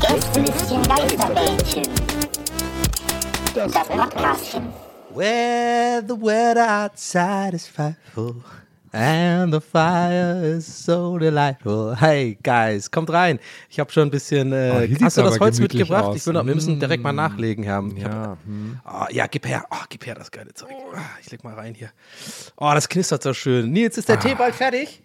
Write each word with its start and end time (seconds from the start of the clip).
Gästelistchen 0.00 0.82
Geisterbällchen. 0.82 1.82
Das 3.54 3.72
Podcastchen. 3.72 4.68
Where 5.14 6.02
the 6.06 6.14
weather 6.20 6.66
outside 6.68 7.54
is 7.54 7.66
frightful 7.66 8.36
and 8.92 9.52
the 9.54 9.60
fire 9.60 10.42
is 10.44 10.66
so 10.66 11.16
delightful. 11.18 11.96
Hey 11.98 12.36
guys, 12.42 12.90
kommt 12.90 13.10
rein. 13.10 13.38
Ich 13.70 13.80
habe 13.80 13.90
schon 13.90 14.08
ein 14.08 14.10
bisschen. 14.10 14.52
Äh, 14.52 14.72
Oh, 14.74 14.80
hier 14.80 14.98
hast 15.00 15.16
du 15.16 15.22
das 15.22 15.40
Holz 15.40 15.58
mitgebracht? 15.58 16.04
aus. 16.04 16.16
Ich 16.16 16.26
will 16.26 16.34
noch, 16.34 16.44
wir 16.46 16.54
müssen 16.54 16.78
direkt 16.78 17.02
mal 17.02 17.12
Mm. 17.12 17.16
nachlegen, 17.16 17.64
Herr. 17.64 17.82
Ich 17.96 18.04
hab, 18.04 18.12
Ja, 18.12 18.36
hm. 18.44 18.80
oh, 18.86 19.04
ja, 19.10 19.26
gib 19.26 19.46
her. 19.46 19.64
Oh, 19.70 19.76
gib 19.88 20.04
her 20.06 20.14
das 20.14 20.30
geile 20.30 20.52
Zeug. 20.52 20.70
Ah, 20.94 21.00
Ich 21.22 21.30
leg 21.30 21.42
mal 21.44 21.54
rein 21.54 21.74
hier. 21.74 21.90
Oh, 22.56 22.70
das 22.74 22.88
knistert 22.88 23.22
so 23.22 23.32
schön. 23.32 23.70
Nils, 23.72 23.96
ist 23.96 24.08
der 24.08 24.20
Tee 24.20 24.34
bald 24.34 24.54
fertig? 24.54 25.02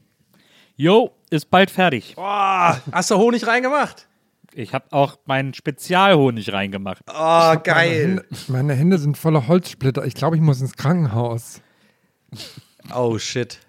Jo, 0.75 1.12
ist 1.30 1.50
bald 1.50 1.69
fertig. 1.72 2.14
Oh, 2.17 2.22
hast 2.92 3.12
du 3.12 3.16
Honig 3.17 3.45
reingemacht? 3.47 4.08
Ich 4.53 4.73
habe 4.73 4.85
auch 4.91 5.17
meinen 5.25 5.53
Spezialhonig 5.53 6.52
reingemacht. 6.52 7.03
Oh, 7.07 7.13
Meine 7.13 7.61
geil. 7.61 8.02
Hände, 8.02 8.25
meine 8.47 8.73
Hände 8.73 8.97
sind 8.97 9.17
voller 9.17 9.47
Holzsplitter. 9.47 10.05
Ich 10.05 10.13
glaube, 10.13 10.35
ich 10.35 10.41
muss 10.41 10.59
ins 10.61 10.75
Krankenhaus. 10.75 11.61
Oh, 12.94 13.17
shit. 13.17 13.59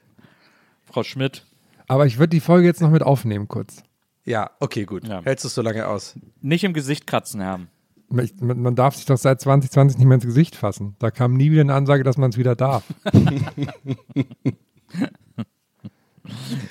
Frau 0.86 1.02
Schmidt, 1.04 1.46
Aber 1.88 2.06
ich 2.06 2.18
würde 2.18 2.30
die 2.30 2.40
Folge 2.40 2.66
jetzt 2.66 2.80
noch 2.80 2.90
mit 2.90 3.02
aufnehmen 3.02 3.48
kurz. 3.48 3.82
Ja, 4.24 4.50
okay, 4.60 4.84
gut. 4.84 5.06
Ja. 5.06 5.22
Hältst 5.22 5.44
du 5.44 5.48
es 5.48 5.54
so 5.54 5.62
lange 5.62 5.86
aus? 5.86 6.14
nicht 6.40 6.64
im 6.64 6.72
Gesicht 6.74 7.06
kratzen, 7.06 7.40
Herr. 7.40 7.60
Man 8.40 8.74
darf 8.76 8.94
sich 8.96 9.06
doch 9.06 9.16
seit 9.16 9.40
2020 9.40 9.98
nicht 9.98 10.06
mehr 10.06 10.16
ins 10.16 10.26
Gesicht 10.26 10.54
fassen. 10.54 10.96
Da 10.98 11.10
kam 11.10 11.34
nie 11.34 11.50
wieder 11.50 11.62
eine 11.62 11.72
Ansage, 11.74 12.04
dass 12.04 12.18
man 12.18 12.28
es 12.30 12.36
wieder 12.36 12.54
darf. 12.54 12.84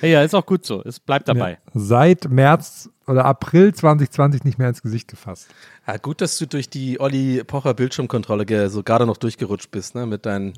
Ja, 0.00 0.22
ist 0.22 0.34
auch 0.34 0.46
gut 0.46 0.64
so. 0.64 0.82
Es 0.84 1.00
bleibt 1.00 1.28
dabei. 1.28 1.52
Ja. 1.52 1.58
Seit 1.74 2.28
März 2.30 2.90
oder 3.06 3.24
April 3.24 3.74
2020 3.74 4.44
nicht 4.44 4.58
mehr 4.58 4.68
ins 4.68 4.82
Gesicht 4.82 5.08
gefasst. 5.08 5.48
Ja, 5.86 5.96
gut, 5.96 6.20
dass 6.20 6.38
du 6.38 6.46
durch 6.46 6.68
die 6.70 7.00
Olli 7.00 7.42
Pocher 7.44 7.74
Bildschirmkontrolle 7.74 8.70
so 8.70 8.82
gerade 8.82 9.06
noch 9.06 9.16
durchgerutscht 9.16 9.70
bist, 9.70 9.94
ne, 9.94 10.06
mit 10.06 10.26
deinen. 10.26 10.52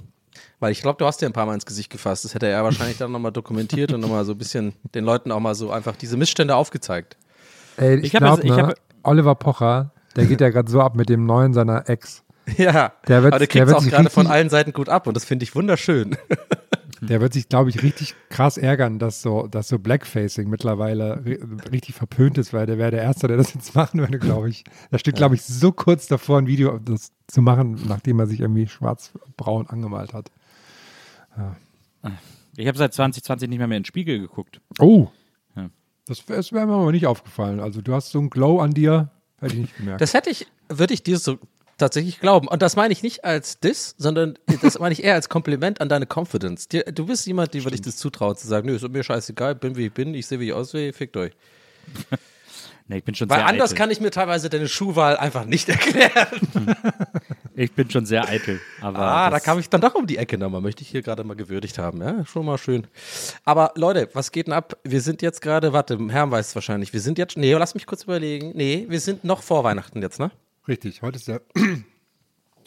Weil 0.61 0.73
ich 0.73 0.83
glaube, 0.83 0.99
du 0.99 1.07
hast 1.07 1.21
dir 1.23 1.27
ein 1.27 1.33
paar 1.33 1.47
Mal 1.47 1.55
ins 1.55 1.67
Gesicht 1.67 1.91
gefasst. 1.91 2.25
Das 2.25 2.35
hätte 2.35 2.47
er 2.49 2.65
wahrscheinlich 2.65 2.99
dann 2.99 3.13
nochmal 3.13 3.33
dokumentiert 3.33 3.93
und 3.93 4.01
nochmal 4.01 4.25
so 4.25 4.33
ein 4.33 4.39
bisschen 4.39 4.75
den 4.95 5.05
Leuten 5.05 5.31
auch 5.33 5.41
mal 5.41 5.55
so 5.55 5.71
einfach 5.71 5.97
diese 5.97 6.17
Missstände 6.17 6.57
aufgezeigt. 6.57 7.17
Ey, 7.77 7.97
ich, 7.99 8.05
Ich 8.07 8.11
glaube, 8.13 8.47
ne, 8.47 8.57
hab- 8.57 8.75
Oliver 9.03 9.35
Pocher, 9.37 9.93
der 10.17 10.27
geht 10.27 10.41
ja 10.41 10.49
gerade 10.51 10.71
so 10.71 10.81
ab 10.81 10.97
mit 10.97 11.09
dem 11.09 11.27
neuen 11.27 11.55
seiner 11.55 11.89
Ex. 11.89 12.23
Ja, 12.59 12.93
Der 13.09 13.23
wird- 13.23 13.33
aber 13.35 13.47
kriegt 13.47 13.67
wird 13.67 13.77
auch 13.77 13.85
gerade 13.87 14.11
von 14.11 14.27
allen 14.27 14.51
Seiten 14.51 14.73
gut 14.73 14.89
ab 14.91 15.07
und 15.07 15.15
das 15.17 15.25
finde 15.25 15.45
ich 15.45 15.55
wunderschön. 15.55 16.17
Der 17.09 17.21
wird 17.21 17.33
sich, 17.33 17.49
glaube 17.49 17.71
ich, 17.71 17.83
richtig 17.83 18.15
krass 18.29 18.57
ärgern, 18.57 18.99
dass 18.99 19.23
so, 19.23 19.47
dass 19.47 19.69
so 19.69 19.79
Blackfacing 19.79 20.49
mittlerweile 20.49 21.21
ri- 21.21 21.71
richtig 21.71 21.95
verpönt 21.95 22.39
ist, 22.39 22.53
weil 22.53 22.67
der 22.67 22.79
wäre 22.79 22.91
der 22.91 23.03
Erste, 23.03 23.29
der 23.29 23.37
das 23.37 23.55
jetzt 23.55 23.75
machen 23.75 24.01
würde, 24.01 24.19
glaube 24.19 24.49
ich. 24.49 24.65
Da 24.91 24.99
steht, 24.99 25.17
glaube 25.17 25.35
ich, 25.35 25.43
so 25.43 25.73
kurz 25.73 26.07
davor, 26.07 26.39
ein 26.39 26.47
Video 26.47 26.79
das 26.79 27.13
zu 27.27 27.43
machen, 27.43 27.81
nachdem 27.89 28.19
er 28.21 28.27
sich 28.27 28.41
irgendwie 28.41 28.67
schwarz-braun 28.67 29.67
angemalt 29.69 30.13
hat. 30.15 30.31
Ich 32.57 32.67
habe 32.69 32.79
seit 32.79 32.95
2020 32.95 33.49
nicht 33.49 33.59
mehr, 33.59 33.67
mehr 33.67 33.77
in 33.79 33.83
den 33.83 33.87
Spiegel 33.87 34.21
geguckt. 34.21 34.61
Oh. 34.79 35.09
Ja. 35.57 35.71
Das, 36.07 36.25
das 36.27 36.53
wäre 36.53 36.67
mir 36.67 36.75
aber 36.75 36.93
nicht 36.93 37.07
aufgefallen. 37.07 37.61
Also 37.61 37.81
du 37.83 37.95
hast 37.95 38.11
so 38.11 38.19
einen 38.21 38.31
Glow 38.31 38.61
an 38.61 38.73
dir, 38.73 39.11
hätte 39.41 39.55
ich 39.55 39.61
nicht 39.63 39.77
gemerkt. 39.77 40.01
Das 40.01 40.15
hätte 40.15 40.31
ich, 40.31 40.47
würde 40.69 40.95
ich 40.95 41.03
dir 41.03 41.19
so 41.19 41.39
tatsächlich 41.79 42.21
glauben. 42.21 42.49
Und 42.49 42.63
das 42.63 42.77
meine 42.77 42.93
ich 42.93 43.03
nicht 43.03 43.25
als 43.25 43.59
Diss, 43.61 43.95
sondern 43.99 44.39
das 44.63 44.79
meine 44.79 44.93
ich 44.93 45.03
eher 45.05 45.15
als 45.15 45.29
Kompliment 45.29 45.81
an 45.81 45.89
deine 45.89 46.07
Confidence. 46.07 46.69
Du 46.69 47.07
bist 47.07 47.27
jemand, 47.27 47.55
dem 47.55 47.65
würde 47.65 47.75
ich 47.75 47.83
das 47.83 47.97
zutrauen, 47.97 48.37
zu 48.37 48.47
sagen, 48.47 48.67
nö, 48.67 48.77
ist 48.77 48.89
mir 48.89 49.03
scheißegal, 49.05 49.55
bin 49.55 49.77
wie 49.77 49.87
ich 49.87 49.93
bin, 49.93 50.15
ich 50.15 50.27
sehe, 50.27 50.41
wie 50.41 50.47
ich 50.49 50.53
aussehe, 50.53 50.93
fickt 50.93 51.17
euch. 51.17 51.33
Nee, 52.87 52.99
ich 52.99 53.05
bin 53.05 53.15
schon 53.15 53.31
Weil 53.31 53.39
sehr 53.39 53.47
anders 53.47 53.71
eitel. 53.71 53.79
kann 53.79 53.91
ich 53.91 54.01
mir 54.03 54.11
teilweise 54.11 54.51
deine 54.51 54.69
Schuhwahl 54.69 55.17
einfach 55.17 55.47
nicht 55.47 55.69
erklären. 55.71 56.29
Ich 57.57 57.73
bin 57.73 57.89
schon 57.89 58.05
sehr 58.05 58.29
eitel. 58.29 58.61
Aber 58.83 58.99
Ah, 58.99 59.31
da 59.31 59.39
kam 59.41 59.59
ich 59.61 59.71
dann 59.71 59.81
doch 59.81 59.95
um 59.95 60.07
die 60.09 60.19
Ecke 60.19 60.37
nochmal. 60.37 60.61
Möchte 60.61 60.83
ich 60.83 60.89
hier 60.89 61.03
gerade 61.03 61.23
mal 61.23 61.35
gewürdigt 61.37 61.79
haben. 61.79 62.03
Ja, 62.03 62.27
schon 62.27 62.45
mal 62.45 62.59
schön. 62.59 62.87
Aber 63.45 63.71
Leute, 63.77 64.11
was 64.13 64.33
geht 64.33 64.49
denn 64.49 64.53
ab? 64.53 64.77
Wir 64.83 65.01
sind 65.01 65.23
jetzt 65.23 65.41
gerade, 65.41 65.73
warte, 65.73 65.97
Herr 66.11 66.29
weiß 66.31 66.49
es 66.49 66.55
wahrscheinlich. 66.57 66.93
Wir 66.93 67.01
sind 67.01 67.17
jetzt, 67.17 67.37
nee, 67.39 67.53
lass 67.55 67.75
mich 67.75 67.87
kurz 67.87 68.03
überlegen. 68.03 68.51
Nee, 68.57 68.87
wir 68.89 68.99
sind 69.01 69.23
noch 69.25 69.43
vor 69.43 69.63
Weihnachten 69.63 70.03
jetzt, 70.03 70.19
ne? 70.19 70.33
Richtig, 70.69 71.03
heute 71.03 71.17
ist 71.19 71.29
der. 71.29 71.41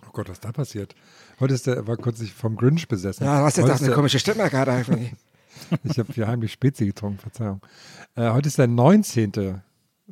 Oh 0.06 0.12
Gott, 0.14 0.30
was 0.30 0.40
da 0.40 0.52
passiert? 0.52 0.96
Heute 1.40 1.54
ist 1.54 1.68
der, 1.68 1.86
war 1.86 1.98
kurz 1.98 2.22
ich 2.22 2.34
vom 2.34 2.56
Grinch 2.56 2.88
besessen. 2.88 3.26
Ja, 3.26 3.44
was 3.44 3.58
ist 3.58 3.64
Heute 3.64 3.74
das 3.74 3.82
eine 3.82 3.90
der- 3.90 3.96
komische 3.96 4.20
Stimme 4.20 4.50
gerade? 4.50 4.72
einfach? 4.72 4.98
Ich 5.84 5.98
habe 6.00 6.14
hier 6.14 6.28
heimlich 6.28 6.52
Spezi 6.54 6.86
getrunken, 6.86 7.18
Verzeihung. 7.20 7.62
Äh, 8.16 8.30
heute 8.30 8.48
ist 8.48 8.58
der 8.58 8.68
19. 8.68 9.32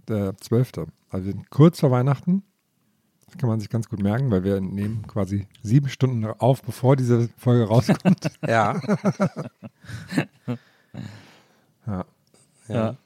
der 0.10 0.38
12. 0.38 0.72
Also 1.10 1.26
wir 1.26 1.32
sind 1.34 1.50
kurz 1.52 1.80
vor 1.80 1.92
Weihnachten. 1.92 2.44
Das 3.28 3.38
kann 3.38 3.48
man 3.48 3.60
sich 3.60 3.70
ganz 3.70 3.88
gut 3.88 4.02
merken, 4.02 4.30
weil 4.32 4.44
wir 4.44 4.60
nehmen 4.60 5.06
quasi 5.08 5.48
sieben 5.64 5.88
Stunden 5.88 6.26
auf, 6.26 6.62
bevor 6.64 6.96
diese 6.96 7.30
Folge 7.38 7.64
rauskommt. 7.66 8.32
Ja. 8.48 8.82
ja. 11.88 12.06
Ja. 12.68 12.98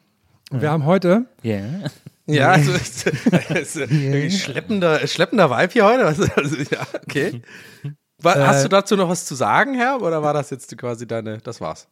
Und 0.49 0.61
wir 0.61 0.71
haben 0.71 0.85
heute, 0.85 1.25
Ja. 1.43 1.59
Ja, 2.33 2.51
also 2.51 3.81
irgendwie 3.81 4.31
schleppender, 4.31 5.05
schleppender 5.07 5.49
Vibe 5.49 5.73
hier 5.73 5.85
heute. 5.85 6.05
Also, 6.05 6.23
also, 6.35 6.55
ja, 6.57 6.85
okay. 7.03 7.41
Wa- 8.21 8.35
Hast 8.47 8.59
Äh, 8.61 8.63
du 8.63 8.69
dazu 8.69 8.95
noch 8.95 9.09
was 9.09 9.25
zu 9.25 9.35
sagen, 9.35 9.75
Herr? 9.75 10.01
Oder 10.01 10.21
war 10.21 10.33
das 10.33 10.49
jetzt 10.49 10.77
quasi 10.77 11.07
deine, 11.07 11.37
das 11.39 11.61
war's? 11.61 11.87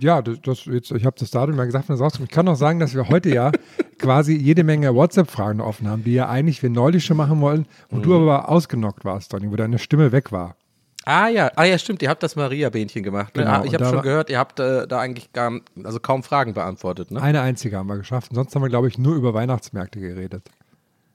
ja, 0.00 0.20
das, 0.22 0.38
das 0.42 0.64
jetzt, 0.64 0.90
ich 0.90 1.04
habe 1.04 1.14
das 1.18 1.30
Datum 1.30 1.54
mal 1.54 1.64
gesagt, 1.66 1.88
wenn 1.88 1.94
das 1.94 2.02
rauskommt. 2.02 2.28
Ich 2.30 2.34
kann 2.34 2.46
noch 2.46 2.56
sagen, 2.56 2.80
dass 2.80 2.94
wir 2.94 3.08
heute 3.08 3.32
ja 3.32 3.52
quasi 3.98 4.34
jede 4.34 4.64
Menge 4.64 4.92
WhatsApp-Fragen 4.94 5.60
offen 5.60 5.86
haben, 5.88 6.02
die 6.02 6.14
ja 6.14 6.28
eigentlich 6.28 6.62
wir 6.64 6.70
neulich 6.70 7.04
schon 7.04 7.16
machen 7.16 7.40
wollen, 7.40 7.66
wo 7.90 7.98
du 8.00 8.16
aber 8.16 8.48
ausgenockt 8.48 9.04
warst, 9.04 9.32
Donny, 9.32 9.50
wo 9.50 9.56
deine 9.56 9.78
Stimme 9.78 10.10
weg 10.10 10.32
war. 10.32 10.56
Ah 11.04 11.28
ja, 11.28 11.50
ah 11.56 11.64
ja, 11.64 11.78
stimmt, 11.78 12.02
ihr 12.02 12.10
habt 12.10 12.22
das 12.22 12.36
Maria-Bähnchen 12.36 13.02
gemacht. 13.02 13.34
Ne? 13.34 13.44
Genau, 13.44 13.60
Ah, 13.60 13.64
ich 13.64 13.72
habe 13.72 13.84
schon 13.86 14.02
gehört, 14.02 14.28
ihr 14.28 14.38
habt 14.38 14.60
äh, 14.60 14.86
da 14.86 15.00
eigentlich 15.00 15.32
gar, 15.32 15.52
also 15.82 16.00
kaum 16.00 16.22
Fragen 16.22 16.52
beantwortet, 16.54 17.10
ne? 17.10 17.22
Eine 17.22 17.40
einzige 17.40 17.76
haben 17.78 17.86
wir 17.88 17.96
geschafft. 17.96 18.32
Sonst 18.34 18.54
haben 18.54 18.62
wir, 18.62 18.68
glaube 18.68 18.88
ich, 18.88 18.98
nur 18.98 19.14
über 19.14 19.32
Weihnachtsmärkte 19.32 20.00
geredet. 20.00 20.50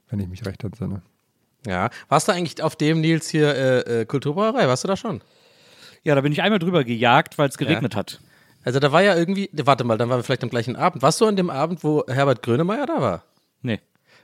Wenn 0.08 0.18
ich 0.20 0.28
mich 0.28 0.44
recht 0.46 0.64
entsinne. 0.64 1.02
Ja. 1.66 1.90
Warst 2.08 2.28
du 2.28 2.32
eigentlich 2.32 2.62
auf 2.62 2.76
dem 2.76 3.00
Nils 3.00 3.28
hier 3.28 3.54
äh, 3.54 4.00
äh, 4.00 4.04
Kulturbrauerei? 4.04 4.66
Warst 4.68 4.84
du 4.84 4.88
da 4.88 4.96
schon? 4.96 5.20
ja, 6.02 6.14
da 6.14 6.20
bin 6.20 6.32
ich 6.32 6.42
einmal 6.42 6.58
drüber 6.58 6.84
gejagt, 6.84 7.38
weil 7.38 7.48
es 7.48 7.56
geregnet 7.56 7.96
hat. 7.96 8.20
Also 8.62 8.78
da 8.78 8.92
war 8.92 9.02
ja 9.02 9.14
irgendwie, 9.16 9.48
warte 9.52 9.84
mal, 9.84 9.96
dann 9.96 10.08
waren 10.10 10.18
wir 10.18 10.22
vielleicht 10.22 10.42
am 10.42 10.50
gleichen 10.50 10.76
Abend. 10.76 11.02
Warst 11.02 11.20
du 11.20 11.26
an 11.26 11.36
dem 11.36 11.48
Abend, 11.50 11.82
wo 11.82 12.04
Herbert 12.08 12.42
Grönemeyer 12.42 12.84
da 12.86 13.00
war? 13.00 13.24
Nee. 13.62 13.80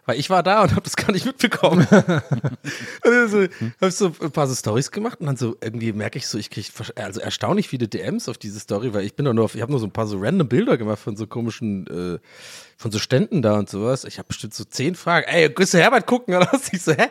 Weil 0.07 0.19
ich 0.19 0.31
war 0.31 0.43
da 0.43 0.63
und 0.63 0.71
habe 0.73 0.83
das 0.83 0.97
gar 0.97 1.13
nicht 1.13 1.27
mitbekommen. 1.27 1.87
und 1.91 2.23
dann 3.05 3.29
so, 3.29 3.47
hab 3.81 3.93
so 3.93 4.13
ein 4.21 4.31
paar 4.31 4.47
so 4.47 4.55
Stories 4.55 4.91
gemacht 4.91 5.21
und 5.21 5.27
dann 5.27 5.37
so 5.37 5.57
irgendwie 5.61 5.93
merke 5.93 6.19
ich 6.19 6.27
so, 6.27 6.39
ich 6.39 6.51
kriege 6.51 6.69
also 6.97 7.21
erstaunlich 7.21 7.69
viele 7.69 7.87
DMs 7.89 8.29
auf 8.29 8.39
diese 8.39 8.61
Story, 8.61 8.95
weil 8.95 9.05
ich 9.05 9.15
bin 9.15 9.25
doch 9.27 9.33
nur 9.33 9.45
auf, 9.45 9.55
ich 9.55 9.63
habe 9.63 9.71
nur 9.73 9.81
so 9.81 9.87
ein 9.87 9.93
paar 9.93 10.07
so 10.07 10.19
random 10.19 10.49
Bilder 10.49 10.79
gemacht 10.79 10.99
von 10.99 11.17
so 11.17 11.27
komischen, 11.27 11.87
äh, 11.87 12.19
von 12.77 12.91
so 12.91 12.99
Ständen 12.99 13.43
da 13.43 13.59
und 13.59 13.69
sowas. 13.69 14.05
Ich 14.05 14.19
habe 14.19 14.29
bestimmt 14.29 14.55
so 14.55 14.65
zehn 14.65 14.95
Fragen. 14.95 15.27
Ey, 15.29 15.49
grüße 15.51 15.79
Herbert 15.79 16.07
gucken 16.07 16.35
oder 16.35 16.49
was? 16.53 16.73
Ich 16.73 16.83
so, 16.83 16.93
hä? 16.93 17.09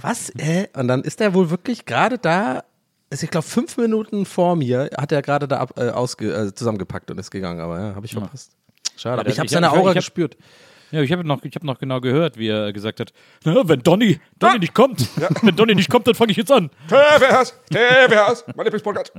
Was? 0.00 0.30
Äh? 0.30 0.66
Und 0.74 0.88
dann 0.88 1.02
ist 1.02 1.20
er 1.20 1.34
wohl 1.34 1.50
wirklich 1.50 1.84
gerade 1.86 2.18
da 2.18 2.64
also 3.10 3.24
ich 3.24 3.30
glaube, 3.30 3.46
fünf 3.46 3.76
Minuten 3.76 4.24
vor 4.24 4.56
mir 4.56 4.88
hat 4.96 5.12
er 5.12 5.20
gerade 5.20 5.46
da 5.46 5.58
ab, 5.58 5.74
äh, 5.76 5.90
ausge, 5.90 6.32
äh, 6.32 6.54
zusammengepackt 6.54 7.10
und 7.10 7.18
ist 7.18 7.30
gegangen, 7.30 7.60
aber 7.60 7.78
ja, 7.78 7.94
habe 7.94 8.06
ich 8.06 8.12
verpasst. 8.12 8.52
Schade, 8.96 9.20
aber 9.20 9.28
Ja, 9.28 9.34
ich 9.34 9.38
habe 9.38 9.50
seine 9.50 9.70
Aura 9.70 9.80
ich 9.80 9.86
hab- 9.88 9.94
gespürt. 9.96 10.38
Ja, 10.92 11.00
ich 11.00 11.10
habe 11.10 11.24
noch, 11.24 11.42
ich 11.42 11.54
hab 11.54 11.64
noch 11.64 11.78
genau 11.78 12.00
gehört, 12.00 12.36
wie 12.36 12.48
er 12.48 12.72
gesagt 12.72 13.00
hat, 13.00 13.12
na, 13.44 13.66
wenn 13.66 13.80
Donny, 13.80 14.20
Donny 14.38 14.58
nicht 14.60 14.74
kommt, 14.74 15.08
wenn 15.42 15.56
Donny 15.56 15.74
nicht 15.74 15.90
kommt, 15.90 16.06
dann 16.06 16.14
fange 16.14 16.30
ich 16.32 16.36
jetzt 16.36 16.52
an. 16.52 16.70
TWS, 16.88 17.54
TWS, 17.70 18.44
mein 18.54 18.64
Lieblingspodcast. 18.66 19.12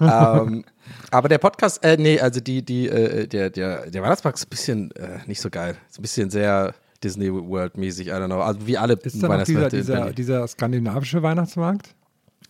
ähm, 0.00 0.64
aber 1.10 1.28
der 1.28 1.38
Podcast, 1.38 1.82
äh, 1.84 1.96
nee, 1.96 2.20
also 2.20 2.40
die, 2.40 2.62
die, 2.64 2.88
äh, 2.88 3.26
der, 3.26 3.50
der, 3.50 3.90
der 3.90 4.02
Weihnachtsmarkt 4.02 4.38
ist 4.38 4.46
ein 4.46 4.50
bisschen 4.50 4.90
äh, 4.92 5.18
nicht 5.26 5.40
so 5.40 5.48
geil. 5.50 5.76
Ist 5.88 5.98
ein 5.98 6.02
bisschen 6.02 6.30
sehr 6.30 6.74
Disney 7.02 7.32
World-mäßig, 7.32 8.08
I 8.08 8.10
don't 8.12 8.26
know. 8.26 8.40
Also 8.40 8.66
wie 8.66 8.76
alle 8.78 8.94
Ist 8.94 9.14
dieser, 9.14 9.28
Weihnachtsmärkte 9.28 9.76
dieser, 9.76 9.94
Berlin. 9.96 10.14
dieser 10.14 10.46
skandinavische 10.48 11.22
Weihnachtsmarkt? 11.22 11.94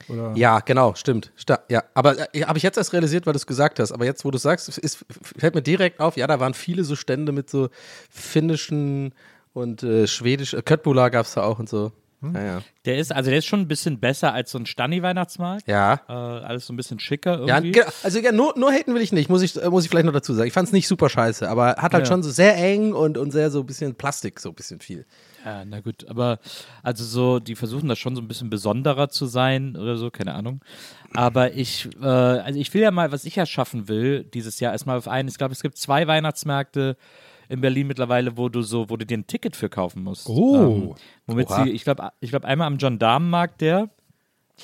Oder? 0.09 0.33
Ja, 0.37 0.61
genau, 0.61 0.95
stimmt. 0.95 1.33
Ja, 1.69 1.83
aber 1.95 2.35
äh, 2.35 2.43
habe 2.43 2.59
ich 2.59 2.63
jetzt 2.63 2.77
erst 2.77 2.93
realisiert, 2.93 3.27
weil 3.27 3.33
du 3.33 3.39
es 3.39 3.47
gesagt 3.47 3.79
hast. 3.79 3.93
Aber 3.93 4.05
jetzt, 4.05 4.25
wo 4.25 4.31
du 4.31 4.39
sagst, 4.39 4.79
ist, 4.79 5.05
fällt 5.39 5.55
mir 5.55 5.63
direkt 5.63 6.01
auf, 6.01 6.17
ja, 6.17 6.27
da 6.27 6.41
waren 6.41 6.55
viele 6.55 6.85
so 6.85 6.97
Stände 6.97 7.33
mit 7.33 7.49
so 7.49 7.69
finnischen 8.11 9.15
und 9.53 9.83
äh, 9.83 10.07
schwedisch, 10.07 10.55
äh, 10.55 10.63
Köttbullar 10.63 11.11
gab 11.11 11.27
es 11.27 11.35
da 11.35 11.45
auch 11.45 11.59
und 11.59 11.69
so. 11.69 11.93
Ja, 12.33 12.43
ja. 12.43 12.63
Der 12.85 12.99
ist, 12.99 13.13
also 13.13 13.31
der 13.31 13.39
ist 13.39 13.47
schon 13.47 13.61
ein 13.61 13.69
bisschen 13.69 13.99
besser 13.99 14.33
als 14.33 14.51
so 14.51 14.59
ein 14.59 14.67
Stani-Weihnachtsmarkt. 14.67 15.67
Ja. 15.69 16.01
Äh, 16.09 16.13
alles 16.13 16.67
so 16.67 16.73
ein 16.73 16.77
bisschen 16.77 16.99
schicker 17.01 17.45
Ja, 17.47 17.57
irgendwie. 17.57 17.73
ge- 17.73 17.85
also 18.03 18.19
ja, 18.21 18.33
nur, 18.33 18.55
nur 18.59 18.71
haten 18.73 18.95
will 18.95 19.03
ich 19.03 19.13
nicht, 19.13 19.29
muss 19.29 19.43
ich, 19.43 19.61
äh, 19.61 19.69
muss 19.69 19.85
ich 19.85 19.91
vielleicht 19.91 20.07
noch 20.07 20.13
dazu 20.13 20.33
sagen. 20.35 20.47
Ich 20.47 20.53
fand 20.55 20.69
es 20.69 20.73
nicht 20.73 20.87
super 20.89 21.09
scheiße, 21.09 21.49
aber 21.49 21.77
hat 21.77 21.93
halt 21.93 22.05
Ja. 22.05 22.07
schon 22.07 22.23
so 22.23 22.31
sehr 22.31 22.57
eng 22.57 22.93
und, 22.93 23.19
und 23.19 23.31
sehr 23.33 23.51
so 23.51 23.61
ein 23.61 23.67
bisschen 23.67 23.95
Plastik, 23.95 24.41
so 24.41 24.51
ein 24.51 24.55
bisschen 24.55 24.81
viel. 24.81 25.05
Ja, 25.45 25.65
na 25.67 25.81
gut, 25.81 26.07
aber 26.09 26.39
also 26.83 27.05
so, 27.05 27.39
die 27.39 27.55
versuchen 27.55 27.89
das 27.89 27.99
schon 27.99 28.17
so 28.17 28.23
ein 28.23 28.29
bisschen 28.29 28.49
besonderer 28.49 29.11
zu 29.11 29.27
sein 29.27 29.77
oder 29.77 29.97
so, 29.99 30.11
keine 30.11 30.35
Ahnung. 30.35 30.61
Aber 31.13 31.53
ich, 31.53 31.89
äh, 32.03 32.07
also 32.07 32.59
ich 32.59 32.73
will 32.73 32.81
ja 32.83 32.91
mal, 32.91 33.13
was 33.13 33.25
ich 33.25 33.37
ja 33.37 33.45
schaffen 33.47 33.89
will, 33.89 34.25
dieses 34.25 34.59
Jahr 34.61 34.73
erstmal 34.73 34.97
auf 34.97 35.07
einen, 35.09 35.29
ich 35.29 35.37
glaube, 35.37 35.53
es 35.53 35.61
gibt 35.63 35.77
zwei 35.77 36.07
Weihnachtsmärkte 36.07 36.97
in 37.49 37.61
Berlin 37.61 37.87
mittlerweile, 37.87 38.37
wo 38.37 38.49
du 38.49 38.63
so, 38.63 38.91
wo 38.91 38.97
du 38.97 39.05
dir 39.07 39.19
ein 39.19 39.27
Ticket 39.27 39.57
für 39.57 39.69
kaufen 39.69 40.03
musst. 40.03 40.29
Oh. 40.29 40.57
Ähm, 40.57 40.95
womit 41.27 41.49
Oha. 41.51 41.65
sie, 41.65 41.71
ich 41.71 41.85
glaube, 41.85 42.11
ich 42.21 42.31
glaube 42.31 42.47
einmal 42.47 42.67
am 42.67 42.79
Gendarmenmarkt 42.79 43.61
der 43.61 43.89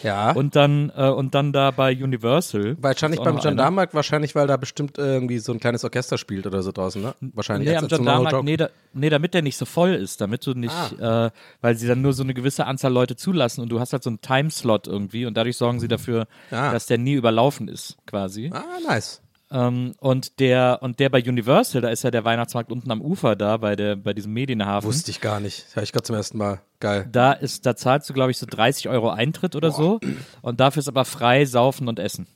Ja. 0.05 0.31
und 0.33 0.55
dann, 0.55 0.93
äh, 0.97 1.09
und 1.09 1.35
dann 1.35 1.53
da 1.53 1.73
bei 1.73 1.93
Universal. 1.93 2.77
wahrscheinlich 2.81 3.19
beim. 3.21 3.39
Gendarmenmarkt, 3.41 3.93
wahrscheinlich, 3.93 4.35
weil 4.37 4.47
da 4.47 4.57
bestimmt 4.57 4.99
irgendwie 4.99 5.39
so 5.41 5.53
ein 5.53 5.59
kleines 5.59 5.83
Orchester 5.85 6.17
spielt 6.17 6.47
oder 6.47 6.63
so 6.63 6.71
draußen, 6.71 7.03
ne? 7.03 7.15
Wahrscheinlich. 7.35 7.67
Nee, 7.69 7.75
Jetzt- 7.75 7.83
am 7.83 7.89
Gendarmenmarkt, 7.89 8.45
nee, 8.45 8.57
da, 8.57 8.69
nee, 8.93 9.11
damit 9.11 9.35
der 9.35 9.43
nicht 9.43 9.57
so 9.57 9.65
voll 9.65 9.95
ist, 9.95 10.21
damit 10.21 10.47
du 10.47 10.55
nicht, 10.55 10.73
Ah. 11.01 11.27
äh, 11.27 11.31
weil 11.61 11.75
sie 11.77 11.89
dann 11.89 12.03
nur 12.03 12.13
so 12.13 12.23
eine 12.23 12.35
gewisse 12.35 12.67
Anzahl 12.67 12.93
Leute 12.93 13.17
zulassen 13.17 13.63
und 13.63 13.69
du 13.69 13.81
hast 13.81 13.93
halt 13.93 14.05
so 14.05 14.11
einen 14.11 14.21
Timeslot 14.21 14.87
irgendwie 14.87 15.27
und 15.27 15.37
dadurch 15.37 15.57
sorgen 15.57 15.81
sie 15.81 15.89
dafür, 15.89 16.29
Ah. 16.53 16.71
dass 16.73 16.87
der 16.87 16.99
nie 16.99 17.15
überlaufen 17.15 17.67
ist, 17.67 17.97
quasi. 18.07 18.51
Ah, 18.55 18.63
nice. 18.89 19.21
Ähm, 19.53 19.95
und 19.99 20.39
der, 20.39 20.79
und 20.83 21.01
der 21.01 21.09
bei 21.09 21.23
Universal, 21.23 21.83
da 21.83 21.89
ist 21.89 22.05
ja 22.05 22.11
der 22.11 22.25
Weihnachtsmarkt 22.25 22.71
unten 22.71 22.91
am 22.91 23.01
Ufer 23.03 23.35
da, 23.35 23.57
bei 23.57 23.75
der, 23.75 23.97
bei 23.97 24.13
diesem 24.13 24.33
Medienhafen. 24.33 24.87
Wusste 24.89 25.11
ich 25.11 25.21
gar 25.21 25.41
nicht. 25.41 25.67
Hör 25.75 25.83
ich 25.83 25.93
gerade 25.93 26.05
zum 26.05 26.15
ersten 26.17 26.39
Mal. 26.39 26.61
Geil. 26.79 27.09
Da 27.11 27.33
ist, 27.33 27.67
da 27.67 27.75
zahlst 27.75 28.09
du, 28.09 28.15
glaube 28.15 28.31
ich, 28.31 28.39
so 28.39 28.47
30 28.49 28.89
Euro 28.89 29.11
Eintritt 29.11 29.57
oder 29.57 29.71
so. 29.73 29.99
Und 30.43 30.61
dafür 30.61 30.81
ist 30.81 30.89
aber 30.89 31.05
frei 31.05 31.45
saufen 31.47 31.89
und 31.89 31.99
essen. 31.99 32.27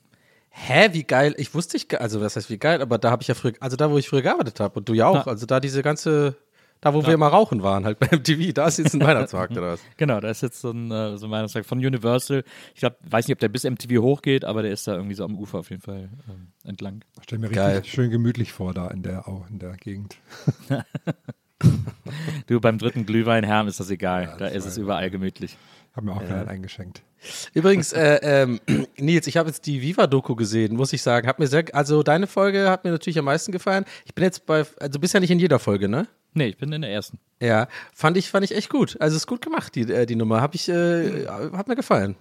Hä, 0.51 0.89
wie 0.93 1.03
geil. 1.03 1.35
Ich 1.37 1.53
wusste 1.55 1.77
ich, 1.77 2.01
also 2.01 2.21
was 2.21 2.37
heißt 2.37 2.49
wie 2.51 2.59
geil, 2.59 2.81
aber 2.81 2.99
da 2.99 3.11
habe 3.11 3.23
ich 3.23 3.29
ja 3.29 3.35
früher, 3.35 3.55
also 3.59 3.77
da, 3.77 3.91
wo 3.91 3.99
ich 3.99 4.09
früher 4.09 4.23
gearbeitet 4.23 4.61
habe 4.61 4.79
und 4.79 4.89
du 4.89 4.95
ja 4.95 5.07
auch, 5.09 5.15
Ja. 5.15 5.27
also 5.27 5.47
da 5.47 5.59
diese 5.59 5.83
ganze, 5.83 6.37
da 6.85 6.93
wo 6.93 7.05
wir 7.05 7.15
immer 7.15 7.29
rauchen 7.29 7.63
waren, 7.63 7.85
halt 7.85 7.99
beim 7.99 8.23
TV, 8.23 8.53
da 8.53 8.67
ist 8.67 8.79
jetzt 8.79 8.95
ein 8.95 9.01
Weihnachtsmarkt 9.07 9.53
oder 9.53 9.73
was? 9.73 9.81
Genau, 9.97 10.21
da 10.21 10.29
ist 10.29 10.43
jetzt 10.43 10.61
so 10.61 10.71
ein, 10.71 10.91
äh, 10.91 11.17
so 11.17 11.27
ein 11.27 11.31
Weihnachtsmarkt 11.31 11.67
von 11.67 11.79
Universal. 11.79 12.45
Ich 12.75 12.81
glaube, 12.81 12.97
weiß 13.09 13.27
nicht, 13.27 13.35
ob 13.35 13.41
der 13.41 13.49
bis 13.49 13.65
MTV 13.65 14.03
hochgeht, 14.03 14.45
aber 14.45 14.63
der 14.63 14.71
ist 14.71 14.87
da 14.87 14.95
irgendwie 14.95 15.15
so 15.15 15.25
am 15.25 15.37
Ufer 15.37 15.61
auf 15.61 15.71
jeden 15.71 15.83
Fall 15.83 16.11
ähm, 16.29 16.49
entlang. 16.63 17.03
Stell 17.23 17.39
mir 17.39 17.49
Geil. 17.49 17.77
richtig 17.77 17.93
schön 17.93 18.11
gemütlich 18.11 18.53
vor 18.53 18.75
da 18.75 18.89
in 18.89 19.03
der, 19.03 19.27
auch 19.27 19.49
in 19.49 19.59
der 19.59 19.77
Gegend. 19.77 20.17
Du, 22.47 22.61
beim 22.61 22.77
dritten 22.77 23.07
Glühweinherrn 23.07 23.69
ist 23.69 23.81
das 23.81 23.89
egal. 23.89 24.37
da 24.39 24.49
ist 24.49 24.67
es 24.67 24.77
überall 24.77 25.09
gemütlich. 25.09 25.57
Hab 25.95 26.05
mir 26.05 26.13
auch 26.13 26.25
gerade 26.25 26.51
eingeschenkt. 26.51 27.03
Übrigens, 27.55 27.93
äh, 27.93 28.19
ähm, 28.23 28.61
Nils, 28.99 29.27
ich 29.27 29.37
habe 29.37 29.49
jetzt 29.49 29.67
die 29.67 29.81
Viva-Doku 29.81 30.35
gesehen, 30.35 30.77
muss 30.77 30.93
ich 30.93 31.03
sagen. 31.03 31.29
Hat 31.29 31.39
mir 31.39 31.47
sehr, 31.47 31.65
also 31.73 32.03
deine 32.03 32.27
Folge 32.27 32.69
hat 32.69 32.85
mir 32.85 32.91
natürlich 32.91 33.19
am 33.19 33.25
meisten 33.27 33.53
gefallen. 33.53 33.85
Ich 34.05 34.15
bin 34.15 34.25
jetzt 34.25 34.45
bei, 34.45 34.65
also 34.81 34.93
du 34.93 34.99
bist 34.99 35.15
ja 35.15 35.21
nicht 35.21 35.31
in 35.31 35.39
jeder 35.39 35.59
Folge, 35.59 35.89
ne? 35.89 36.09
Nee, 36.35 36.49
ich 36.49 36.57
bin 36.57 36.73
in 36.73 36.83
der 36.83 36.91
ersten. 36.91 37.19
Ja, 37.41 37.69
fand 37.93 38.17
ich, 38.17 38.31
fand 38.31 38.45
ich 38.45 38.55
echt 38.55 38.69
gut. 38.69 38.97
Also 39.01 39.17
ist 39.17 39.27
gut 39.27 39.41
gemacht, 39.41 39.75
die, 39.75 39.83
äh, 39.83 40.05
die 40.07 40.17
Nummer. 40.17 40.41
Hab 40.41 40.55
ich, 40.55 40.69
äh, 40.69 41.27
hat 41.27 41.69
mir 41.69 41.77
gefallen. 41.77 42.17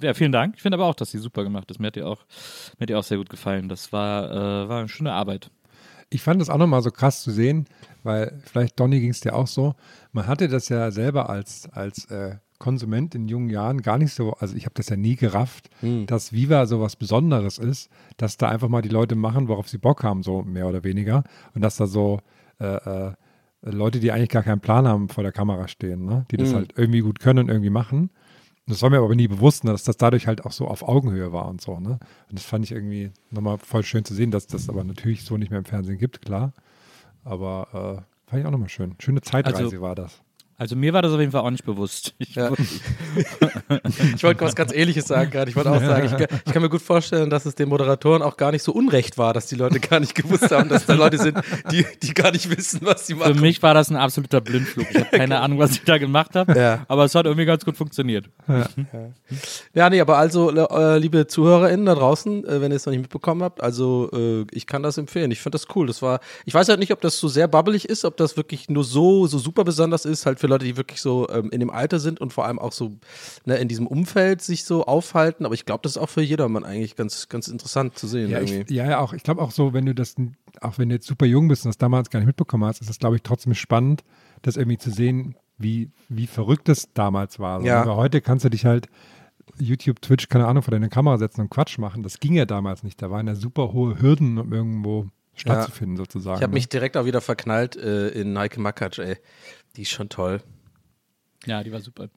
Ja, 0.00 0.14
vielen 0.14 0.32
Dank. 0.32 0.54
Ich 0.56 0.62
finde 0.62 0.76
aber 0.76 0.86
auch, 0.86 0.94
dass 0.94 1.10
sie 1.10 1.18
super 1.18 1.42
gemacht 1.42 1.70
ist. 1.70 1.80
Mir 1.80 1.88
hat 1.88 1.96
die 1.96 2.02
auch, 2.02 2.24
mir 2.78 2.82
hat 2.82 2.88
die 2.88 2.94
auch 2.94 3.04
sehr 3.04 3.18
gut 3.18 3.28
gefallen. 3.28 3.68
Das 3.68 3.92
war, 3.92 4.30
äh, 4.30 4.68
war 4.68 4.78
eine 4.80 4.88
schöne 4.88 5.12
Arbeit. 5.12 5.50
Ich 6.08 6.22
fand 6.22 6.40
es 6.40 6.48
auch 6.48 6.58
nochmal 6.58 6.82
so 6.82 6.90
krass 6.90 7.22
zu 7.22 7.30
sehen, 7.30 7.66
weil 8.04 8.40
vielleicht 8.44 8.78
Donny 8.78 9.00
ging 9.00 9.10
es 9.10 9.20
dir 9.20 9.34
auch 9.34 9.48
so. 9.48 9.74
Man 10.12 10.26
hatte 10.26 10.48
das 10.48 10.68
ja 10.68 10.90
selber 10.90 11.28
als, 11.28 11.68
als 11.72 12.04
äh, 12.10 12.36
Konsument 12.58 13.14
in 13.14 13.28
jungen 13.28 13.50
Jahren 13.50 13.82
gar 13.82 13.98
nicht 13.98 14.14
so, 14.14 14.32
also 14.34 14.56
ich 14.56 14.64
habe 14.64 14.74
das 14.74 14.88
ja 14.88 14.96
nie 14.96 15.16
gerafft, 15.16 15.68
dass 16.06 16.32
Viva 16.32 16.64
so 16.66 16.80
was 16.80 16.96
Besonderes 16.96 17.58
ist, 17.58 17.90
dass 18.16 18.38
da 18.38 18.48
einfach 18.48 18.68
mal 18.68 18.80
die 18.82 18.88
Leute 18.88 19.14
machen, 19.14 19.48
worauf 19.48 19.68
sie 19.68 19.78
Bock 19.78 20.02
haben, 20.04 20.22
so 20.22 20.42
mehr 20.42 20.66
oder 20.66 20.82
weniger. 20.84 21.24
Und 21.54 21.62
dass 21.62 21.76
da 21.76 21.86
so 21.86 22.20
äh, 22.60 23.08
äh, 23.08 23.12
Leute, 23.62 23.98
die 24.00 24.12
eigentlich 24.12 24.28
gar 24.28 24.42
keinen 24.42 24.60
Plan 24.60 24.86
haben, 24.86 25.08
vor 25.08 25.22
der 25.24 25.32
Kamera 25.32 25.66
stehen, 25.68 26.04
ne? 26.04 26.24
die 26.30 26.36
das 26.36 26.54
halt 26.54 26.74
irgendwie 26.76 27.00
gut 27.00 27.18
können 27.20 27.40
und 27.40 27.48
irgendwie 27.48 27.70
machen. 27.70 28.10
Und 28.66 28.72
das 28.72 28.82
war 28.82 28.90
mir 28.90 28.98
aber 28.98 29.14
nie 29.14 29.28
bewusst, 29.28 29.64
ne, 29.64 29.72
dass 29.72 29.84
das 29.84 29.96
dadurch 29.96 30.26
halt 30.26 30.44
auch 30.44 30.52
so 30.52 30.66
auf 30.66 30.82
Augenhöhe 30.86 31.32
war 31.32 31.48
und 31.48 31.60
so. 31.60 31.78
Ne? 31.80 31.98
Und 32.28 32.38
das 32.38 32.44
fand 32.44 32.64
ich 32.64 32.72
irgendwie 32.72 33.12
nochmal 33.30 33.58
voll 33.58 33.82
schön 33.84 34.04
zu 34.04 34.12
sehen, 34.14 34.30
dass 34.30 34.46
das 34.46 34.68
aber 34.68 34.82
natürlich 34.84 35.24
so 35.24 35.36
nicht 35.36 35.50
mehr 35.50 35.58
im 35.60 35.64
Fernsehen 35.64 35.98
gibt, 35.98 36.22
klar. 36.22 36.52
Aber 37.24 37.68
äh, 37.72 38.30
fand 38.30 38.40
ich 38.40 38.46
auch 38.46 38.50
nochmal 38.50 38.68
schön. 38.68 38.94
Schöne 39.00 39.20
Zeitreise 39.20 39.64
Also- 39.64 39.80
war 39.80 39.94
das. 39.94 40.22
Also 40.58 40.74
mir 40.74 40.92
war 40.92 41.02
das 41.02 41.12
auf 41.12 41.20
jeden 41.20 41.32
Fall 41.32 41.42
auch 41.42 41.50
nicht 41.50 41.64
bewusst. 41.64 42.14
Ich, 42.18 42.34
Ja. 42.34 42.50
Ich 44.14 44.22
wollte 44.22 44.44
was 44.44 44.54
ganz 44.54 44.72
Ähnliches 44.72 45.06
sagen 45.06 45.30
gerade. 45.30 45.50
Ich 45.50 45.56
wollte 45.56 45.70
auch 45.70 45.80
sagen, 45.80 46.06
ich, 46.06 46.12
kann- 46.16 46.38
ich 46.46 46.52
kann 46.52 46.62
mir 46.62 46.68
gut 46.68 46.82
vorstellen, 46.82 47.30
dass 47.30 47.46
es 47.46 47.54
den 47.54 47.68
Moderatoren 47.68 48.22
auch 48.22 48.36
gar 48.36 48.52
nicht 48.52 48.62
so 48.62 48.72
unrecht 48.72 49.18
war, 49.18 49.32
dass 49.34 49.46
die 49.46 49.54
Leute 49.54 49.80
gar 49.80 50.00
nicht 50.00 50.14
gewusst 50.14 50.50
haben, 50.50 50.68
dass 50.68 50.86
da 50.86 50.94
Leute 50.94 51.18
sind, 51.18 51.38
die, 51.70 51.84
die 52.02 52.14
gar 52.14 52.30
nicht 52.32 52.54
wissen, 52.56 52.80
was 52.82 53.06
sie 53.06 53.14
Für 53.14 53.20
machen. 53.20 53.40
mich 53.40 53.62
war 53.62 53.74
das 53.74 53.90
ein 53.90 53.96
absoluter 53.96 54.40
Blindflug. 54.40 54.86
Ich 54.90 54.96
habe 54.98 55.16
keine 55.16 55.40
Ahnung, 55.40 55.58
was 55.58 55.72
ich 55.72 55.82
da 55.84 55.98
gemacht 55.98 56.34
habe, 56.34 56.58
Ja. 56.58 56.84
aber 56.88 57.04
es 57.04 57.14
hat 57.14 57.26
irgendwie 57.26 57.44
ganz 57.46 57.64
gut 57.64 57.76
funktioniert. 57.76 58.28
Ja, 59.74 59.90
nee, 59.90 60.00
aber 60.00 60.18
also, 60.18 60.50
äh, 60.50 60.98
liebe 60.98 61.26
ZuhörerInnen 61.26 61.86
da 61.86 61.94
draußen, 61.94 62.44
äh, 62.46 62.60
wenn 62.60 62.70
ihr 62.72 62.76
es 62.76 62.86
noch 62.86 62.92
nicht 62.92 63.02
mitbekommen 63.02 63.42
habt, 63.42 63.62
also 63.62 64.10
äh, 64.12 64.44
ich 64.52 64.66
kann 64.66 64.82
das 64.82 64.98
empfehlen. 64.98 65.30
Ich 65.30 65.40
finde 65.40 65.58
das 65.58 65.66
cool. 65.74 65.86
Das 65.86 66.02
war, 66.02 66.20
ich 66.44 66.54
weiß 66.54 66.68
halt 66.68 66.78
nicht, 66.80 66.92
ob 66.92 67.00
das 67.00 67.18
so 67.18 67.28
sehr 67.28 67.48
bubbelig 67.48 67.88
ist, 67.88 68.04
ob 68.04 68.16
das 68.16 68.36
wirklich 68.36 68.68
nur 68.68 68.84
so, 68.84 69.26
so 69.26 69.38
super 69.38 69.64
besonders 69.64 70.04
ist, 70.04 70.26
halt 70.26 70.38
für 70.40 70.45
Leute, 70.46 70.64
die 70.64 70.76
wirklich 70.76 71.00
so 71.00 71.28
ähm, 71.28 71.50
in 71.50 71.60
dem 71.60 71.70
Alter 71.70 71.98
sind 71.98 72.20
und 72.20 72.32
vor 72.32 72.46
allem 72.46 72.58
auch 72.58 72.72
so 72.72 72.98
ne, 73.44 73.56
in 73.56 73.68
diesem 73.68 73.86
Umfeld 73.86 74.42
sich 74.42 74.64
so 74.64 74.84
aufhalten. 74.86 75.44
Aber 75.44 75.54
ich 75.54 75.64
glaube, 75.64 75.82
das 75.82 75.92
ist 75.92 75.98
auch 75.98 76.08
für 76.08 76.22
jedermann 76.22 76.64
eigentlich 76.64 76.96
ganz, 76.96 77.28
ganz 77.28 77.48
interessant 77.48 77.98
zu 77.98 78.06
sehen. 78.06 78.30
Ja, 78.30 78.40
ich, 78.40 78.70
ja, 78.70 78.88
ja, 78.88 78.98
auch. 78.98 79.12
Ich 79.12 79.22
glaube 79.22 79.42
auch 79.42 79.50
so, 79.50 79.72
wenn 79.72 79.86
du 79.86 79.94
das, 79.94 80.14
auch 80.60 80.78
wenn 80.78 80.88
du 80.88 80.94
jetzt 80.94 81.06
super 81.06 81.26
jung 81.26 81.48
bist 81.48 81.64
und 81.64 81.70
das 81.70 81.78
damals 81.78 82.10
gar 82.10 82.20
nicht 82.20 82.26
mitbekommen 82.26 82.64
hast, 82.64 82.80
ist 82.80 82.88
das, 82.90 82.98
glaube 82.98 83.16
ich, 83.16 83.22
trotzdem 83.22 83.54
spannend, 83.54 84.04
das 84.42 84.56
irgendwie 84.56 84.78
zu 84.78 84.90
sehen, 84.90 85.36
wie, 85.58 85.90
wie 86.08 86.26
verrückt 86.26 86.68
das 86.68 86.92
damals 86.92 87.38
war. 87.38 87.60
So, 87.60 87.66
Ja. 87.66 87.82
Aber 87.82 87.96
heute 87.96 88.20
kannst 88.20 88.44
du 88.44 88.48
dich 88.48 88.64
halt 88.64 88.88
YouTube, 89.58 90.02
Twitch, 90.02 90.28
keine 90.28 90.46
Ahnung, 90.46 90.62
vor 90.62 90.72
deine 90.72 90.88
Kamera 90.88 91.18
setzen 91.18 91.42
und 91.42 91.50
Quatsch 91.50 91.78
machen. 91.78 92.02
Das 92.02 92.20
ging 92.20 92.34
ja 92.34 92.44
damals 92.44 92.82
nicht. 92.82 93.00
Da 93.00 93.10
waren 93.10 93.26
ja 93.26 93.34
super 93.34 93.72
hohe 93.72 94.00
Hürden, 94.00 94.38
um 94.38 94.52
irgendwo 94.52 95.08
stattzufinden, 95.34 95.96
sozusagen. 95.96 96.36
Ich 96.36 96.42
habe 96.42 96.52
ne? 96.52 96.56
mich 96.56 96.68
direkt 96.68 96.96
auch 96.96 97.04
wieder 97.04 97.20
verknallt 97.20 97.76
äh, 97.76 98.08
in 98.08 98.38
Heike 98.38 98.60
Makatsch, 98.60 98.98
ey. 98.98 99.16
Die 99.76 99.82
ist 99.82 99.90
schon 99.90 100.08
toll. 100.08 100.42
Ja, 101.44 101.62
die 101.62 101.72
war 101.72 101.80
super. 101.80 102.08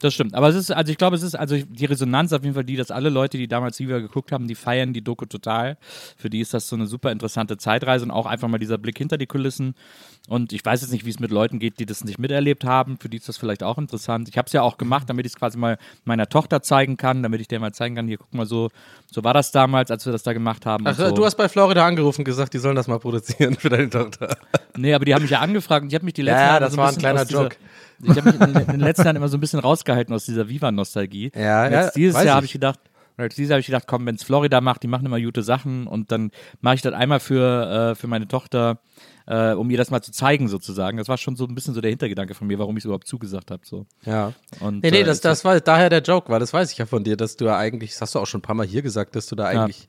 Das 0.00 0.14
stimmt. 0.14 0.34
Aber 0.34 0.48
es 0.48 0.56
ist, 0.56 0.70
also 0.70 0.90
ich 0.90 0.96
glaube, 0.96 1.14
es 1.14 1.22
ist, 1.22 1.34
also 1.34 1.58
die 1.58 1.84
Resonanz 1.84 2.32
auf 2.32 2.42
jeden 2.42 2.54
Fall 2.54 2.64
die, 2.64 2.76
dass 2.76 2.90
alle 2.90 3.10
Leute, 3.10 3.36
die 3.36 3.48
damals 3.48 3.78
Viva 3.78 3.98
geguckt 3.98 4.32
haben, 4.32 4.48
die 4.48 4.54
feiern 4.54 4.94
die 4.94 5.02
Doku 5.02 5.26
total. 5.26 5.76
Für 6.16 6.30
die 6.30 6.40
ist 6.40 6.54
das 6.54 6.68
so 6.68 6.76
eine 6.76 6.86
super 6.86 7.12
interessante 7.12 7.58
Zeitreise 7.58 8.06
und 8.06 8.10
auch 8.10 8.24
einfach 8.24 8.48
mal 8.48 8.58
dieser 8.58 8.78
Blick 8.78 8.96
hinter 8.96 9.18
die 9.18 9.26
Kulissen. 9.26 9.74
Und 10.26 10.54
ich 10.54 10.64
weiß 10.64 10.80
jetzt 10.80 10.92
nicht, 10.92 11.04
wie 11.04 11.10
es 11.10 11.20
mit 11.20 11.30
Leuten 11.30 11.58
geht, 11.58 11.80
die 11.80 11.86
das 11.86 12.02
nicht 12.02 12.18
miterlebt 12.18 12.64
haben. 12.64 12.96
Für 12.98 13.10
die 13.10 13.18
ist 13.18 13.28
das 13.28 13.36
vielleicht 13.36 13.62
auch 13.62 13.76
interessant. 13.76 14.30
Ich 14.30 14.38
habe 14.38 14.46
es 14.46 14.54
ja 14.54 14.62
auch 14.62 14.78
gemacht, 14.78 15.10
damit 15.10 15.26
ich 15.26 15.32
es 15.32 15.38
quasi 15.38 15.58
mal 15.58 15.76
meiner 16.04 16.28
Tochter 16.28 16.62
zeigen 16.62 16.96
kann, 16.96 17.22
damit 17.22 17.42
ich 17.42 17.48
der 17.48 17.60
mal 17.60 17.72
zeigen 17.72 17.94
kann, 17.94 18.08
hier, 18.08 18.16
guck 18.16 18.32
mal 18.32 18.46
so, 18.46 18.70
so 19.10 19.22
war 19.22 19.34
das 19.34 19.52
damals, 19.52 19.90
als 19.90 20.06
wir 20.06 20.12
das 20.12 20.22
da 20.22 20.32
gemacht 20.32 20.64
haben. 20.64 20.86
Ach, 20.86 20.96
so. 20.96 21.10
du 21.10 21.26
hast 21.26 21.34
bei 21.34 21.48
Florida 21.50 21.84
angerufen 21.84 22.22
und 22.22 22.24
gesagt, 22.24 22.54
die 22.54 22.58
sollen 22.58 22.76
das 22.76 22.88
mal 22.88 23.00
produzieren 23.00 23.54
für 23.58 23.68
deine 23.68 23.90
Tochter. 23.90 24.34
Nee, 24.78 24.94
aber 24.94 25.04
die 25.04 25.14
haben 25.14 25.22
mich 25.22 25.32
ja 25.32 25.40
angefragt 25.40 25.82
und 25.82 25.88
ich 25.88 25.94
habe 25.94 26.06
mich 26.06 26.14
die 26.14 26.22
letzten 26.22 26.40
Ja, 26.40 26.46
Jahre 26.46 26.60
das 26.60 26.72
so 26.72 26.78
war 26.78 26.88
ein 26.88 26.96
kleiner 26.96 27.24
Joke. 27.24 27.56
Ich 28.02 28.10
habe 28.16 28.32
mich 28.32 28.40
in, 28.40 28.54
in 28.56 28.66
den 28.66 28.80
letzten 28.80 29.04
Jahren 29.04 29.16
immer 29.16 29.28
so 29.28 29.36
ein 29.36 29.40
bisschen 29.40 29.60
rausgehalten 29.60 30.14
aus 30.14 30.24
dieser 30.24 30.48
Viva-Nostalgie. 30.48 31.32
Ja, 31.34 31.66
Und 31.66 31.72
ja, 31.72 31.90
dieses 31.90 32.22
Jahr 32.22 32.36
habe 32.36 32.46
ich 32.46 32.52
gedacht, 32.52 32.78
und 33.16 33.24
jetzt 33.24 33.36
dieses 33.36 33.50
Jahr 33.50 33.56
habe 33.56 33.60
ich 33.60 33.66
gedacht, 33.66 33.84
komm, 33.86 34.06
wenn 34.06 34.14
es 34.14 34.22
Florida 34.22 34.60
macht, 34.60 34.82
die 34.82 34.88
machen 34.88 35.04
immer 35.06 35.20
gute 35.20 35.42
Sachen 35.42 35.86
und 35.86 36.10
dann 36.10 36.30
mache 36.60 36.76
ich 36.76 36.82
das 36.82 36.94
einmal 36.94 37.20
für, 37.20 37.90
äh, 37.90 37.94
für 37.94 38.06
meine 38.06 38.26
Tochter 38.28 38.80
äh, 39.30 39.52
um 39.52 39.70
ihr 39.70 39.78
das 39.78 39.90
mal 39.90 40.02
zu 40.02 40.10
zeigen 40.10 40.48
sozusagen. 40.48 40.98
Das 40.98 41.06
war 41.08 41.16
schon 41.16 41.36
so 41.36 41.44
ein 41.44 41.54
bisschen 41.54 41.72
so 41.72 41.80
der 41.80 41.90
Hintergedanke 41.90 42.34
von 42.34 42.48
mir, 42.48 42.58
warum 42.58 42.76
ich 42.76 42.84
überhaupt 42.84 43.06
zugesagt 43.06 43.52
habe. 43.52 43.62
So. 43.64 43.86
Ja. 44.04 44.32
Und, 44.58 44.82
Nee, 44.82 44.90
nee, 44.90 45.00
äh, 45.02 45.04
das, 45.04 45.20
das 45.20 45.44
war 45.44 45.60
daher 45.60 45.88
der 45.88 46.02
Joke, 46.02 46.28
weil 46.32 46.40
das 46.40 46.52
weiß 46.52 46.72
ich 46.72 46.78
ja 46.78 46.86
von 46.86 47.04
dir, 47.04 47.16
dass 47.16 47.36
du 47.36 47.44
ja 47.44 47.56
eigentlich, 47.56 47.92
das 47.92 48.00
hast 48.00 48.14
du 48.16 48.18
auch 48.18 48.26
schon 48.26 48.40
ein 48.40 48.42
paar 48.42 48.56
Mal 48.56 48.66
hier 48.66 48.82
gesagt, 48.82 49.14
dass 49.14 49.26
du 49.28 49.36
da 49.36 49.44
eigentlich 49.46 49.86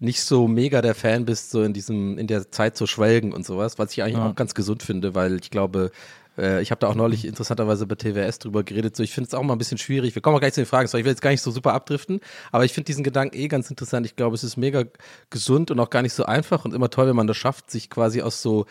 nicht 0.00 0.20
so 0.22 0.48
mega 0.48 0.82
der 0.82 0.94
Fan 0.94 1.24
bist, 1.24 1.50
so 1.50 1.62
in 1.62 1.72
diesem, 1.72 2.18
in 2.18 2.26
der 2.26 2.50
Zeit 2.50 2.76
zu 2.76 2.86
schwelgen 2.86 3.32
und 3.32 3.46
sowas, 3.46 3.78
was 3.78 3.92
ich 3.92 4.02
eigentlich 4.02 4.18
Ja. 4.18 4.28
auch 4.28 4.34
ganz 4.34 4.54
gesund 4.54 4.82
finde, 4.82 5.14
weil 5.14 5.36
ich 5.36 5.50
glaube, 5.50 5.90
äh, 6.38 6.62
ich 6.62 6.70
habe 6.70 6.80
da 6.80 6.88
auch 6.88 6.94
neulich 6.94 7.24
interessanterweise 7.24 7.86
bei 7.86 7.94
TWS 7.94 8.38
drüber 8.38 8.62
geredet. 8.62 8.96
So, 8.96 9.02
ich 9.02 9.12
finde 9.12 9.28
es 9.28 9.34
auch 9.34 9.42
mal 9.42 9.54
ein 9.54 9.58
bisschen 9.58 9.78
schwierig. 9.78 10.14
Wir 10.14 10.22
kommen 10.22 10.36
auch 10.36 10.40
gleich 10.40 10.54
zu 10.54 10.60
den 10.60 10.66
Fragen. 10.66 10.88
So, 10.88 10.98
ich 10.98 11.04
will 11.04 11.12
jetzt 11.12 11.22
gar 11.22 11.30
nicht 11.30 11.42
so 11.42 11.50
super 11.50 11.74
abdriften, 11.74 12.20
aber 12.52 12.64
ich 12.64 12.72
finde 12.72 12.86
diesen 12.86 13.04
Gedanken 13.04 13.36
eh 13.36 13.48
ganz 13.48 13.70
interessant. 13.70 14.06
Ich 14.06 14.16
glaube, 14.16 14.34
es 14.34 14.44
ist 14.44 14.56
mega 14.56 14.84
gesund 15.30 15.70
und 15.70 15.80
auch 15.80 15.90
gar 15.90 16.02
nicht 16.02 16.14
so 16.14 16.24
einfach 16.24 16.64
und 16.64 16.74
immer 16.74 16.90
toll, 16.90 17.08
wenn 17.08 17.16
man 17.16 17.26
das 17.26 17.36
schafft, 17.36 17.70
sich 17.70 17.90
quasi 17.90 18.22
aus 18.22 18.42
so, 18.42 18.66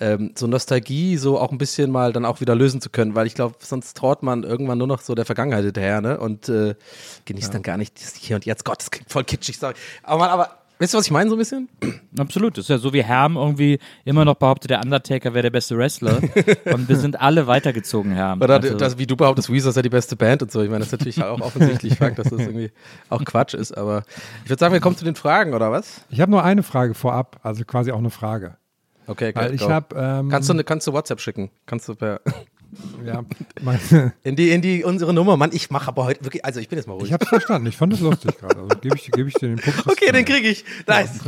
ähm, 0.00 0.32
so 0.36 0.46
Nostalgie 0.46 1.16
so 1.16 1.38
auch 1.38 1.52
ein 1.52 1.58
bisschen 1.58 1.90
mal 1.90 2.12
dann 2.12 2.24
auch 2.24 2.40
wieder 2.40 2.54
lösen 2.54 2.80
zu 2.80 2.90
können, 2.90 3.14
weil 3.14 3.26
ich 3.26 3.34
glaube, 3.34 3.56
sonst 3.60 3.96
traut 3.96 4.22
man 4.22 4.44
irgendwann 4.44 4.78
nur 4.78 4.86
noch 4.86 5.00
so 5.00 5.14
der 5.14 5.24
Vergangenheit 5.24 5.64
hinterher, 5.64 6.00
ne? 6.00 6.18
Und 6.18 6.48
äh, 6.48 6.74
genießt 7.24 7.54
dann 7.54 7.62
gar 7.62 7.76
nicht 7.76 8.00
das 8.00 8.14
Hier 8.14 8.36
und 8.36 8.44
Jetzt. 8.44 8.64
Gott, 8.64 8.80
das 8.80 8.90
klingt 8.90 9.10
voll 9.10 9.24
kitschig, 9.24 9.58
sorry. 9.58 9.74
Aber, 10.02 10.18
man, 10.18 10.30
aber 10.30 10.58
weißt 10.78 10.94
du, 10.94 10.98
was 10.98 11.06
ich 11.06 11.10
meine 11.10 11.28
so 11.30 11.36
ein 11.36 11.38
bisschen? 11.38 11.68
Absolut. 12.18 12.56
Das 12.56 12.64
ist 12.64 12.68
ja 12.68 12.78
so 12.78 12.92
wie 12.92 13.02
Herm 13.02 13.36
irgendwie 13.36 13.78
immer 14.04 14.24
noch 14.24 14.34
behauptet, 14.36 14.70
der 14.70 14.80
Undertaker 14.82 15.34
wäre 15.34 15.42
der 15.42 15.50
beste 15.50 15.76
Wrestler. 15.76 16.20
und 16.72 16.88
wir 16.88 16.96
sind 16.96 17.20
alle 17.20 17.46
weitergezogen, 17.46 18.12
Herm. 18.12 18.40
Oder 18.42 18.54
Also- 18.56 18.74
das, 18.76 18.98
wie 18.98 19.06
du 19.06 19.16
behauptest, 19.16 19.52
Weezer 19.52 19.72
sei 19.72 19.82
die 19.82 19.88
beste 19.88 20.16
Band 20.16 20.42
und 20.42 20.50
so. 20.52 20.62
Ich 20.62 20.68
meine, 20.70 20.80
das 20.80 20.88
ist 20.88 20.92
natürlich 21.00 21.22
auch 21.22 21.40
offensichtlich 21.40 21.94
Fakt, 21.96 22.18
dass 22.18 22.28
das 22.30 22.40
irgendwie 22.40 22.70
auch 23.10 23.24
Quatsch 23.24 23.54
ist. 23.54 23.76
Aber 23.76 24.02
ich 24.44 24.50
würde 24.50 24.60
sagen, 24.60 24.72
wir 24.72 24.80
kommen 24.80 24.96
zu 24.96 25.04
den 25.04 25.14
Fragen, 25.14 25.54
oder 25.54 25.70
was? 25.72 26.02
Ich 26.10 26.20
habe 26.20 26.30
nur 26.30 26.42
eine 26.44 26.62
Frage 26.62 26.94
vorab, 26.94 27.38
also 27.42 27.64
quasi 27.64 27.92
auch 27.92 27.98
eine 27.98 28.10
Frage. 28.10 28.56
Okay, 29.06 29.32
Weil 29.34 29.54
ich 29.54 29.62
go. 29.62 29.70
habe. 29.70 29.96
Ähm, 29.96 30.28
Kannst 30.28 30.50
du, 30.50 30.64
kannst 30.64 30.86
du 30.86 30.92
WhatsApp 30.92 31.20
schicken? 31.20 31.50
Kannst 31.64 31.88
du 31.88 31.94
per, 31.94 32.20
Ja, 33.04 33.24
meine, 33.62 34.12
in 34.22 34.36
die, 34.36 34.50
in 34.50 34.62
die, 34.62 34.84
unsere 34.84 35.12
Nummer. 35.12 35.36
Mann, 35.36 35.50
ich 35.52 35.70
mache 35.70 35.88
aber 35.88 36.04
heute 36.04 36.24
wirklich, 36.24 36.44
also 36.44 36.60
ich 36.60 36.68
bin 36.68 36.78
jetzt 36.78 36.86
mal 36.86 36.94
ruhig. 36.94 37.06
ich 37.06 37.12
habe 37.12 37.24
es 37.24 37.28
verstanden. 37.28 37.68
Ich 37.68 37.76
fand 37.76 37.92
es 37.92 38.00
lustig 38.00 38.36
gerade. 38.38 38.60
Also 38.60 38.78
gebe 38.80 38.96
ich, 38.96 39.10
geb 39.10 39.26
ich 39.26 39.34
dir 39.34 39.48
den 39.48 39.58
Punkt. 39.58 39.86
okay, 39.86 40.12
den 40.12 40.24
kriege 40.24 40.48
ich. 40.48 40.64
Nice. 40.86 41.20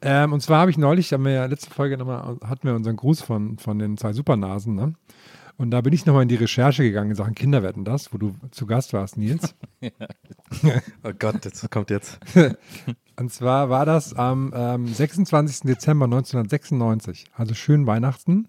Ähm, 0.00 0.32
und 0.32 0.40
zwar 0.40 0.60
habe 0.60 0.70
ich 0.70 0.78
neulich, 0.78 1.12
haben 1.12 1.24
wir 1.24 1.32
ja 1.32 1.46
letzte 1.46 1.70
Folge 1.70 1.98
nochmal, 1.98 2.36
hatten 2.44 2.66
wir 2.66 2.74
unseren 2.74 2.96
Gruß 2.96 3.20
von, 3.20 3.58
von 3.58 3.78
den 3.78 3.96
zwei 3.96 4.12
Supernasen, 4.12 4.74
ne? 4.74 4.94
Und 5.56 5.72
da 5.72 5.80
bin 5.80 5.92
ich 5.92 6.06
nochmal 6.06 6.22
in 6.22 6.28
die 6.28 6.36
Recherche 6.36 6.84
gegangen 6.84 7.10
in 7.10 7.16
Sachen 7.16 7.34
Kinderwetten 7.34 7.84
das, 7.84 8.12
wo 8.12 8.18
du 8.18 8.36
zu 8.52 8.64
Gast 8.64 8.92
warst, 8.92 9.16
Nils. 9.16 9.54
Oh 11.02 11.12
Gott, 11.18 11.44
das 11.44 11.68
kommt 11.68 11.90
jetzt. 11.90 12.20
Und 13.16 13.32
zwar 13.32 13.68
war 13.68 13.84
das 13.84 14.14
am 14.14 14.52
ähm, 14.54 14.86
26. 14.86 15.62
Dezember 15.62 16.04
1996, 16.04 17.24
also 17.34 17.54
schön 17.54 17.86
Weihnachten. 17.86 18.46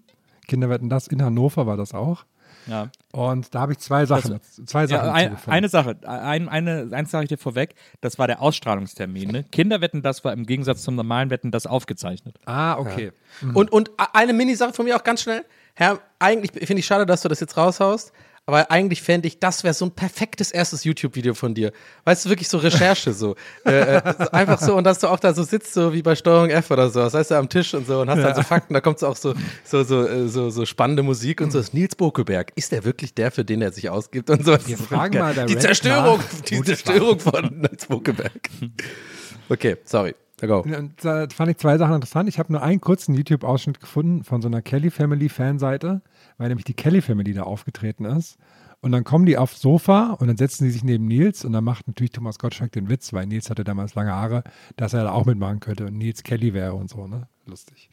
Kinderwetten 0.50 0.88
das 0.90 1.06
in 1.06 1.22
Hannover 1.22 1.66
war 1.66 1.76
das 1.76 1.94
auch. 1.94 2.24
ja. 2.66 2.90
Und 3.12 3.54
da 3.54 3.60
habe 3.62 3.72
ich 3.72 3.78
zwei 3.78 4.04
Sachen, 4.06 4.32
dazu- 4.32 4.64
zwei 4.64 4.86
Sachen 4.86 5.06
Ja, 5.06 5.12
ein, 5.12 5.36
eine 5.46 5.68
Sache, 5.68 5.96
ein, 6.04 6.48
eine, 6.48 6.88
eins 6.92 7.10
sage 7.10 7.24
ich 7.24 7.28
dir 7.28 7.38
vorweg, 7.38 7.74
das 8.00 8.18
war 8.18 8.26
der 8.28 8.40
Ausstrahlungstermin. 8.42 9.30
Ne? 9.30 9.44
Kinderwetten, 9.50 10.02
das 10.02 10.24
war 10.24 10.32
im 10.32 10.44
Gegensatz 10.46 10.82
zum 10.82 10.94
normalen 10.94 11.30
Wetten, 11.30 11.50
das 11.50 11.66
aufgezeichnet. 11.66 12.36
Ah, 12.46 12.76
okay. 12.78 13.12
Und, 13.54 13.72
und 13.72 13.90
eine 14.12 14.32
Mini-Sache 14.32 14.72
von 14.74 14.84
mir 14.84 14.96
auch 14.96 15.02
ganz 15.04 15.22
schnell. 15.22 15.44
Herr, 15.74 15.98
eigentlich 16.18 16.52
finde 16.66 16.80
ich 16.80 16.86
schade, 16.86 17.06
dass 17.06 17.22
du 17.22 17.28
das 17.28 17.40
jetzt 17.40 17.56
raushaust. 17.56 18.12
Aber 18.46 18.70
eigentlich 18.70 19.00
fände 19.02 19.28
ich, 19.28 19.38
das 19.38 19.62
wäre 19.62 19.74
so 19.74 19.84
ein 19.84 19.92
perfektes 19.92 20.50
erstes 20.50 20.82
YouTube-Video 20.82 21.34
von 21.34 21.54
dir. 21.54 21.72
Weißt 22.04 22.24
du, 22.24 22.30
wirklich 22.30 22.48
so 22.48 22.58
Recherche 22.58 23.12
so. 23.12 23.36
äh, 23.64 23.96
äh, 23.96 24.02
einfach 24.32 24.60
so, 24.60 24.76
und 24.76 24.84
dass 24.84 24.98
du 24.98 25.06
auch 25.06 25.20
da 25.20 25.32
so 25.34 25.44
sitzt, 25.44 25.72
so 25.72 25.92
wie 25.92 26.02
bei 26.02 26.16
Steuerung 26.16 26.50
F 26.50 26.70
oder 26.70 26.90
so. 26.90 27.00
Das 27.00 27.14
heißt, 27.14 27.30
du 27.30 27.36
am 27.36 27.48
Tisch 27.48 27.74
und 27.74 27.86
so 27.86 28.00
und 28.00 28.10
hast 28.10 28.22
dann 28.22 28.34
so 28.34 28.42
Fakten, 28.42 28.74
da 28.74 28.80
kommt 28.80 28.98
so 28.98 29.06
auch 29.06 29.16
so, 29.16 29.34
so, 29.62 29.84
so, 29.84 30.04
äh, 30.06 30.26
so, 30.26 30.50
so 30.50 30.66
spannende 30.66 31.02
Musik 31.02 31.40
und 31.40 31.52
so. 31.52 31.58
Das 31.58 31.68
ist 31.68 31.74
Nils 31.74 31.94
Bokelberg. 31.94 32.52
Ist 32.56 32.72
der 32.72 32.84
wirklich 32.84 33.14
der, 33.14 33.30
für 33.30 33.44
den 33.44 33.62
er 33.62 33.72
sich 33.72 33.88
ausgibt 33.88 34.30
und 34.30 34.44
so? 34.44 34.52
Wir 34.66 34.78
fragen 34.78 35.18
mal 35.18 35.46
Die 35.46 35.58
Zerstörung, 35.58 36.18
nach. 36.18 36.40
die 36.40 36.62
Zerstörung 36.62 37.20
von 37.20 37.60
Nils 37.60 37.86
Bokelberg. 37.86 38.32
Okay, 39.52 39.78
sorry. 39.84 40.14
Go. 40.46 40.60
Und 40.60 41.04
da 41.04 41.26
fand 41.28 41.50
ich 41.50 41.58
zwei 41.58 41.76
Sachen 41.76 41.96
interessant. 41.96 42.28
Ich 42.28 42.38
habe 42.38 42.52
nur 42.52 42.62
einen 42.62 42.80
kurzen 42.80 43.14
YouTube-Ausschnitt 43.14 43.80
gefunden 43.80 44.24
von 44.24 44.40
so 44.40 44.48
einer 44.48 44.62
Kelly 44.62 44.90
Family 44.90 45.28
Fanseite, 45.28 46.00
weil 46.40 46.48
nämlich 46.48 46.64
die 46.64 46.74
Kelly 46.74 47.02
Family 47.02 47.34
da 47.34 47.42
aufgetreten 47.42 48.06
ist. 48.06 48.38
Und 48.80 48.92
dann 48.92 49.04
kommen 49.04 49.26
die 49.26 49.36
aufs 49.36 49.60
Sofa 49.60 50.14
und 50.14 50.26
dann 50.26 50.38
setzen 50.38 50.64
die 50.64 50.70
sich 50.70 50.82
neben 50.82 51.06
Nils 51.06 51.44
und 51.44 51.52
dann 51.52 51.62
macht 51.62 51.86
natürlich 51.86 52.12
Thomas 52.12 52.38
Gottschalk 52.38 52.72
den 52.72 52.88
Witz, 52.88 53.12
weil 53.12 53.26
Nils 53.26 53.50
hatte 53.50 53.62
damals 53.62 53.94
lange 53.94 54.12
Haare, 54.12 54.42
dass 54.76 54.94
er 54.94 55.04
da 55.04 55.12
auch 55.12 55.26
mitmachen 55.26 55.60
könnte 55.60 55.84
und 55.84 55.98
Nils 55.98 56.22
Kelly 56.22 56.54
wäre 56.54 56.72
und 56.72 56.88
so, 56.88 57.06
ne? 57.06 57.28
Lustig. 57.44 57.90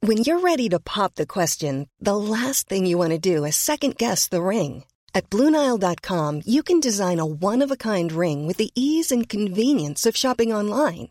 When 0.00 0.16
you're 0.24 0.42
ready 0.42 0.70
to 0.70 0.78
pop 0.78 1.12
the 1.16 1.26
question, 1.26 1.88
the 2.00 2.16
last 2.16 2.70
thing 2.70 2.86
you 2.86 2.98
want 2.98 3.12
to 3.12 3.18
do 3.18 3.44
is 3.44 3.54
second 3.54 3.98
guess 3.98 4.30
the 4.30 4.40
ring. 4.40 4.84
At 5.14 5.28
Bluenile.com, 5.28 6.40
you 6.46 6.62
can 6.62 6.80
design 6.80 7.20
a 7.20 7.26
one 7.26 7.60
of 7.60 7.70
a 7.70 7.76
kind 7.76 8.10
ring 8.10 8.46
with 8.46 8.56
the 8.56 8.70
ease 8.74 9.12
and 9.12 9.28
convenience 9.28 10.06
of 10.06 10.16
shopping 10.16 10.54
online. 10.54 11.10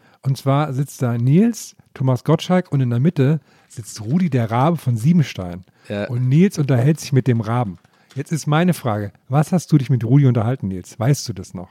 Und 0.23 0.37
zwar 0.37 0.73
sitzt 0.73 1.01
da 1.01 1.17
Nils, 1.17 1.75
Thomas 1.93 2.23
Gottschalk 2.23 2.71
und 2.71 2.81
in 2.81 2.89
der 2.89 2.99
Mitte 2.99 3.39
sitzt 3.67 4.01
Rudi 4.01 4.29
der 4.29 4.51
Rabe 4.51 4.77
von 4.77 4.95
Siebenstein. 4.95 5.63
Ja. 5.89 6.07
Und 6.07 6.29
Nils 6.29 6.57
unterhält 6.57 6.99
sich 6.99 7.11
mit 7.11 7.27
dem 7.27 7.41
Raben. 7.41 7.79
Jetzt 8.15 8.31
ist 8.31 8.45
meine 8.45 8.73
Frage, 8.73 9.13
was 9.29 9.51
hast 9.51 9.71
du 9.71 9.77
dich 9.77 9.89
mit 9.89 10.03
Rudi 10.03 10.27
unterhalten, 10.27 10.67
Nils? 10.67 10.99
Weißt 10.99 11.27
du 11.27 11.33
das 11.33 11.53
noch? 11.53 11.69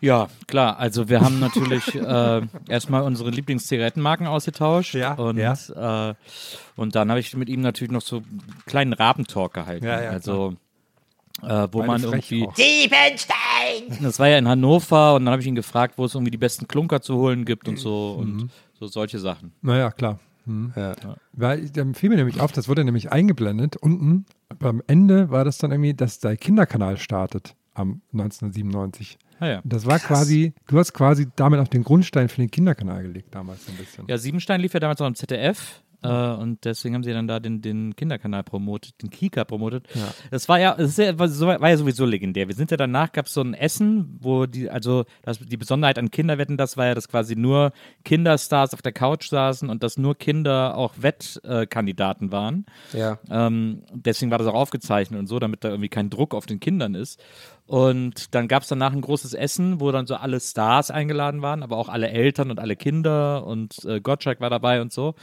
Ja, 0.00 0.28
klar. 0.46 0.78
Also 0.78 1.08
wir 1.08 1.20
haben 1.20 1.38
natürlich 1.40 1.94
äh, 1.94 2.40
erstmal 2.68 3.02
unsere 3.02 3.30
Lieblingszigarettenmarken 3.30 4.26
ausgetauscht. 4.26 4.94
Ja, 4.94 5.12
Und, 5.12 5.36
ja. 5.36 6.10
Äh, 6.10 6.14
und 6.76 6.94
dann 6.94 7.10
habe 7.10 7.20
ich 7.20 7.36
mit 7.36 7.48
ihm 7.48 7.60
natürlich 7.60 7.92
noch 7.92 8.00
so 8.02 8.16
einen 8.16 8.62
kleinen 8.66 8.92
Rabentalk 8.94 9.52
gehalten. 9.52 9.84
Ja, 9.84 10.02
ja, 10.02 10.10
also 10.10 10.54
äh, 11.42 11.68
wo 11.72 11.78
Beide 11.78 11.86
man 11.86 12.02
irgendwie. 12.02 12.46
auch. 12.46 12.54
Siebenstein! 12.56 13.98
Das 14.02 14.18
war 14.18 14.28
ja 14.28 14.38
in 14.38 14.48
Hannover 14.48 15.14
und 15.14 15.24
dann 15.24 15.32
habe 15.32 15.42
ich 15.42 15.48
ihn 15.48 15.54
gefragt, 15.54 15.94
wo 15.96 16.04
es 16.04 16.14
irgendwie 16.14 16.30
die 16.30 16.38
besten 16.38 16.68
Klunker 16.68 17.00
zu 17.02 17.16
holen 17.16 17.44
gibt 17.44 17.68
und 17.68 17.78
so 17.78 18.20
Mhm. 18.22 18.40
und 18.42 18.50
so 18.78 18.86
solche 18.86 19.18
Sachen. 19.18 19.52
Naja, 19.62 19.90
klar. 19.90 20.18
Hm. 20.46 20.72
Ja. 20.74 20.94
Weil 21.32 21.68
dann 21.70 21.94
fiel 21.94 22.08
mir 22.08 22.16
nämlich 22.16 22.40
auf, 22.40 22.50
das 22.52 22.66
wurde 22.68 22.82
nämlich 22.84 23.12
eingeblendet. 23.12 23.76
Unten 23.76 24.24
am 24.60 24.82
Ende 24.86 25.30
war 25.30 25.44
das 25.44 25.58
dann 25.58 25.70
irgendwie, 25.70 25.92
dass 25.94 26.18
der 26.18 26.36
Kinderkanal 26.36 26.96
startet 26.96 27.54
am 27.74 28.00
1997. 28.12 29.18
Ah, 29.38 29.46
ja. 29.46 29.60
Das 29.64 29.86
war 29.86 29.98
quasi, 29.98 30.52
du 30.68 30.78
hast 30.78 30.92
quasi 30.92 31.28
damit 31.36 31.60
auch 31.60 31.68
den 31.68 31.82
Grundstein 31.84 32.28
für 32.28 32.38
den 32.40 32.50
Kinderkanal 32.50 33.02
gelegt 33.02 33.34
damals 33.34 33.68
ein 33.68 33.76
bisschen. 33.76 34.04
Ja, 34.08 34.18
Siebenstein 34.18 34.60
lief 34.60 34.74
ja 34.74 34.80
damals 34.80 35.00
noch 35.00 35.06
im 35.06 35.14
ZDF. 35.14 35.82
Äh, 36.02 36.08
und 36.08 36.64
deswegen 36.64 36.94
haben 36.94 37.04
sie 37.04 37.12
dann 37.12 37.28
da 37.28 37.40
den, 37.40 37.60
den 37.60 37.94
Kinderkanal 37.96 38.42
promotet, 38.42 39.02
den 39.02 39.10
Kika 39.10 39.44
promotet. 39.44 39.86
Das 40.30 40.48
war 40.48 40.58
ja, 40.58 40.74
das 40.74 40.96
ja, 40.96 41.18
war, 41.18 41.68
ja 41.68 41.76
sowieso 41.76 42.04
legendär. 42.04 42.48
Wir 42.48 42.54
sind 42.54 42.70
ja 42.70 42.76
danach, 42.76 43.12
gab 43.12 43.26
es 43.26 43.34
so 43.34 43.42
ein 43.42 43.54
Essen, 43.54 44.18
wo 44.20 44.46
die, 44.46 44.70
also 44.70 45.04
das, 45.22 45.38
die 45.38 45.56
Besonderheit 45.56 45.98
an 45.98 46.10
Kinderwetten, 46.10 46.56
das 46.56 46.76
war 46.76 46.86
ja, 46.86 46.94
dass 46.94 47.08
quasi 47.08 47.36
nur 47.36 47.72
Kinderstars 48.04 48.74
auf 48.74 48.82
der 48.82 48.92
Couch 48.92 49.28
saßen 49.28 49.68
und 49.68 49.82
dass 49.82 49.98
nur 49.98 50.16
Kinder 50.16 50.76
auch 50.76 50.94
Wettkandidaten 50.98 52.32
waren. 52.32 52.66
Ja. 52.92 53.18
Ähm, 53.30 53.82
deswegen 53.92 54.30
war 54.30 54.38
das 54.38 54.46
auch 54.46 54.54
aufgezeichnet 54.54 55.20
und 55.20 55.26
so, 55.26 55.38
damit 55.38 55.64
da 55.64 55.68
irgendwie 55.68 55.88
kein 55.88 56.10
Druck 56.10 56.34
auf 56.34 56.46
den 56.46 56.60
Kindern 56.60 56.94
ist. 56.94 57.20
Und 57.66 58.34
dann 58.34 58.48
gab 58.48 58.64
es 58.64 58.68
danach 58.68 58.92
ein 58.92 59.00
großes 59.00 59.32
Essen, 59.32 59.78
wo 59.80 59.92
dann 59.92 60.04
so 60.04 60.16
alle 60.16 60.40
Stars 60.40 60.90
eingeladen 60.90 61.40
waren, 61.40 61.62
aber 61.62 61.76
auch 61.76 61.88
alle 61.88 62.10
Eltern 62.10 62.50
und 62.50 62.58
alle 62.58 62.74
Kinder 62.74 63.46
und 63.46 63.84
äh, 63.84 64.00
Gottschalk 64.00 64.40
war 64.40 64.50
dabei 64.50 64.80
und 64.80 64.92
so. 64.92 65.14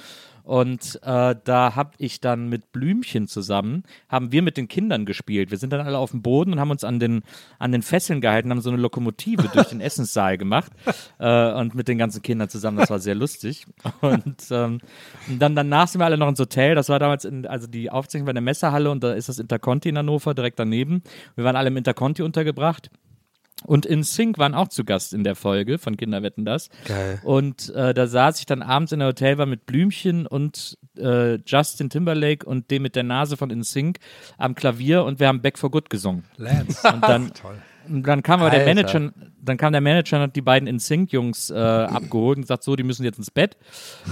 Und 0.48 1.02
äh, 1.04 1.36
da 1.44 1.76
habe 1.76 1.92
ich 1.98 2.22
dann 2.22 2.48
mit 2.48 2.72
Blümchen 2.72 3.28
zusammen, 3.28 3.84
haben 4.08 4.32
wir 4.32 4.42
mit 4.42 4.56
den 4.56 4.70
Kindern 4.70 5.06
gespielt. 5.06 5.52
Wir 5.52 5.58
sind 5.58 5.74
dann 5.74 5.86
alle 5.86 5.98
auf 5.98 6.12
dem 6.12 6.22
Boden 6.22 6.54
und 6.54 6.62
haben 6.62 6.72
uns 6.72 6.86
an 6.86 7.00
den, 7.00 7.24
an 7.60 7.74
den 7.74 7.82
Fesseln 7.82 8.22
gehalten, 8.22 8.50
haben 8.50 8.62
so 8.62 8.70
eine 8.70 8.82
Lokomotive 8.82 9.50
durch 9.54 9.68
den 9.68 9.82
Essenssaal 9.82 10.38
gemacht 10.38 10.72
äh, 11.20 11.52
und 11.52 11.76
mit 11.76 11.90
den 11.90 11.98
ganzen 11.98 12.22
Kindern 12.22 12.48
zusammen. 12.48 12.78
Das 12.78 12.90
war 12.90 13.00
sehr 13.00 13.16
lustig. 13.16 13.66
Und, 14.00 14.48
ähm, 14.52 14.80
und 15.28 15.40
dann 15.40 15.54
danach 15.54 15.90
sind 15.90 16.00
wir 16.00 16.06
alle 16.06 16.18
noch 16.18 16.30
ins 16.30 16.40
Hotel. 16.40 16.76
Das 16.76 16.88
war 16.88 17.00
damals, 17.00 17.26
in, 17.26 17.46
also 17.46 17.68
die 17.68 17.92
Aufzeichnung 17.92 18.28
war 18.28 18.32
in 18.32 18.36
der 18.36 18.42
Messehalle 18.42 18.90
und 18.90 19.04
da 19.04 19.12
ist 19.12 19.28
das 19.28 19.40
Interconti 19.40 19.90
in 19.90 19.98
Hannover 19.98 20.34
direkt 20.34 20.60
daneben. 20.60 21.04
Wir 21.36 21.44
waren 21.44 21.58
alle 21.58 21.68
im 21.68 21.76
Interconti 21.76 22.22
untergebracht. 22.22 22.90
Und 23.66 23.86
in 23.86 24.04
Sync 24.04 24.38
waren 24.38 24.54
auch 24.54 24.68
zu 24.68 24.86
Gast 24.86 25.14
in 25.14 25.24
der 25.24 25.36
Folge 25.36 25.80
von 25.80 25.98
Kinder 25.98 26.22
wetten 26.22 26.46
das. 26.46 26.70
Geil. 26.86 27.20
Und 27.24 27.74
äh, 27.74 27.94
da 27.94 28.06
saß 28.06 28.40
ich 28.40 28.46
dann 28.46 28.62
abends 28.62 28.92
in 28.92 29.00
der 29.00 29.08
Hotelbar 29.10 29.48
mit 29.48 29.66
Blümchen 29.66 30.28
und 30.28 30.78
äh, 30.98 31.36
Justin 31.46 31.90
Timberlake 31.90 32.46
und 32.46 32.70
dem 32.70 32.84
mit 32.84 32.96
der 32.96 33.04
Nase 33.04 33.36
von 33.36 33.50
In 33.50 33.64
Sync 33.64 33.98
am 34.38 34.54
Klavier 34.54 35.04
und 35.04 35.20
wir 35.20 35.28
haben 35.28 35.42
Back 35.42 35.58
for 35.58 35.72
Good 35.72 35.90
gesungen. 35.90 36.24
Lance. 36.38 36.88
Und 36.88 37.04
dann, 37.04 37.34
Toll. 37.42 37.58
Und 37.90 38.04
dann 38.04 38.24
kam 38.24 38.42
aber 38.42 38.50
der 38.50 38.66
Alter. 38.66 38.74
Manager, 39.00 39.14
dann 39.42 39.58
kam 39.58 39.72
der 39.72 39.82
Manager 39.82 40.18
und 40.18 40.24
hat 40.24 40.36
die 40.36 40.42
beiden 40.42 40.68
In 40.68 40.80
Sync 40.80 41.12
Jungs 41.12 41.50
äh, 41.50 41.56
abgeholt 41.56 42.38
und 42.38 42.44
gesagt, 42.44 42.64
so, 42.64 42.76
die 42.76 42.84
müssen 42.84 43.04
jetzt 43.04 43.18
ins 43.18 43.32
Bett. 43.32 43.58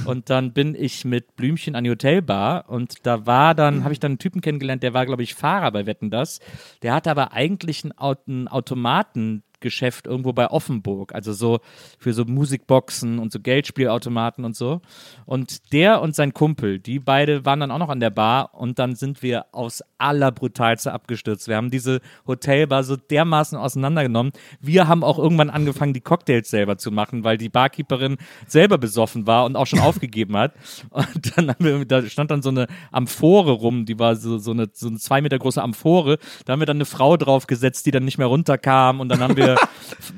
Und 0.06 0.30
dann 0.30 0.54
bin 0.54 0.76
ich 0.76 1.06
mit 1.06 1.36
Blümchen 1.36 1.76
an 1.76 1.84
die 1.84 1.90
Hotelbar 1.90 2.70
und 2.70 3.06
da 3.06 3.26
war 3.26 3.56
dann, 3.56 3.84
habe 3.84 3.94
ich 3.94 4.00
dann 4.00 4.14
einen 4.14 4.20
Typen 4.20 4.42
kennengelernt, 4.42 4.84
der 4.84 4.94
war, 4.94 5.06
glaube 5.06 5.24
ich, 5.24 5.36
Fahrer 5.36 5.72
bei 5.72 5.86
Wetten 5.86 6.10
das. 6.10 6.40
Der 6.82 6.94
hatte 6.94 7.12
aber 7.12 7.34
eigentlich 7.34 7.84
einen 7.84 8.48
Automaten. 8.48 9.44
Geschäft 9.60 10.08
irgendwo 10.08 10.34
bei 10.34 10.50
Offenburg, 10.50 11.14
also 11.14 11.34
so 11.34 11.60
für 12.00 12.14
so 12.14 12.26
Musikboxen 12.26 13.20
und 13.20 13.32
so 13.32 13.40
Geldspielautomaten 13.40 14.46
und 14.46 14.56
so. 14.56 14.82
Und 15.26 15.74
der 15.74 16.02
und 16.02 16.16
sein 16.16 16.34
Kumpel, 16.34 16.80
die 16.80 17.00
beide 17.00 17.46
waren 17.46 17.60
dann 17.60 17.72
auch 17.72 17.80
noch 17.80 17.90
an 17.90 18.00
der 18.00 18.10
Bar 18.10 18.54
und 18.54 18.80
dann 18.80 18.96
sind 18.96 19.22
wir 19.24 19.46
aufs 19.52 19.84
allerbrutalste 19.98 20.92
abgestürzt. 20.92 21.48
Wir 21.48 21.56
haben 21.56 21.72
diese 21.72 22.02
Hotelbar 22.28 22.84
so 22.84 22.96
dermaßen 22.96 23.58
auseinandergenommen. 23.58 24.32
Wir 24.60 24.88
haben 24.88 25.04
auch 25.04 25.18
irgendwann 25.18 25.50
angefangen, 25.50 25.94
die 25.94 26.02
Cocktails 26.02 26.50
selber 26.50 26.78
zu 26.78 26.92
machen, 26.92 27.24
weil 27.24 27.38
die 27.38 27.50
Barkeeperin 27.50 28.18
selber 28.48 28.78
besoffen 28.78 29.28
war 29.28 29.46
und 29.46 29.56
auch 29.56 29.68
schon 29.68 29.80
aufgegeben 29.86 30.36
hat. 30.38 30.54
Und 30.90 31.38
dann 31.38 31.50
haben 31.50 31.66
wir, 31.66 31.86
da 31.86 32.04
stand 32.04 32.32
dann 32.32 32.42
so 32.42 32.50
eine 32.50 32.68
Amphore 32.92 33.52
rum, 33.52 33.86
die 33.86 34.00
war 34.00 34.16
so, 34.16 34.38
so, 34.38 34.52
eine, 34.52 34.70
so 34.74 34.88
eine 34.88 34.98
zwei 34.98 35.22
Meter 35.22 35.40
große 35.40 35.62
Amphore. 35.62 36.18
Da 36.46 36.54
haben 36.54 36.60
wir 36.60 36.66
dann 36.66 36.78
eine 36.78 36.86
Frau 36.86 37.18
draufgesetzt, 37.18 37.86
die 37.86 37.92
dann 37.92 38.06
nicht 38.06 38.18
mehr 38.18 38.28
runterkam 38.28 39.00
und 39.00 39.10
dann 39.10 39.20
haben 39.20 39.38
wir 39.38 39.45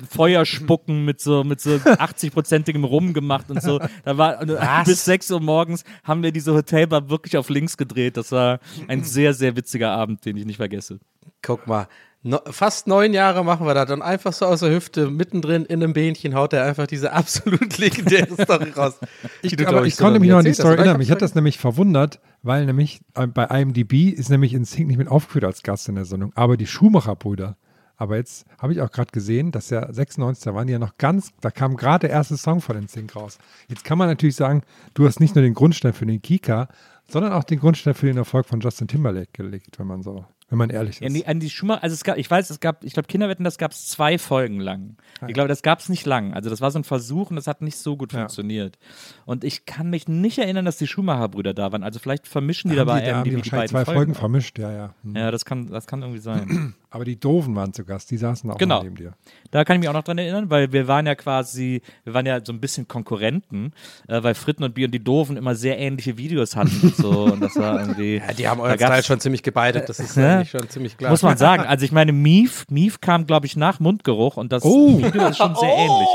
Feuerspucken 0.09 1.05
mit 1.05 1.21
so, 1.21 1.43
mit 1.43 1.61
so 1.61 1.71
80-prozentigem 1.71 2.83
Rum 2.83 3.13
gemacht 3.13 3.49
und 3.49 3.61
so. 3.61 3.79
Da 4.05 4.17
war 4.17 4.45
bis 4.85 5.05
6 5.05 5.31
Uhr 5.31 5.39
morgens 5.41 5.83
haben 6.03 6.23
wir 6.23 6.31
diese 6.31 6.53
Hotelbar 6.53 7.09
wirklich 7.09 7.37
auf 7.37 7.49
links 7.49 7.77
gedreht. 7.77 8.17
Das 8.17 8.31
war 8.31 8.59
ein 8.87 9.03
sehr, 9.03 9.33
sehr 9.33 9.55
witziger 9.55 9.91
Abend, 9.91 10.25
den 10.25 10.37
ich 10.37 10.45
nicht 10.45 10.57
vergesse. 10.57 10.99
Guck 11.41 11.67
mal. 11.67 11.87
No, 12.23 12.39
fast 12.49 12.87
neun 12.87 13.13
Jahre 13.13 13.45
machen 13.45 13.65
wir 13.65 13.73
das 13.75 13.91
und 13.91 14.01
einfach 14.01 14.33
so 14.33 14.45
aus 14.47 14.61
der 14.61 14.71
Hüfte, 14.71 15.09
mittendrin 15.09 15.65
in 15.65 15.81
einem 15.81 15.93
Bähnchen, 15.93 16.33
haut 16.33 16.51
er 16.51 16.65
einfach 16.65 16.87
diese 16.87 17.13
absolut 17.13 17.77
legendäre 17.77 18.33
Story 18.43 18.71
raus. 18.75 18.95
die 19.43 19.55
du, 19.55 19.67
Aber 19.67 19.85
ich 19.85 19.95
sogar 19.95 20.11
konnte 20.11 20.19
mich 20.19 20.31
noch 20.31 20.39
an 20.39 20.45
die 20.45 20.53
Story 20.53 20.73
oder? 20.73 20.77
erinnern. 20.79 20.95
Ich 20.95 21.07
Mich 21.07 21.11
hat 21.11 21.21
das 21.21 21.35
nämlich 21.35 21.59
verwundert, 21.59 22.19
weil 22.41 22.65
nämlich 22.65 23.01
äh, 23.13 23.27
bei 23.27 23.45
IMDb 23.45 24.09
ist 24.09 24.29
nämlich 24.29 24.53
in 24.53 24.65
Sync 24.65 24.87
nicht 24.87 24.97
mit 24.97 25.07
aufgeführt 25.07 25.45
als 25.45 25.61
Gast 25.63 25.87
in 25.89 25.95
der 25.95 26.05
Sendung, 26.05 26.33
aber 26.35 26.57
die 26.57 26.67
Schumacher-Brüder. 26.67 27.55
Aber 27.97 28.15
jetzt 28.17 28.45
habe 28.59 28.73
ich 28.73 28.81
auch 28.81 28.91
gerade 28.91 29.11
gesehen, 29.11 29.51
dass 29.51 29.69
ja 29.71 29.91
96, 29.91 30.43
da 30.43 30.53
waren 30.53 30.67
die 30.67 30.73
ja 30.73 30.79
noch 30.79 30.97
ganz, 30.97 31.31
da 31.41 31.49
kam 31.51 31.75
gerade 31.75 32.07
der 32.07 32.11
erste 32.11 32.37
Song 32.37 32.61
von 32.61 32.75
den 32.75 32.87
Sync 32.87 33.15
raus. 33.15 33.39
Jetzt 33.67 33.83
kann 33.83 33.97
man 33.97 34.07
natürlich 34.07 34.35
sagen, 34.35 34.61
du 34.93 35.05
hast 35.07 35.19
nicht 35.19 35.35
nur 35.35 35.41
den 35.43 35.53
Grundstein 35.55 35.93
für 35.93 36.05
den 36.05 36.21
Kika, 36.21 36.67
sondern 37.09 37.33
auch 37.33 37.43
den 37.43 37.59
Grundstein 37.59 37.93
für 37.95 38.05
den 38.05 38.17
Erfolg 38.17 38.45
von 38.47 38.59
Justin 38.59 38.87
Timberlake 38.87 39.29
gelegt, 39.33 39.79
wenn 39.79 39.87
man 39.87 40.03
so, 40.03 40.25
wenn 40.49 40.57
man 40.57 40.69
ehrlich 40.69 41.01
ist. 41.01 41.27
an 41.27 41.39
die 41.39 41.49
Schumacher, 41.49 41.81
also 41.81 41.93
es 41.93 42.03
gab, 42.03 42.17
ich 42.17 42.29
weiß, 42.29 42.49
es 42.49 42.59
gab, 42.59 42.83
ich 42.83 42.93
glaube, 42.93 43.07
Kinderwetten, 43.07 43.45
das 43.45 43.57
gab 43.57 43.71
es 43.71 43.87
zwei 43.87 44.17
Folgen 44.17 44.59
lang. 44.59 44.97
Ich 45.25 45.33
glaube, 45.33 45.47
das 45.47 45.61
gab 45.61 45.79
es 45.79 45.87
nicht 45.89 46.05
lang. 46.05 46.33
Also 46.33 46.49
das 46.49 46.59
war 46.61 46.69
so 46.69 46.79
ein 46.79 46.83
Versuch 46.83 47.29
und 47.29 47.37
das 47.37 47.47
hat 47.47 47.61
nicht 47.61 47.77
so 47.77 47.95
gut 47.97 48.11
Ja. 48.13 48.19
funktioniert. 48.19 48.77
Und 49.25 49.43
ich 49.45 49.65
kann 49.65 49.89
mich 49.89 50.07
nicht 50.09 50.37
erinnern, 50.37 50.65
dass 50.65 50.77
die 50.77 50.87
Schumacher-Brüder 50.87 51.53
da 51.53 51.71
waren. 51.71 51.83
Also 51.83 51.99
vielleicht 51.99 52.27
vermischen 52.27 52.71
die 52.71 52.77
Haben 52.79 52.87
dabei 52.87 52.99
die, 53.01 53.05
da 53.07 53.23
die 53.23 53.41
die 53.41 53.49
beiden 53.49 53.67
zwei 53.69 53.85
Folgen 53.85 53.97
Folgen. 53.99 54.15
vermischt, 54.15 54.59
ja, 54.59 54.71
ja. 54.71 54.93
Hm. 55.03 55.15
Ja, 55.15 55.31
das 55.31 55.45
kann, 55.45 55.67
das 55.67 55.87
kann 55.87 56.01
irgendwie 56.01 56.19
sein. 56.21 56.75
Aber 56.89 57.03
die 57.03 57.19
Doofen 57.19 57.53
waren 57.55 57.73
zu 57.73 57.83
Gast, 57.83 58.09
die 58.11 58.17
saßen 58.17 58.49
auch 58.49 58.57
Genau. 58.57 58.81
neben 58.81 58.95
dir. 58.95 59.13
Da 59.51 59.65
kann 59.65 59.75
ich 59.75 59.81
mich 59.81 59.89
auch 59.89 59.93
noch 59.93 60.03
dran 60.05 60.17
erinnern, 60.17 60.49
weil 60.49 60.71
wir 60.71 60.87
waren 60.87 61.05
ja 61.05 61.15
quasi, 61.15 61.81
wir 62.05 62.13
waren 62.13 62.25
ja 62.25 62.39
so 62.43 62.53
ein 62.53 62.61
bisschen 62.61 62.87
Konkurrenten, 62.87 63.73
äh, 64.07 64.23
weil 64.23 64.35
Fritten 64.35 64.63
und 64.63 64.73
Bier 64.73 64.85
und 64.85 64.93
die 64.93 65.03
Doofen 65.03 65.35
immer 65.35 65.53
sehr 65.53 65.77
ähnliche 65.77 66.17
Videos 66.17 66.55
hatten 66.55 66.79
und 66.81 66.95
so. 66.95 67.09
Und 67.25 67.41
das 67.41 67.55
war 67.57 67.79
irgendwie. 67.81 68.15
Ja, 68.27 68.33
die 68.33 68.47
haben 68.47 68.59
Da 68.59 68.63
euren 68.65 68.77
Style 68.79 69.03
schon 69.03 69.19
ziemlich 69.19 69.43
gebeitet, 69.43 69.89
das 69.89 69.99
ist 69.99 70.15
Ja. 70.15 70.35
eigentlich 70.37 70.49
schon 70.51 70.69
ziemlich 70.69 70.97
klar. 70.97 71.11
Muss 71.11 71.23
man 71.23 71.37
sagen. 71.37 71.63
Also 71.67 71.83
ich 71.83 71.91
meine, 71.91 72.13
Mief, 72.13 72.65
Mief 72.69 73.01
kam, 73.01 73.25
glaube 73.25 73.45
ich, 73.47 73.57
nach 73.57 73.79
Mundgeruch 73.81 74.37
und 74.37 74.51
das 74.53 74.63
Oh. 74.63 74.97
Video 74.97 75.27
ist 75.27 75.37
schon 75.37 75.55
sehr 75.55 75.69
ähnlich. 75.77 76.07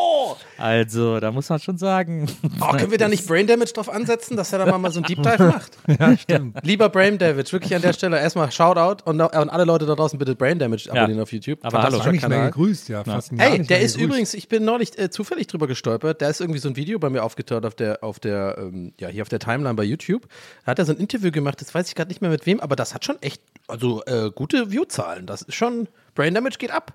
Also, 0.58 1.20
da 1.20 1.32
muss 1.32 1.48
man 1.48 1.58
schon 1.58 1.78
sagen. 1.78 2.28
Oh, 2.60 2.72
können 2.76 2.90
wir 2.90 2.98
da 2.98 3.08
nicht 3.08 3.26
Brain 3.26 3.46
Damage 3.46 3.72
drauf 3.72 3.88
ansetzen, 3.88 4.36
dass 4.36 4.52
er 4.52 4.64
da 4.64 4.78
mal 4.78 4.90
so 4.92 5.00
ein 5.00 5.04
Deep 5.04 5.22
Dive 5.22 5.42
macht? 5.46 5.78
Ja, 5.98 6.16
stimmt. 6.16 6.58
Lieber 6.62 6.88
Brain 6.88 7.18
Damage, 7.18 7.52
wirklich 7.52 7.74
an 7.74 7.82
der 7.82 7.92
Stelle 7.92 8.18
erstmal 8.20 8.50
Shoutout 8.52 9.04
und, 9.04 9.20
und 9.20 9.32
alle 9.50 9.64
Leute 9.64 9.86
da 9.86 9.94
draußen 9.94 10.18
bitte 10.18 10.34
Brain 10.34 10.58
Damage 10.58 10.90
abonnieren 10.90 11.20
auf 11.20 11.32
YouTube. 11.32 11.58
Aber 11.62 11.82
hallo. 11.82 11.96
Nicht 11.98 12.28
mehr 12.28 12.30
Kanal. 12.30 12.50
gegrüßt, 12.50 12.88
ja. 12.88 13.04
Fast 13.04 13.32
nicht 13.32 13.40
der 13.42 13.50
mehr 13.50 13.60
ist 13.60 13.68
gegrüßt. 13.94 13.96
übrigens, 13.98 14.34
ich 14.34 14.48
bin 14.48 14.64
neulich 14.64 14.98
äh, 14.98 15.10
zufällig 15.10 15.46
drüber 15.46 15.66
gestolpert, 15.66 16.22
da 16.22 16.28
ist 16.28 16.40
irgendwie 16.40 16.60
so 16.60 16.68
ein 16.68 16.76
Video 16.76 16.98
bei 16.98 17.10
mir 17.10 17.22
aufgetaucht 17.24 17.64
auf 17.64 17.74
der, 17.74 18.02
auf 18.04 18.20
der, 18.20 18.56
ähm, 18.58 18.92
ja, 19.00 19.08
hier 19.08 19.22
auf 19.22 19.28
der 19.28 19.38
Timeline 19.38 19.74
bei 19.74 19.84
YouTube. 19.84 20.28
Da 20.64 20.72
hat 20.72 20.78
er 20.78 20.84
so 20.84 20.92
ein 20.92 20.98
Interview 20.98 21.30
gemacht, 21.30 21.60
das 21.60 21.74
weiß 21.74 21.88
ich 21.88 21.94
gerade 21.94 22.08
nicht 22.08 22.20
mehr 22.20 22.30
mit 22.30 22.46
wem, 22.46 22.60
aber 22.60 22.76
das 22.76 22.94
hat 22.94 23.04
schon 23.04 23.20
echt, 23.22 23.42
also 23.68 24.02
äh, 24.06 24.30
gute 24.34 24.70
Viewzahlen. 24.70 25.26
Das 25.26 25.42
ist 25.42 25.54
schon, 25.54 25.88
Brain 26.14 26.34
Damage 26.34 26.58
geht 26.58 26.70
ab. 26.70 26.92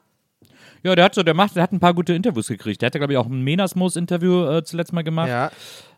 Ja, 0.84 0.96
der 0.96 1.06
hat 1.06 1.16
so, 1.16 1.24
der 1.24 1.34
macht, 1.34 1.56
der 1.56 1.64
hat 1.64 1.72
ein 1.72 1.80
paar 1.80 1.94
gute 1.94 2.14
Interviews 2.14 2.48
gekriegt. 2.48 2.82
Der 2.82 2.88
hatte, 2.88 3.00
glaube 3.00 3.14
ich, 3.14 3.18
auch 3.20 3.26
ein 3.26 3.42
Menasmus-Interview 3.44 4.46
äh, 4.46 4.64
zuletzt 4.64 4.94
mal 4.94 5.04
gemacht. 5.04 5.30
Ja, 5.30 5.52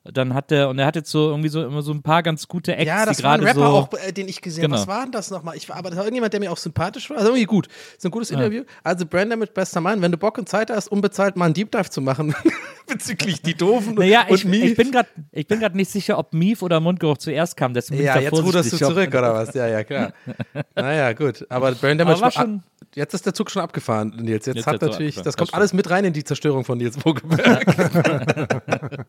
Dann 0.04 0.34
hat 0.34 0.52
der, 0.52 0.70
und 0.70 0.80
er 0.80 0.86
hat 0.86 0.96
jetzt 0.96 1.12
so 1.12 1.30
irgendwie 1.30 1.50
so 1.50 1.64
immer 1.64 1.82
so 1.82 1.92
ein 1.92 2.02
paar 2.02 2.24
ganz 2.24 2.48
gute 2.48 2.76
Acts, 2.76 2.88
ja 2.88 3.06
das 3.06 3.18
die 3.18 3.24
gerade 3.24 3.44
Rapper 3.44 3.60
so. 3.60 3.66
auch, 3.66 3.90
äh, 3.94 4.12
den 4.12 4.28
ich 4.28 4.42
gesehen 4.42 4.64
habe. 4.64 4.72
Genau. 4.72 4.82
Was 4.82 4.88
war 4.88 5.04
denn 5.04 5.12
das 5.12 5.30
nochmal? 5.32 5.58
Ich 5.58 5.68
war, 5.70 5.76
aber 5.76 5.90
das 5.90 5.98
war 5.98 6.06
irgendjemand, 6.06 6.34
der 6.34 6.40
mir 6.40 6.52
auch 6.52 6.58
sympathisch 6.58 7.10
war. 7.10 7.18
Also 7.18 7.30
irgendwie 7.30 7.46
gut. 7.46 7.68
So 7.98 8.08
ein 8.08 8.12
gutes 8.12 8.32
Interview. 8.32 8.64
Also 8.84 9.06
Brain 9.06 9.30
Damage, 9.30 9.52
bester 9.54 9.82
Mann, 9.82 10.02
wenn 10.02 10.12
du 10.12 10.18
Bock 10.18 10.38
und 10.38 10.48
Zeit 10.48 10.70
hast, 10.72 10.88
unbezahlt 10.88 11.36
mal 11.36 11.46
einen 11.46 11.54
Deep 11.54 11.72
Dive 11.72 11.90
zu 11.90 12.02
machen 12.02 12.34
bezüglich 12.90 13.42
die 13.42 13.54
Doofen 13.56 13.96
Naja, 13.96 14.26
und 14.28 14.36
ich, 14.36 14.46
Mief. 14.46 14.64
ich 14.72 14.76
bin 14.78 14.92
gerade 14.92 15.08
ich 15.32 15.48
bin 15.48 15.60
grad 15.62 15.76
nicht 15.76 15.90
sicher, 15.92 16.18
ob 16.18 16.34
Mief 16.34 16.62
oder 16.62 16.80
Mundgeruch 16.80 17.18
zuerst 17.18 17.56
kam. 17.56 17.74
Deswegen 17.74 17.98
bin 18.00 18.06
Ja, 18.08 18.16
ich 18.20 18.30
da 18.30 18.36
jetzt 18.36 18.44
ruderst 18.44 18.74
du 18.74 18.78
zurück, 18.78 19.10
oder 19.10 19.34
was? 19.34 19.54
Ja, 19.54 19.68
ja, 19.68 19.84
klar. 19.84 20.14
naja, 20.76 21.14
gut. 21.14 21.46
Aber 21.50 21.72
Brain 21.74 21.98
Damage 21.98 22.16
Aber 22.18 22.24
war 22.24 22.32
schon- 22.32 22.64
Jetzt 22.96 23.14
ist 23.14 23.26
der 23.26 23.34
Zug 23.36 23.52
schon 23.52 23.62
abgefahren, 23.62 24.10
Nils. 24.18 24.48
Jetzt, 24.48 24.56
Jetzt 24.58 24.66
hat 24.68 24.82
natürlich, 24.82 24.94
abgefahren, 24.94 25.16
das 25.16 25.24
das 25.24 25.38
kommt 25.38 25.50
stimmt. 25.50 25.60
alles 25.60 25.74
mit 25.74 25.90
rein 25.92 26.06
in 26.06 26.14
die 26.14 26.24
Zerstörung 26.24 26.66
von 26.66 26.78
Nils 26.80 26.98
Vogelberg. 26.98 27.64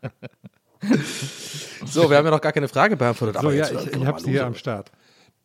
so, 1.87 2.11
wir 2.11 2.17
haben 2.17 2.25
ja 2.27 2.31
noch 2.31 2.41
gar 2.41 2.53
keine 2.53 2.69
Frage 2.69 2.97
beantwortet. 2.97 3.37
So, 3.37 3.41
aber 3.49 3.55
ja, 3.55 3.67
ich, 3.71 3.87
ich 3.95 4.07
habe 4.07 4.21
sie 4.21 4.31
hier 4.31 4.47
am 4.47 4.55
Start. 4.55 4.91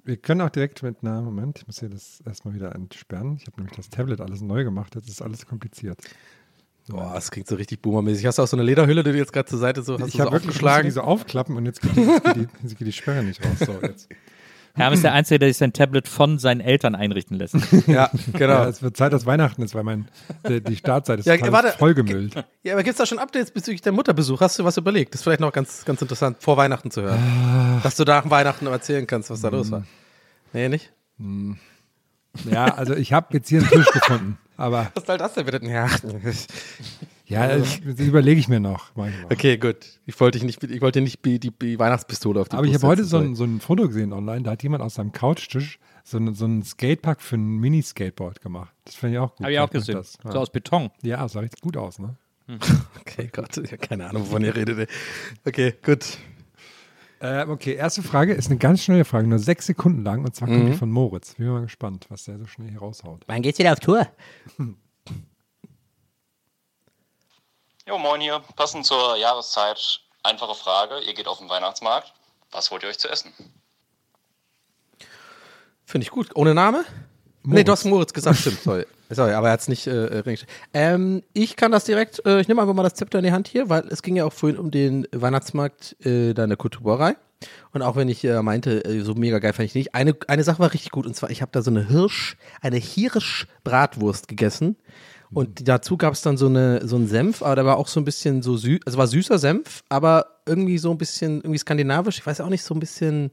Wir 0.03 0.17
können 0.17 0.41
auch 0.41 0.49
direkt 0.49 0.83
mit, 0.83 0.97
na, 1.01 1.21
Moment, 1.21 1.59
ich 1.59 1.67
muss 1.67 1.79
hier 1.79 1.89
das 1.89 2.21
erstmal 2.25 2.53
wieder 2.53 2.75
entsperren. 2.75 3.37
Ich 3.39 3.47
habe 3.47 3.57
nämlich 3.57 3.75
das 3.75 3.89
Tablet 3.89 4.21
alles 4.21 4.41
neu 4.41 4.63
gemacht, 4.63 4.93
jetzt 4.95 5.09
ist 5.09 5.21
alles 5.21 5.45
kompliziert. 5.47 5.99
Boah, 6.87 7.13
das 7.15 7.31
klingt 7.31 7.47
so 7.47 7.55
richtig 7.55 7.81
boomermäßig. 7.81 8.25
Hast 8.25 8.37
du 8.37 8.43
auch 8.43 8.47
so 8.47 8.55
eine 8.57 8.63
Lederhülle, 8.63 9.03
die 9.03 9.11
du 9.11 9.17
jetzt 9.17 9.33
gerade 9.33 9.47
zur 9.47 9.59
Seite 9.59 9.81
so 9.81 9.97
hast 9.99 10.07
ich 10.07 10.11
du 10.13 10.17
so 10.19 10.23
habe 10.25 10.43
wirklich 10.43 10.83
die 10.83 10.91
so 10.91 11.01
aufklappen 11.01 11.57
und 11.57 11.65
jetzt 11.65 11.81
geht 11.81 11.95
die, 11.95 12.01
jetzt 12.01 12.23
geht 12.23 12.35
die, 12.35 12.47
jetzt 12.63 12.77
geht 12.77 12.87
die 12.87 12.91
Sperre 12.91 13.23
nicht 13.23 13.43
raus. 13.43 13.59
So, 13.65 13.73
jetzt. 13.81 14.07
Herm 14.75 14.91
ist 14.93 15.03
der 15.03 15.13
Einzige, 15.13 15.39
der 15.39 15.49
sich 15.49 15.57
sein 15.57 15.71
Tablet 15.71 16.07
von 16.07 16.37
seinen 16.37 16.59
Eltern 16.59 16.95
einrichten 16.95 17.37
lässt. 17.37 17.55
Ja, 17.87 18.11
genau. 18.33 18.53
Ja, 18.55 18.67
es 18.67 18.81
wird 18.83 18.97
Zeit, 18.97 19.13
dass 19.13 19.25
Weihnachten 19.25 19.61
ist, 19.63 19.73
weil 19.73 19.83
mein, 19.83 20.07
die, 20.47 20.61
die 20.61 20.75
Startseite 20.75 21.21
ist 21.21 21.25
Ja, 21.27 21.37
total 21.37 21.51
warte. 21.53 21.77
vollgemüllt. 21.77 22.35
Ja, 22.63 22.73
aber 22.73 22.83
gibt 22.83 22.91
es 22.93 22.97
da 22.97 23.05
schon 23.05 23.19
Updates 23.19 23.51
bezüglich 23.51 23.81
der 23.81 23.93
Mutterbesuch? 23.93 24.41
Hast 24.41 24.59
du 24.59 24.65
was 24.65 24.75
überlegt? 24.75 25.13
Das 25.13 25.21
ist 25.21 25.23
vielleicht 25.23 25.39
noch 25.39 25.53
ganz, 25.53 25.85
ganz 25.85 26.01
interessant, 26.01 26.37
vor 26.41 26.57
Weihnachten 26.57 26.91
zu 26.91 27.01
hören. 27.03 27.79
Dass 27.83 27.95
du 27.95 28.03
nach 28.03 28.29
Weihnachten 28.29 28.67
erzählen 28.67 29.07
kannst, 29.07 29.29
was 29.29 29.39
da 29.41 29.47
los 29.47 29.71
war. 29.71 29.85
Nee, 30.51 30.67
nicht? 30.67 30.91
Ja, 32.51 32.65
also 32.75 32.95
ich 32.95 33.13
habe 33.13 33.27
jetzt 33.31 33.47
hier 33.47 33.59
einen 33.61 33.69
Tisch 33.69 33.91
gefunden, 33.91 34.37
aber 34.57 34.91
Was 34.95 35.05
soll 35.05 35.17
das 35.17 35.33
denn 35.33 35.45
bitte? 35.45 35.65
Ja. 35.65 35.87
ja, 37.27 37.57
ich, 37.57 37.81
das 37.83 37.99
überlege 37.99 38.39
ich 38.39 38.47
mir 38.47 38.59
noch. 38.59 38.95
manchmal. 38.95 39.25
Okay, 39.31 39.57
gut. 39.57 39.77
Ich 40.05 40.19
wollte 40.19 40.43
nicht, 40.45 40.63
ich 40.63 40.81
wollte 40.81 41.01
nicht 41.01 41.23
die, 41.25 41.39
die, 41.39 41.51
die 41.51 41.79
Weihnachtspistole 41.79 42.39
auf 42.39 42.49
die 42.49 42.55
Aber 42.55 42.65
ich 42.65 42.71
Brust 42.73 42.83
habe 42.83 42.91
heute 42.91 43.03
so 43.05 43.17
ein, 43.17 43.35
so 43.35 43.43
ein 43.43 43.59
Foto 43.59 43.87
gesehen 43.87 44.13
online, 44.13 44.43
da 44.43 44.51
hat 44.51 44.63
jemand 44.63 44.83
aus 44.83 44.95
seinem 44.95 45.11
Couchtisch 45.11 45.79
so, 46.03 46.17
ein- 46.17 46.33
so 46.35 46.45
einen 46.45 46.63
Skatepark 46.63 47.21
für 47.21 47.35
ein 47.35 47.57
Mini-Skateboard 47.57 48.41
gemacht. 48.41 48.73
Das 48.85 48.95
finde 48.95 49.15
ich 49.15 49.19
auch 49.19 49.31
gut. 49.35 49.41
Habe 49.43 49.53
ich 49.53 49.59
auch 49.59 49.69
gesehen. 49.69 49.95
Das. 49.95 50.17
So 50.23 50.39
aus 50.39 50.51
Beton. 50.51 50.91
Ja. 51.01 51.19
ja, 51.21 51.27
sah 51.27 51.39
richtig 51.39 51.61
gut 51.61 51.77
aus, 51.77 51.99
ne? 51.99 52.15
Okay, 53.01 53.29
Gott, 53.31 53.55
ich 53.57 53.71
habe 53.71 53.77
keine 53.77 54.07
Ahnung, 54.09 54.23
wovon 54.23 54.43
ihr 54.43 54.55
redet. 54.55 54.89
Okay, 55.45 55.73
gut. 55.83 56.17
Ähm, 57.21 57.49
okay, 57.49 57.73
erste 57.73 58.04
Frage 58.04 58.34
ist 58.34 58.47
eine 58.47 58.58
ganz 58.58 58.84
schnelle 58.84 59.06
Frage, 59.06 59.28
nur 59.28 59.39
sechs 59.39 59.65
Sekunden 59.65 60.04
lang. 60.04 60.23
Und 60.25 60.36
zwar 60.36 60.47
kommt 60.47 60.67
die 60.67 60.73
von 60.73 60.91
Moritz. 60.91 61.36
Bin 61.36 61.47
mal 61.47 61.62
gespannt, 61.62 62.06
was 62.10 62.25
der 62.25 62.38
so 62.38 62.45
schnell 62.45 62.69
hier 62.69 62.80
raushaut. 62.80 63.23
Wann 63.28 63.41
geht's 63.41 63.58
wieder 63.58 63.73
auf 63.73 63.80
Tour? 63.80 64.08
Jo, 67.88 67.97
moin 67.97 68.19
hier. 68.21 68.41
Passend 68.56 68.86
zur 68.86 69.15
Jahreszeit. 69.17 70.01
Einfache 70.23 70.56
Frage. 70.56 70.99
Ihr 70.99 71.13
geht 71.13 71.28
auf 71.28 71.38
den 71.38 71.49
Weihnachtsmarkt. 71.49 72.13
Was 72.51 72.71
holt 72.71 72.84
ihr 72.84 72.89
euch 72.89 72.99
zu 72.99 73.08
essen? 73.10 73.32
Finde 75.86 76.04
ich 76.04 76.12
gut. 76.12 76.36
Ohne 76.36 76.54
Name? 76.54 76.84
Nee, 77.45 77.63
du 77.63 77.71
hast 77.71 77.86
Moritz 77.86 78.13
gesagt, 78.13 78.38
stimmt, 78.38 78.62
sorry. 78.62 78.86
Sorry, 79.12 79.34
aber 79.34 79.49
er 79.49 79.53
hat 79.53 79.60
es 79.60 79.67
nicht 79.67 79.86
äh, 79.86 79.91
reingestellt. 79.93 80.47
ähm, 80.73 81.21
Ich 81.34 81.55
kann 81.55 81.71
das 81.71 81.84
direkt, 81.84 82.25
äh, 82.25 82.41
ich 82.41 82.47
nehme 82.47 82.60
einfach 82.62 82.73
mal 82.73 82.81
das 82.81 82.95
Zepter 82.95 83.19
in 83.19 83.25
die 83.25 83.31
Hand 83.31 83.47
hier, 83.47 83.69
weil 83.69 83.88
es 83.89 84.01
ging 84.01 84.15
ja 84.15 84.25
auch 84.25 84.34
vorhin 84.34 84.58
um 84.58 84.71
den 84.71 85.08
Weihnachtsmarkt 85.12 85.95
äh, 86.03 86.34
da 86.34 86.43
in 86.45 86.49
der 86.49 86.58
Kulturbrauerei. 86.58 87.15
Und 87.71 87.84
auch 87.84 87.95
wenn 87.95 88.10
ich 88.10 88.23
äh, 88.23 88.41
meinte, 88.41 88.84
äh, 88.84 89.01
so 89.01 89.13
mega 89.13 89.38
geil 89.38 89.53
fand 89.53 89.67
ich 89.67 89.75
nicht. 89.75 89.93
Eine, 89.93 90.15
eine 90.27 90.43
Sache 90.43 90.58
war 90.58 90.73
richtig 90.73 90.89
gut 90.89 91.05
und 91.05 91.15
zwar, 91.15 91.29
ich 91.29 91.43
habe 91.43 91.51
da 91.51 91.62
so 91.62 91.69
eine 91.69 91.88
Hirsch, 91.88 92.36
eine 92.62 92.77
Hirschbratwurst 92.77 94.27
gegessen. 94.27 94.77
Und 95.31 95.67
dazu 95.67 95.97
gab 95.97 96.13
es 96.13 96.21
dann 96.21 96.38
so, 96.38 96.47
eine, 96.47 96.88
so 96.88 96.95
einen 96.95 97.08
Senf, 97.08 97.43
aber 97.43 97.55
der 97.55 97.65
war 97.65 97.77
auch 97.77 97.88
so 97.88 97.99
ein 97.99 98.05
bisschen 98.05 98.41
so 98.41 98.58
süß, 98.58 98.79
also 98.86 98.97
war 98.97 99.08
süßer 99.08 99.38
Senf, 99.38 99.84
aber 99.89 100.27
irgendwie 100.45 100.77
so 100.77 100.91
ein 100.91 100.97
bisschen, 100.97 101.38
irgendwie 101.38 101.58
skandinavisch, 101.58 102.19
ich 102.19 102.25
weiß 102.25 102.41
auch 102.41 102.49
nicht, 102.49 102.63
so 102.63 102.73
ein 102.73 102.79
bisschen, 102.79 103.31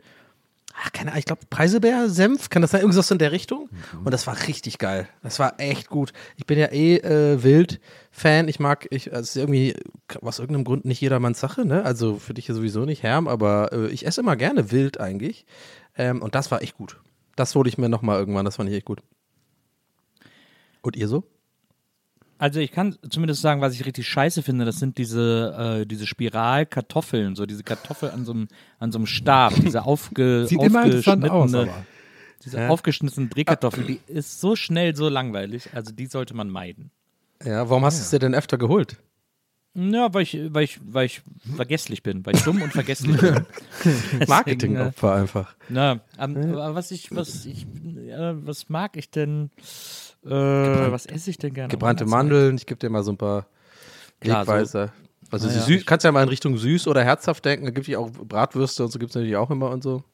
ach, 0.81 0.93
keine 0.93 1.11
Ahnung, 1.11 1.19
ich 1.19 1.25
glaube 1.25 1.43
Preiselbeer-Senf, 1.49 2.51
kann 2.51 2.63
das 2.63 2.71
sein? 2.73 2.81
Irgendwas 2.81 3.11
in 3.11 3.19
der 3.19 3.33
Richtung? 3.33 3.69
Und 4.05 4.13
das 4.13 4.27
war 4.27 4.37
richtig 4.47 4.79
geil. 4.79 5.09
Das 5.23 5.39
war 5.39 5.59
echt 5.61 5.89
gut. 5.89 6.13
Ich 6.37 6.47
bin 6.47 6.59
ja 6.59 6.67
eh 6.67 6.97
äh, 6.97 7.43
Wild-Fan. 7.43 8.49
Ich 8.49 8.61
mag, 8.61 8.87
ich, 8.91 9.13
also 9.13 9.23
es 9.23 9.31
ist 9.31 9.37
irgendwie 9.37 9.75
aus 10.21 10.39
irgendeinem 10.39 10.65
Grund 10.65 10.85
nicht 10.85 11.01
jedermanns 11.01 11.41
Sache, 11.41 11.65
ne? 11.65 11.85
Also 11.85 12.19
für 12.19 12.35
dich 12.35 12.49
ja 12.49 12.55
sowieso 12.55 12.85
nicht, 12.85 13.03
Herm, 13.03 13.29
aber 13.29 13.73
äh, 13.73 13.89
ich 13.89 14.07
esse 14.07 14.21
immer 14.21 14.37
gerne 14.37 14.71
wild 14.71 15.01
eigentlich. 15.01 15.47
Ähm, 15.97 16.23
und 16.23 16.35
das 16.35 16.51
war 16.51 16.63
echt 16.63 16.77
gut. 16.77 17.01
Das 17.37 17.55
hole 17.55 17.69
ich 17.69 17.79
mir 17.79 17.89
nochmal 17.89 18.19
irgendwann, 18.19 18.45
das 18.45 18.57
fand 18.57 18.69
ich 18.69 18.77
echt 18.77 18.87
gut. 18.87 19.03
Und 20.83 20.97
ihr 20.97 21.09
so? 21.09 21.25
Also 22.43 22.59
ich 22.59 22.73
kann 22.73 22.97
zumindest 23.09 23.41
sagen, 23.41 23.61
was 23.61 23.73
ich 23.73 23.87
richtig 23.87 24.09
scheiße 24.09 24.43
finde, 24.43 24.65
das 24.65 24.81
sind 24.81 24.99
diese, 24.99 25.83
äh, 25.83 25.87
diese 25.87 26.09
Spiralkartoffeln, 26.09 27.37
so 27.37 27.47
diese 27.47 27.63
Kartoffel 27.63 28.11
an 28.11 28.25
so 28.25 28.33
einem, 28.33 28.49
an 28.81 28.91
so 28.91 28.99
einem 28.99 29.07
Stab, 29.07 29.55
diese 29.55 29.83
aufge, 29.87 30.45
Sieht 30.49 30.61
immer 30.61 30.87
interessant 30.87 31.23
aus, 31.31 31.55
aufgeschnittene, 31.55 31.73
aber. 31.73 31.87
diese 32.45 32.69
aufgeschnittenen 32.69 33.31
Drehkartoffel, 33.31 33.85
die 33.85 34.01
ist 34.09 34.41
so 34.41 34.57
schnell 34.57 34.97
so 34.97 35.09
langweilig, 35.09 35.69
also 35.73 35.93
die 35.93 36.07
sollte 36.07 36.35
man 36.35 36.51
meiden. 36.51 36.91
Ja, 37.45 37.71
warum 37.71 37.85
hast 37.85 38.01
du 38.01 38.03
es 38.03 38.11
dir 38.11 38.19
denn 38.19 38.35
öfter 38.35 38.59
geholt? 38.59 38.97
Ja, 39.75 40.13
weil 40.13 40.23
ich, 40.23 40.39
weil 40.53 40.65
ich, 40.65 40.81
weil 40.85 41.07
ich 41.07 41.23
vergesslich 41.57 42.03
bin, 42.03 42.27
weil 42.27 42.35
ich 42.37 42.43
dumm 42.43 42.61
und 42.61 42.73
vergesslich 42.73 43.19
bin. 43.19 43.47
Marketingopfer 44.29 45.15
einfach. 45.15 45.55
Na, 45.71 46.01
ähm, 46.19 46.37
aber 46.57 46.75
was 46.75 46.91
ich, 46.91 47.15
was 47.15 47.47
ich, 47.47 47.63
äh, 47.63 48.35
was 48.47 48.69
mag 48.69 48.97
ich 48.97 49.11
denn? 49.11 49.51
Äh, 50.25 50.31
was 50.31 51.07
esse 51.07 51.31
ich 51.31 51.39
denn 51.39 51.55
gerne? 51.55 51.69
Gebrannte 51.69 52.05
Mandeln, 52.05 52.57
ich 52.57 52.67
gebe 52.67 52.79
dir 52.79 52.91
mal 52.91 53.03
so 53.03 53.13
ein 53.13 53.17
paar 53.17 53.47
Wegweiser. 54.21 54.93
Also 55.31 55.49
Ah, 55.49 55.53
ja. 55.53 55.61
süß, 55.63 55.87
kannst 55.87 56.05
ja 56.05 56.13
mal 56.13 56.23
in 56.23 56.29
Richtung 56.29 56.59
süß 56.59 56.87
oder 56.89 57.03
herzhaft 57.03 57.45
denken. 57.47 57.65
Da 57.65 57.71
gibt 57.71 57.89
es 57.89 57.97
auch 57.97 58.11
Bratwürste 58.11 58.85
und 58.85 58.91
so 58.93 58.99
gibt 58.99 59.11
es 59.11 59.15
natürlich 59.15 59.37
auch 59.37 59.51
immer 59.51 59.71
und 59.71 59.83
so. 59.83 60.05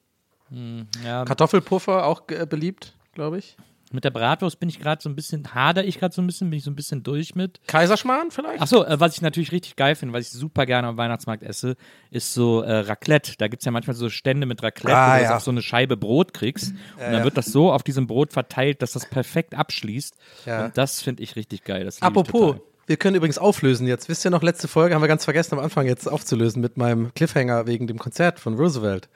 Weihnachtsmarkt? 0.51 1.05
Ja, 1.05 1.25
Kartoffelpuffer 1.25 2.07
auch 2.07 2.23
äh, 2.29 2.47
beliebt, 2.47 2.95
glaube 3.13 3.39
ich. 3.39 3.57
Mit 3.93 4.05
der 4.05 4.11
Bratwurst 4.11 4.59
bin 4.61 4.69
ich 4.69 4.79
gerade 4.81 5.03
so 5.03 5.09
ein 5.09 5.15
bisschen, 5.17 5.55
hader 5.55 5.85
ich 5.85 5.99
gerade 5.99 6.15
so 6.15 6.21
ein 6.23 6.27
bisschen, 6.27 6.51
bin 6.51 6.59
ich 6.59 6.65
so 6.65 6.71
ein 6.71 6.77
bisschen 6.77 7.03
durch 7.03 7.35
mit. 7.35 7.61
Kaiserschmarrn 7.67 8.31
vielleicht? 8.31 8.61
Achso, 8.61 8.85
äh, 8.85 8.99
was 9.01 9.15
ich 9.15 9.23
natürlich 9.23 9.53
richtig 9.53 9.77
geil 9.77 9.95
finde, 9.95 10.15
was 10.15 10.27
ich 10.27 10.31
super 10.33 10.67
gerne 10.67 10.89
am 10.89 10.97
Weihnachtsmarkt 10.97 11.43
esse, 11.43 11.77
ist 12.11 12.35
so 12.35 12.63
äh, 12.63 12.79
Raclette. 12.81 13.33
Da 13.39 13.49
gibt 13.49 13.63
es 13.63 13.65
ja 13.67 13.73
manchmal 13.73 13.97
so 13.97 14.09
Stände 14.11 14.47
mit 14.47 14.63
Raclette, 14.63 14.97
Ah, 14.97 15.15
wo 15.15 15.19
du 15.19 15.25
ja. 15.25 15.37
auf 15.37 15.43
so 15.43 15.51
eine 15.51 15.63
Scheibe 15.63 15.97
Brot 15.97 16.35
kriegst. 16.35 16.73
und 16.73 17.01
dann 17.01 17.13
ja. 17.15 17.25
wird 17.25 17.37
das 17.37 17.47
so 17.47 17.73
auf 17.73 17.83
diesem 17.83 18.07
Brot 18.07 18.33
verteilt, 18.33 18.83
dass 18.83 18.93
das 18.93 19.09
perfekt 19.09 19.55
abschließt. 19.55 20.15
Ja. 20.47 20.67
Und 20.67 20.79
das 20.79 21.01
finde 21.03 21.23
ich 21.23 21.37
richtig 21.37 21.65
geil. 21.65 21.85
Das 21.85 21.97
liebe 22.01 22.05
ich 22.13 22.19
Apropos, 22.19 22.41
total. 22.57 22.61
wir 22.87 22.97
können 22.97 23.17
übrigens 23.17 23.39
auflösen 23.39 23.87
jetzt. 23.87 24.09
Wisst 24.09 24.25
ihr 24.25 24.31
noch, 24.31 24.43
letzte 24.43 24.69
Folge 24.69 24.95
haben 24.95 25.03
wir 25.03 25.09
ganz 25.09 25.25
vergessen 25.25 25.55
am 25.59 25.65
Anfang 25.65 25.87
jetzt 25.87 26.07
aufzulösen 26.11 26.61
mit 26.63 26.77
meinem 26.77 27.13
Cliffhanger 27.15 27.67
wegen 27.67 27.87
dem 27.87 27.99
Konzert 27.99 28.41
von 28.41 28.55
Roosevelt. 28.55 29.09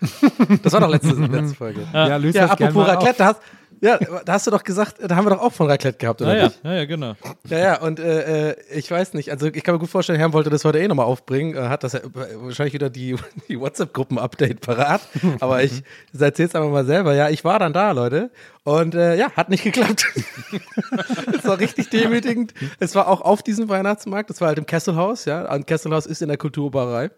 Das 0.62 0.72
war 0.72 0.80
doch 0.80 0.90
letzte, 0.90 1.12
letzte 1.14 1.54
Folge. 1.54 1.87
Ja, 1.92 2.16
löst 2.16 2.37
Ja, 2.37 2.48
das 2.48 2.56
gerne 2.56 2.70
apropos 2.72 2.87
mal 2.88 2.94
Raclette, 2.96 3.11
auf. 3.12 3.16
da 3.16 3.26
hast, 3.26 3.40
ja, 3.83 3.99
da 3.99 4.35
hast 4.35 4.47
du 4.47 4.53
doch 4.53 4.62
gesagt, 4.62 4.99
da 5.01 5.16
haben 5.16 5.27
wir 5.27 5.31
doch 5.31 5.42
auch 5.42 5.53
von 5.53 5.66
Raclette 5.66 5.99
gehabt, 5.99 6.23
oder 6.23 6.37
ja, 6.37 6.45
nicht? 6.45 6.61
ja, 6.62 6.73
ja, 6.73 6.85
genau. 6.85 7.14
Ja, 7.49 7.59
ja, 7.59 7.81
und 7.81 7.99
äh, 7.99 8.51
äh, 8.51 8.57
ich 8.73 8.88
weiß 8.88 9.14
nicht, 9.14 9.33
also 9.33 9.49
ich 9.49 9.64
kann 9.64 9.75
mir 9.75 9.81
gut 9.81 9.90
vorstellen, 9.90 10.21
Herr 10.21 10.33
wollte 10.33 10.51
das 10.51 10.64
heute 10.64 10.79
eh 10.79 10.87
nochmal 10.87 11.07
aufbringen, 11.07 11.57
äh, 11.57 11.62
hat 11.68 11.83
das 11.83 11.95
ja 11.95 11.99
äh, 11.99 12.12
wahrscheinlich 12.37 12.75
wieder 12.75 12.90
die, 12.90 13.16
die 13.49 13.59
WhatsApp-Gruppen-Update 13.59 14.61
parat, 14.61 15.01
aber 15.40 15.64
ich 15.64 15.83
erzähl's 16.16 16.55
einfach 16.55 16.71
mal 16.71 16.85
selber. 16.85 17.12
Ja, 17.14 17.29
ich 17.29 17.45
war 17.45 17.59
dann 17.59 17.73
da, 17.73 17.90
Leute, 17.90 18.31
und 18.62 18.95
äh, 18.95 19.16
ja, 19.16 19.33
hat 19.33 19.49
nicht 19.49 19.64
geklappt. 19.64 20.07
es 21.37 21.45
war 21.45 21.59
richtig 21.59 21.90
demütigend. 21.90 22.55
Es 22.79 22.95
war 22.95 23.09
auch 23.09 23.21
auf 23.21 23.42
diesem 23.42 23.68
Weihnachtsmarkt, 23.68 24.31
das 24.31 24.40
war 24.40 24.47
halt 24.47 24.59
im 24.59 24.66
Kesselhaus, 24.66 25.25
ja, 25.25 25.53
und 25.53 25.66
Kesselhaus 25.66 26.07
ist 26.07 26.23
in 26.23 26.29
der 26.29 26.38
Kulturbarei. 26.38 27.11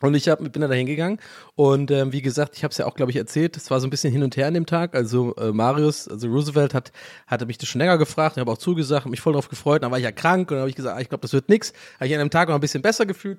Und 0.00 0.14
ich 0.14 0.28
hab, 0.28 0.40
bin 0.40 0.60
da 0.60 0.70
hingegangen 0.70 1.20
und 1.54 1.92
ähm, 1.92 2.12
wie 2.12 2.20
gesagt, 2.20 2.56
ich 2.56 2.64
habe 2.64 2.72
es 2.72 2.78
ja 2.78 2.84
auch, 2.84 2.96
glaube 2.96 3.12
ich, 3.12 3.16
erzählt, 3.16 3.56
es 3.56 3.70
war 3.70 3.78
so 3.78 3.86
ein 3.86 3.90
bisschen 3.90 4.12
hin 4.12 4.24
und 4.24 4.36
her 4.36 4.48
an 4.48 4.54
dem 4.54 4.66
Tag. 4.66 4.94
Also 4.96 5.36
äh, 5.36 5.52
Marius, 5.52 6.08
also 6.08 6.26
Roosevelt 6.26 6.74
hat, 6.74 6.90
hatte 7.28 7.46
mich 7.46 7.58
das 7.58 7.68
schon 7.68 7.78
länger 7.78 7.96
gefragt, 7.96 8.36
ich 8.36 8.40
habe 8.40 8.50
auch 8.50 8.58
zugesagt, 8.58 9.04
hab 9.04 9.10
mich 9.10 9.20
voll 9.20 9.34
drauf 9.34 9.48
gefreut, 9.48 9.84
dann 9.84 9.92
war 9.92 9.98
ich 9.98 10.04
ja 10.04 10.10
krank 10.10 10.50
und 10.50 10.56
dann 10.56 10.62
habe 10.62 10.70
ich 10.70 10.76
gesagt, 10.76 10.96
ah, 10.96 11.00
ich 11.00 11.08
glaube, 11.08 11.22
das 11.22 11.32
wird 11.32 11.48
nix. 11.48 11.72
Habe 11.94 12.08
ich 12.08 12.14
an 12.14 12.18
dem 12.18 12.30
Tag 12.30 12.48
noch 12.48 12.56
ein 12.56 12.60
bisschen 12.60 12.82
besser 12.82 13.06
gefühlt 13.06 13.38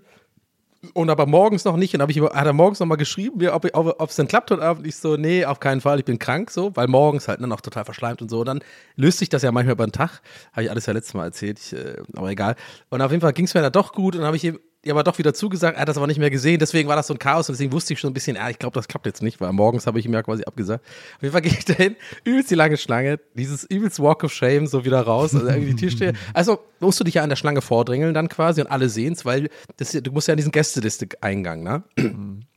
und 0.94 1.10
aber 1.10 1.26
morgens 1.26 1.66
noch 1.66 1.78
nicht. 1.78 1.94
Und 1.94 2.02
hab 2.02 2.10
ich, 2.10 2.22
hat 2.22 2.46
er 2.46 2.54
morgens 2.54 2.80
noch 2.80 2.88
mal 2.88 2.96
geschrieben, 2.96 3.48
ob 3.50 3.66
ob 3.74 4.10
es 4.10 4.16
denn 4.16 4.28
klappt 4.28 4.52
heute 4.52 4.62
Abend. 4.62 4.86
Ich 4.88 4.96
so, 4.96 5.18
nee, 5.18 5.46
auf 5.46 5.60
keinen 5.60 5.82
Fall, 5.82 6.00
ich 6.00 6.06
bin 6.06 6.20
krank 6.20 6.52
so, 6.52 6.76
weil 6.76 6.88
morgens 6.88 7.28
halt 7.28 7.40
ne, 7.40 7.48
noch 7.48 7.62
total 7.62 7.86
verschleimt 7.86 8.22
und 8.22 8.30
so. 8.30 8.40
Und 8.40 8.48
dann 8.48 8.60
löst 8.96 9.20
sich 9.20 9.30
das 9.30 9.42
ja 9.42 9.52
manchmal 9.52 9.74
über 9.74 9.86
den 9.86 9.92
Tag. 9.92 10.22
Habe 10.52 10.64
ich 10.64 10.72
alles 10.72 10.86
ja 10.86 10.94
letztes 10.94 11.14
Mal 11.14 11.26
erzählt, 11.26 11.60
ich, 11.60 11.74
äh, 11.74 11.98
aber 12.16 12.30
egal. 12.30 12.56
Und 12.90 13.02
auf 13.02 13.12
jeden 13.12 13.22
Fall 13.22 13.34
ging 13.34 13.46
es 13.46 13.54
mir 13.54 13.62
dann 13.62 13.72
doch 13.72 13.94
gut 13.94 14.16
und 14.16 14.22
dann 14.22 14.28
habe 14.28 14.38
ich 14.38 14.44
ihm 14.44 14.60
ja, 14.86 14.94
aber 14.94 15.04
doch 15.04 15.18
wieder 15.18 15.34
zugesagt, 15.34 15.78
er 15.78 15.82
hat 15.82 15.90
das 15.90 15.98
aber 15.98 16.08
nicht 16.08 16.20
mehr 16.20 16.30
gesehen, 16.30 16.60
deswegen 16.60 16.88
war 16.88 16.96
das 16.96 17.08
so 17.08 17.14
ein 17.14 17.20
Chaos 17.20 17.50
und 17.50 17.54
deswegen 17.54 17.72
wusste 17.72 17.94
ich 17.94 18.00
schon 18.00 18.12
ein 18.12 18.14
bisschen, 18.14 18.36
ja, 18.36 18.50
ich 18.50 18.60
glaube, 18.60 18.76
das 18.76 18.88
klappt 18.88 19.08
jetzt 19.08 19.24
nicht, 19.24 19.42
weil 19.42 19.52
morgens 19.52 19.88
habe 19.88 20.00
ich 20.00 20.06
ihm 20.06 20.14
ja 20.14 20.22
quasi 20.22 20.44
abgesagt. 20.44 20.86
Auf 21.16 21.24
jeden 21.24 21.32
Fall 21.32 21.42
gehe 21.42 21.52
ich 21.52 21.66
dahin, 21.66 21.96
übelst 22.24 22.52
die 22.52 22.56
lange 22.56 22.78
Schlange, 22.78 23.20
dieses 23.34 23.64
übelst 23.64 24.00
Walk 24.00 24.24
of 24.24 24.32
Shame 24.32 24.68
so 24.68 24.86
wieder 24.86 25.02
raus, 25.02 25.34
also 25.34 25.48
irgendwie 25.48 25.74
die 25.74 25.82
Türsteher. 25.82 26.14
Also 26.34 26.60
musst 26.80 27.00
du 27.00 27.04
dich 27.04 27.16
ja 27.16 27.24
an 27.24 27.30
der 27.30 27.36
Schlange 27.36 27.62
vordrängeln 27.62 28.14
dann 28.14 28.30
quasi 28.30 28.62
und 28.62 28.68
alle 28.68 28.90
sehen's, 28.90 29.26
weil 29.26 29.50
das, 29.78 29.92
du 29.92 30.12
musst 30.12 30.28
ja 30.28 30.34
an 30.34 30.38
diesen 30.38 30.52
Gästeliste-Eingang, 30.52 31.64
ne? 31.64 31.84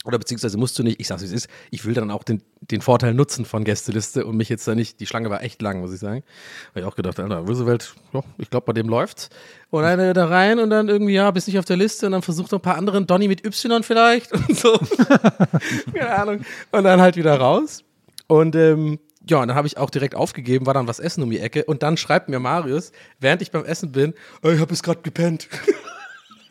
Oder 0.08 0.18
beziehungsweise 0.18 0.56
musst 0.56 0.78
du 0.78 0.82
nicht, 0.82 1.00
ich 1.00 1.06
sag's 1.06 1.20
wie 1.20 1.26
es 1.26 1.32
ist, 1.32 1.48
ich 1.70 1.84
will 1.84 1.92
dann 1.92 2.10
auch 2.10 2.22
den, 2.24 2.40
den 2.62 2.80
Vorteil 2.80 3.12
nutzen 3.12 3.44
von 3.44 3.62
Gästeliste 3.62 4.24
und 4.24 4.38
mich 4.38 4.48
jetzt 4.48 4.66
da 4.66 4.74
nicht, 4.74 5.00
die 5.00 5.06
Schlange 5.06 5.28
war 5.28 5.42
echt 5.42 5.60
lang, 5.60 5.80
muss 5.80 5.92
ich 5.92 6.00
sagen. 6.00 6.22
Habe 6.70 6.80
ich 6.80 6.86
auch 6.86 6.96
gedacht, 6.96 7.20
Alter, 7.20 7.40
Roosevelt, 7.40 7.94
ja, 8.14 8.22
ich 8.38 8.48
glaube, 8.48 8.64
bei 8.64 8.72
dem 8.72 8.88
läuft's. 8.88 9.28
Und 9.68 9.84
äh, 9.84 10.14
da 10.14 10.24
rein 10.24 10.60
und 10.60 10.70
dann 10.70 10.88
irgendwie, 10.88 11.12
ja, 11.12 11.30
bist 11.30 11.46
nicht 11.46 11.58
auf 11.58 11.66
der 11.66 11.76
Liste 11.76 12.06
und 12.06 12.12
dann 12.12 12.22
versucht 12.22 12.52
noch 12.52 12.58
ein 12.58 12.62
paar 12.62 12.78
anderen, 12.78 13.06
Donny 13.06 13.28
mit 13.28 13.44
Y 13.44 13.82
vielleicht 13.82 14.32
und 14.48 14.56
so. 14.56 14.78
Keine 15.92 16.10
Ahnung. 16.16 16.40
Und 16.72 16.84
dann 16.84 17.02
halt 17.02 17.16
wieder 17.16 17.38
raus. 17.38 17.84
Und 18.28 18.56
ähm, 18.56 18.98
ja, 19.28 19.42
und 19.42 19.48
dann 19.48 19.58
habe 19.58 19.66
ich 19.66 19.76
auch 19.76 19.90
direkt 19.90 20.14
aufgegeben, 20.14 20.64
war 20.64 20.72
dann 20.72 20.88
was 20.88 21.00
essen 21.00 21.22
um 21.22 21.28
die 21.28 21.38
Ecke 21.40 21.64
und 21.66 21.82
dann 21.82 21.98
schreibt 21.98 22.30
mir 22.30 22.38
Marius, 22.38 22.92
während 23.20 23.42
ich 23.42 23.50
beim 23.50 23.66
Essen 23.66 23.92
bin, 23.92 24.14
"Äh, 24.42 24.54
ich 24.54 24.60
habe 24.60 24.70
jetzt 24.70 24.82
gerade 24.82 25.02
gepennt. 25.02 25.48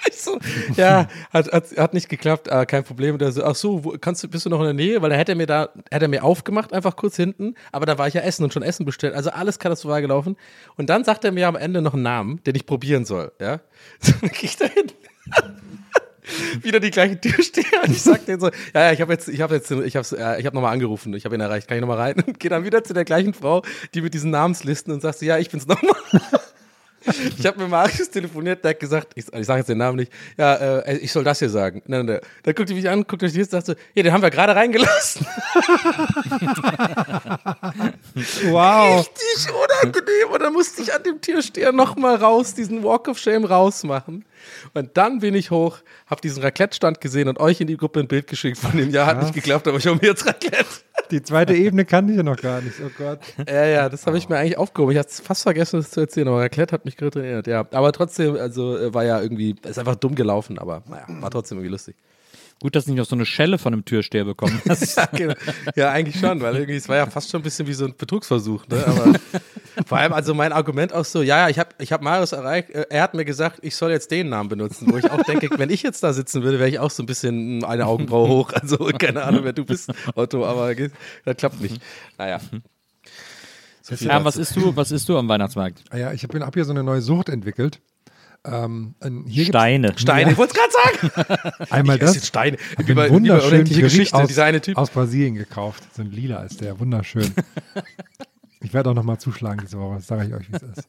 So, 0.17 0.39
ja, 0.75 1.07
hat, 1.31 1.51
hat, 1.51 1.77
hat 1.77 1.93
nicht 1.93 2.09
geklappt, 2.09 2.47
äh, 2.47 2.65
kein 2.65 2.83
Problem. 2.83 3.17
So, 3.31 3.43
ach 3.43 3.55
so, 3.55 3.83
wo, 3.83 3.95
kannst 3.99 4.23
du, 4.23 4.27
bist 4.27 4.45
du 4.45 4.49
noch 4.49 4.59
in 4.59 4.65
der 4.65 4.73
Nähe? 4.73 5.01
Weil 5.01 5.11
er 5.11 5.17
hätte 5.17 5.35
mir 5.35 5.45
da, 5.45 5.69
hätte 5.91 6.05
er 6.05 6.07
mir 6.07 6.23
aufgemacht, 6.23 6.73
einfach 6.73 6.95
kurz 6.95 7.15
hinten, 7.15 7.55
aber 7.71 7.85
da 7.85 7.97
war 7.97 8.07
ich 8.07 8.13
ja 8.13 8.21
essen 8.21 8.43
und 8.43 8.53
schon 8.53 8.63
Essen 8.63 8.85
bestellt. 8.85 9.13
Also 9.13 9.29
alles 9.29 9.59
katastrophal 9.59 10.01
gelaufen. 10.01 10.35
Und 10.75 10.89
dann 10.89 11.03
sagt 11.03 11.23
er 11.23 11.31
mir 11.31 11.47
am 11.47 11.55
Ende 11.55 11.81
noch 11.81 11.93
einen 11.93 12.03
Namen, 12.03 12.43
den 12.45 12.55
ich 12.55 12.65
probieren 12.65 13.05
soll, 13.05 13.31
ja. 13.39 13.59
Dann 14.21 14.29
geh 14.31 14.45
ich 14.45 14.57
da 14.57 14.65
hin. 14.65 14.91
Wieder 16.61 16.79
die 16.79 16.91
gleichen 16.91 17.21
Türsteher. 17.21 17.83
Und 17.83 17.91
ich 17.91 18.01
sag 18.01 18.25
denen 18.25 18.39
so, 18.39 18.49
ja, 18.73 18.81
ja, 18.81 18.91
ich 18.91 19.01
habe 19.01 19.13
jetzt, 19.13 19.29
ich 19.29 19.41
habe 19.41 19.55
jetzt, 19.55 19.71
ich 19.71 19.95
habe, 19.95 20.07
äh, 20.17 20.39
ich 20.39 20.45
nochmal 20.45 20.73
angerufen, 20.73 21.13
ich 21.13 21.25
habe 21.25 21.35
ihn 21.35 21.41
erreicht, 21.41 21.67
kann 21.67 21.77
ich 21.77 21.81
nochmal 21.81 21.97
rein? 21.97 22.15
Und 22.25 22.39
gehe 22.39 22.49
dann 22.49 22.65
wieder 22.65 22.83
zu 22.83 22.93
der 22.93 23.05
gleichen 23.05 23.33
Frau, 23.33 23.63
die 23.93 24.01
mit 24.01 24.13
diesen 24.13 24.31
Namenslisten 24.31 24.93
und 24.93 25.01
sagt 25.01 25.19
so, 25.19 25.25
ja, 25.25 25.37
ich 25.37 25.49
bin's 25.49 25.67
nochmal. 25.67 25.95
Ich 27.37 27.45
habe 27.45 27.59
mit 27.61 27.69
Marius 27.69 28.09
telefoniert, 28.09 28.63
der 28.63 28.71
hat 28.71 28.79
gesagt, 28.79 29.13
ich, 29.15 29.25
ich 29.31 29.45
sage 29.45 29.59
jetzt 29.59 29.69
den 29.69 29.77
Namen 29.77 29.97
nicht, 29.97 30.11
ja, 30.37 30.55
äh, 30.55 30.97
ich 30.97 31.11
soll 31.11 31.23
das 31.23 31.39
hier 31.39 31.49
sagen. 31.49 31.81
Nein, 31.87 32.05
nein, 32.05 32.15
nein. 32.15 32.29
Dann 32.43 32.55
guckt 32.55 32.69
die 32.69 32.73
mich 32.73 32.89
an, 32.89 33.03
guckt 33.07 33.23
euch 33.23 33.31
die 33.31 33.39
Liste 33.39 33.55
und 33.55 33.65
sagt 33.65 33.79
so, 33.79 33.85
ja, 33.93 34.03
den 34.03 34.13
haben 34.13 34.21
wir 34.21 34.29
gerade 34.29 34.55
reingelassen. 34.55 35.25
Wow. 38.45 39.07
Richtig 39.07 39.53
unangenehm. 39.53 40.29
Und 40.31 40.41
dann 40.41 40.53
musste 40.53 40.81
ich 40.81 40.93
an 40.93 41.03
dem 41.03 41.21
Türsteher 41.21 41.71
nochmal 41.71 42.15
raus, 42.15 42.53
diesen 42.53 42.83
Walk 42.83 43.07
of 43.07 43.17
Shame 43.17 43.45
rausmachen. 43.45 44.25
Und 44.73 44.97
dann 44.97 45.19
bin 45.19 45.35
ich 45.35 45.51
hoch, 45.51 45.79
habe 46.07 46.21
diesen 46.21 46.41
Raclette-Stand 46.41 47.01
gesehen 47.01 47.27
und 47.27 47.39
euch 47.39 47.61
in 47.61 47.67
die 47.67 47.77
Gruppe 47.77 47.99
ein 47.99 48.07
Bild 48.07 48.27
geschickt 48.27 48.57
von 48.57 48.75
dem 48.77 48.89
Jahr. 48.89 49.05
Hat 49.07 49.21
nicht 49.21 49.33
geklappt, 49.33 49.67
aber 49.67 49.77
ich 49.77 49.87
habe 49.87 49.97
mir 49.97 50.09
jetzt 50.09 50.25
Raclette. 50.25 50.65
Die 51.11 51.21
zweite 51.21 51.53
Ebene 51.53 51.85
kannte 51.85 52.11
ich 52.11 52.17
ja 52.17 52.23
noch 52.23 52.37
gar 52.37 52.61
nicht. 52.61 52.75
Oh 52.85 52.91
Gott. 52.97 53.19
Ja, 53.47 53.65
ja, 53.65 53.89
das 53.89 54.05
habe 54.05 54.17
ich 54.17 54.29
mir 54.29 54.37
eigentlich 54.37 54.57
aufgehoben. 54.57 54.91
Ich 54.91 54.99
hatte 54.99 55.21
fast 55.21 55.43
vergessen, 55.43 55.79
das 55.79 55.91
zu 55.91 56.01
erzählen, 56.01 56.27
aber 56.27 56.41
Raclette 56.41 56.73
hat 56.73 56.85
mich 56.85 56.97
gerade 56.97 57.23
erinnert, 57.23 57.47
ja. 57.47 57.65
Aber 57.71 57.91
trotzdem, 57.91 58.35
also 58.35 58.77
äh, 58.77 58.93
war 58.93 59.05
ja 59.05 59.21
irgendwie, 59.21 59.55
ist 59.63 59.79
einfach 59.79 59.95
dumm 59.95 60.15
gelaufen, 60.15 60.59
aber 60.59 60.83
naja, 60.87 61.05
war 61.21 61.31
trotzdem 61.31 61.57
irgendwie 61.57 61.71
lustig. 61.71 61.95
Gut, 62.59 62.75
dass 62.75 62.85
du 62.85 62.91
nicht 62.91 62.97
noch 62.97 63.05
so 63.05 63.15
eine 63.15 63.25
Schelle 63.25 63.59
von 63.59 63.73
einem 63.73 63.85
Türsteher 63.85 64.25
bekommen 64.25 64.59
hast. 64.67 64.97
ja, 64.97 65.05
genau. 65.05 65.35
ja, 65.75 65.91
eigentlich 65.91 66.19
schon, 66.19 66.41
weil 66.41 66.55
irgendwie, 66.55 66.75
es 66.75 66.89
war 66.89 66.97
ja 66.97 67.05
fast 67.05 67.29
schon 67.29 67.41
ein 67.41 67.43
bisschen 67.43 67.67
wie 67.67 67.73
so 67.73 67.85
ein 67.85 67.95
Betrugsversuch. 67.95 68.67
Ne? 68.67 68.83
Aber 68.85 69.13
vor 69.85 69.99
allem, 69.99 70.11
also 70.11 70.33
mein 70.33 70.51
Argument 70.51 70.91
auch 70.91 71.05
so, 71.05 71.21
ja, 71.21 71.37
ja, 71.37 71.49
ich 71.49 71.59
habe 71.59 71.69
ich 71.77 71.91
hab 71.91 72.01
Marius 72.01 72.31
erreicht, 72.31 72.71
äh, 72.71 72.87
er 72.89 73.03
hat 73.03 73.13
mir 73.13 73.25
gesagt, 73.25 73.59
ich 73.61 73.75
soll 73.75 73.91
jetzt 73.91 74.09
den 74.09 74.29
Namen 74.29 74.49
benutzen, 74.49 74.91
wo 74.91 74.97
ich 74.97 75.09
auch 75.11 75.21
denke, 75.23 75.49
wenn 75.57 75.69
ich 75.69 75.83
jetzt 75.83 76.01
da 76.01 76.13
sitzen 76.13 76.41
würde, 76.41 76.57
wäre 76.57 76.69
ich 76.69 76.79
auch 76.79 76.89
so 76.89 77.03
ein 77.03 77.05
bisschen 77.05 77.63
eine 77.63 77.85
Augenbraue 77.85 78.27
hoch. 78.27 78.53
Also 78.53 78.77
keine 78.97 79.23
Ahnung, 79.23 79.43
wer 79.43 79.53
du 79.53 79.63
bist, 79.63 79.91
Otto, 80.15 80.45
aber 80.45 80.73
das 80.73 81.37
klappt 81.37 81.61
nicht. 81.61 81.79
Naja. 82.17 82.39
So 83.83 83.93
Ja, 84.03 84.25
was 84.25 84.35
isst 84.35 84.55
du, 84.55 84.75
was 84.75 84.91
isst 84.91 85.07
du 85.07 85.17
am 85.17 85.29
Weihnachtsmarkt? 85.29 85.83
Ah 85.91 85.97
ja, 85.97 86.11
ich 86.11 86.23
habe 86.23 86.39
hab 86.39 86.53
hier 86.55 86.65
so 86.65 86.71
eine 86.71 86.83
neue 86.83 87.01
Sucht 87.01 87.29
entwickelt. 87.29 87.79
Ähm, 88.45 88.95
Steine. 89.29 89.93
Steine, 89.97 90.31
ich 90.31 90.37
wollte 90.37 90.53
es 90.55 90.59
gerade 90.59 91.11
sagen. 91.11 91.51
Einmal 91.69 91.95
Ich 91.97 92.01
das. 92.01 92.15
jetzt 92.15 92.27
Steine. 92.27 92.57
hab 92.77 92.87
Über, 92.87 93.03
einen 93.03 93.09
über 93.09 93.15
wunderschönen 93.15 93.51
unendliche 93.53 93.81
Bericht 93.81 93.95
Geschichte, 94.11 94.17
aus, 94.17 94.39
eine 94.39 94.61
Typ. 94.61 94.77
aus 94.77 94.89
Brasilien 94.89 95.35
gekauft. 95.35 95.83
So 95.95 96.01
ein 96.01 96.11
lila 96.11 96.43
ist 96.43 96.61
der, 96.61 96.79
wunderschön. 96.79 97.33
ich 98.61 98.73
werde 98.73 98.89
auch 98.89 98.93
nochmal 98.93 99.17
zuschlagen 99.19 99.59
diese 99.63 99.77
Woche, 99.79 99.95
das 99.95 100.07
sage 100.07 100.25
ich 100.27 100.33
euch, 100.33 100.49
wie 100.51 100.55
es 100.55 100.63
ist. 100.63 100.87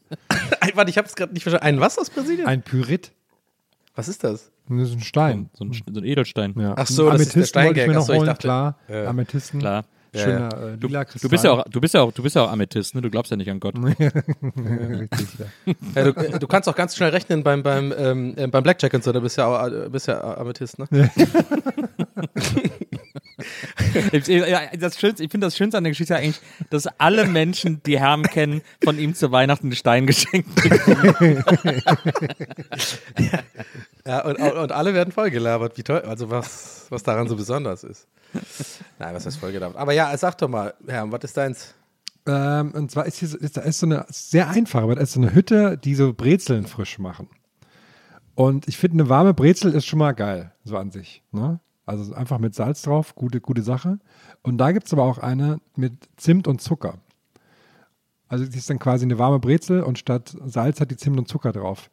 Ein, 0.60 0.70
warte, 0.74 0.90
ich 0.90 0.98
habe 0.98 1.08
es 1.08 1.16
gerade 1.16 1.32
nicht 1.32 1.42
verstanden. 1.42 1.66
Ein 1.66 1.80
was 1.80 1.98
aus 1.98 2.10
Brasilien? 2.10 2.46
Ein 2.46 2.62
Pyrit, 2.62 3.12
was 3.94 4.08
ist 4.08 4.22
das? 4.24 4.50
das 4.68 4.88
ist 4.90 4.94
ein 4.94 5.00
Stein. 5.00 5.50
So 5.54 5.64
ein, 5.64 5.72
so 5.72 6.00
ein 6.00 6.04
Edelstein. 6.04 6.54
Ja. 6.58 6.74
Ach 6.76 6.86
so, 6.86 7.10
das 7.10 7.22
ist 7.22 7.34
der 7.34 7.42
ich 7.42 7.48
Steingag. 7.48 7.86
mir 7.88 7.92
Ach 7.92 7.96
noch 7.96 8.06
so, 8.06 8.12
ich 8.12 8.18
holen, 8.18 8.26
dachte- 8.26 8.46
klar. 8.46 8.78
Ja. 8.88 9.06
Amethysten. 9.06 9.60
Klar. 9.60 9.84
Ja, 10.12 10.20
Schöner 10.22 10.48
äh, 10.52 10.74
lila 10.76 11.04
Kristall. 11.04 11.28
Du 11.28 11.30
bist 11.30 11.44
ja 11.44 11.50
auch, 11.52 11.64
du 11.64 11.80
bist 11.80 11.94
ja 11.94 12.00
auch, 12.02 12.12
du 12.12 12.22
bist 12.22 12.36
ja 12.36 12.44
auch 12.44 12.50
Amethyst, 12.50 12.94
ne? 12.94 13.02
Du 13.02 13.10
glaubst 13.10 13.30
ja 13.30 13.36
nicht 13.36 13.50
an 13.50 13.60
Gott. 13.60 13.74
Richtig, 13.84 15.28
ja. 15.38 15.74
Ja, 15.94 16.04
du, 16.04 16.10
äh, 16.20 16.38
du 16.38 16.46
kannst 16.46 16.68
auch 16.68 16.74
ganz 16.74 16.96
schnell 16.96 17.10
rechnen 17.10 17.42
beim, 17.42 17.62
beim, 17.62 17.92
ähm, 17.96 18.34
äh, 18.36 18.46
beim 18.46 18.62
Blackjack 18.62 18.94
und 18.94 19.04
so, 19.04 19.12
da 19.12 19.20
bist 19.20 19.36
ja, 19.36 19.46
auch, 19.46 19.66
äh, 19.66 19.88
bist 19.88 20.08
ja 20.08 20.20
Amethyst, 20.38 20.78
ne? 20.78 20.88
Das 24.80 24.98
Schönste, 24.98 25.22
ich 25.24 25.30
finde 25.30 25.46
das 25.46 25.56
Schönste 25.56 25.78
an 25.78 25.84
der 25.84 25.92
Geschichte 25.92 26.16
eigentlich, 26.16 26.40
dass 26.70 26.86
alle 26.98 27.24
Menschen, 27.26 27.80
die 27.84 27.98
Herrn 27.98 28.22
kennen, 28.24 28.62
von 28.82 28.98
ihm 28.98 29.14
zu 29.14 29.30
Weihnachten 29.30 29.66
einen 29.66 29.76
Stein 29.76 30.06
geschenkt 30.06 30.54
bekommen. 30.54 31.44
Ja, 34.08 34.24
und, 34.24 34.40
und 34.40 34.72
alle 34.72 34.94
werden 34.94 35.12
vollgelabert, 35.12 35.76
wie 35.76 35.82
toll, 35.82 36.00
also 36.00 36.30
was, 36.30 36.86
was 36.88 37.02
daran 37.02 37.28
so 37.28 37.36
besonders 37.36 37.84
ist. 37.84 38.08
Nein, 38.98 39.14
was 39.14 39.26
heißt 39.26 39.36
vollgelabert? 39.36 39.76
Aber 39.76 39.92
ja, 39.92 40.16
sag 40.16 40.38
doch 40.38 40.48
mal, 40.48 40.72
Herr, 40.86 41.12
was 41.12 41.24
ist 41.24 41.36
deins? 41.36 41.74
Ähm, 42.26 42.72
und 42.72 42.90
zwar 42.90 43.04
ist 43.04 43.18
hier 43.18 43.28
ist, 43.28 43.58
ist 43.58 43.78
so 43.78 43.84
eine 43.84 44.06
sehr 44.08 44.48
einfach, 44.48 44.82
aber 44.82 44.94
da 44.94 45.02
ist 45.02 45.12
so 45.12 45.20
eine 45.20 45.34
Hütte, 45.34 45.76
die 45.76 45.94
so 45.94 46.14
Brezeln 46.14 46.66
frisch 46.66 46.98
machen. 46.98 47.28
Und 48.34 48.66
ich 48.66 48.78
finde, 48.78 48.94
eine 48.94 49.10
warme 49.10 49.34
Brezel 49.34 49.74
ist 49.74 49.84
schon 49.84 49.98
mal 49.98 50.12
geil, 50.12 50.52
so 50.64 50.78
an 50.78 50.90
sich. 50.90 51.22
Ne? 51.30 51.60
Also 51.84 52.14
einfach 52.14 52.38
mit 52.38 52.54
Salz 52.54 52.80
drauf, 52.80 53.14
gute, 53.14 53.42
gute 53.42 53.62
Sache. 53.62 53.98
Und 54.42 54.56
da 54.56 54.72
gibt 54.72 54.86
es 54.86 54.92
aber 54.94 55.02
auch 55.02 55.18
eine 55.18 55.60
mit 55.76 55.92
Zimt 56.16 56.48
und 56.48 56.62
Zucker. 56.62 56.94
Also 58.26 58.46
die 58.46 58.56
ist 58.56 58.70
dann 58.70 58.78
quasi 58.78 59.04
eine 59.04 59.18
warme 59.18 59.38
Brezel 59.38 59.82
und 59.82 59.98
statt 59.98 60.34
Salz 60.46 60.80
hat 60.80 60.90
die 60.90 60.96
Zimt 60.96 61.18
und 61.18 61.28
Zucker 61.28 61.52
drauf. 61.52 61.90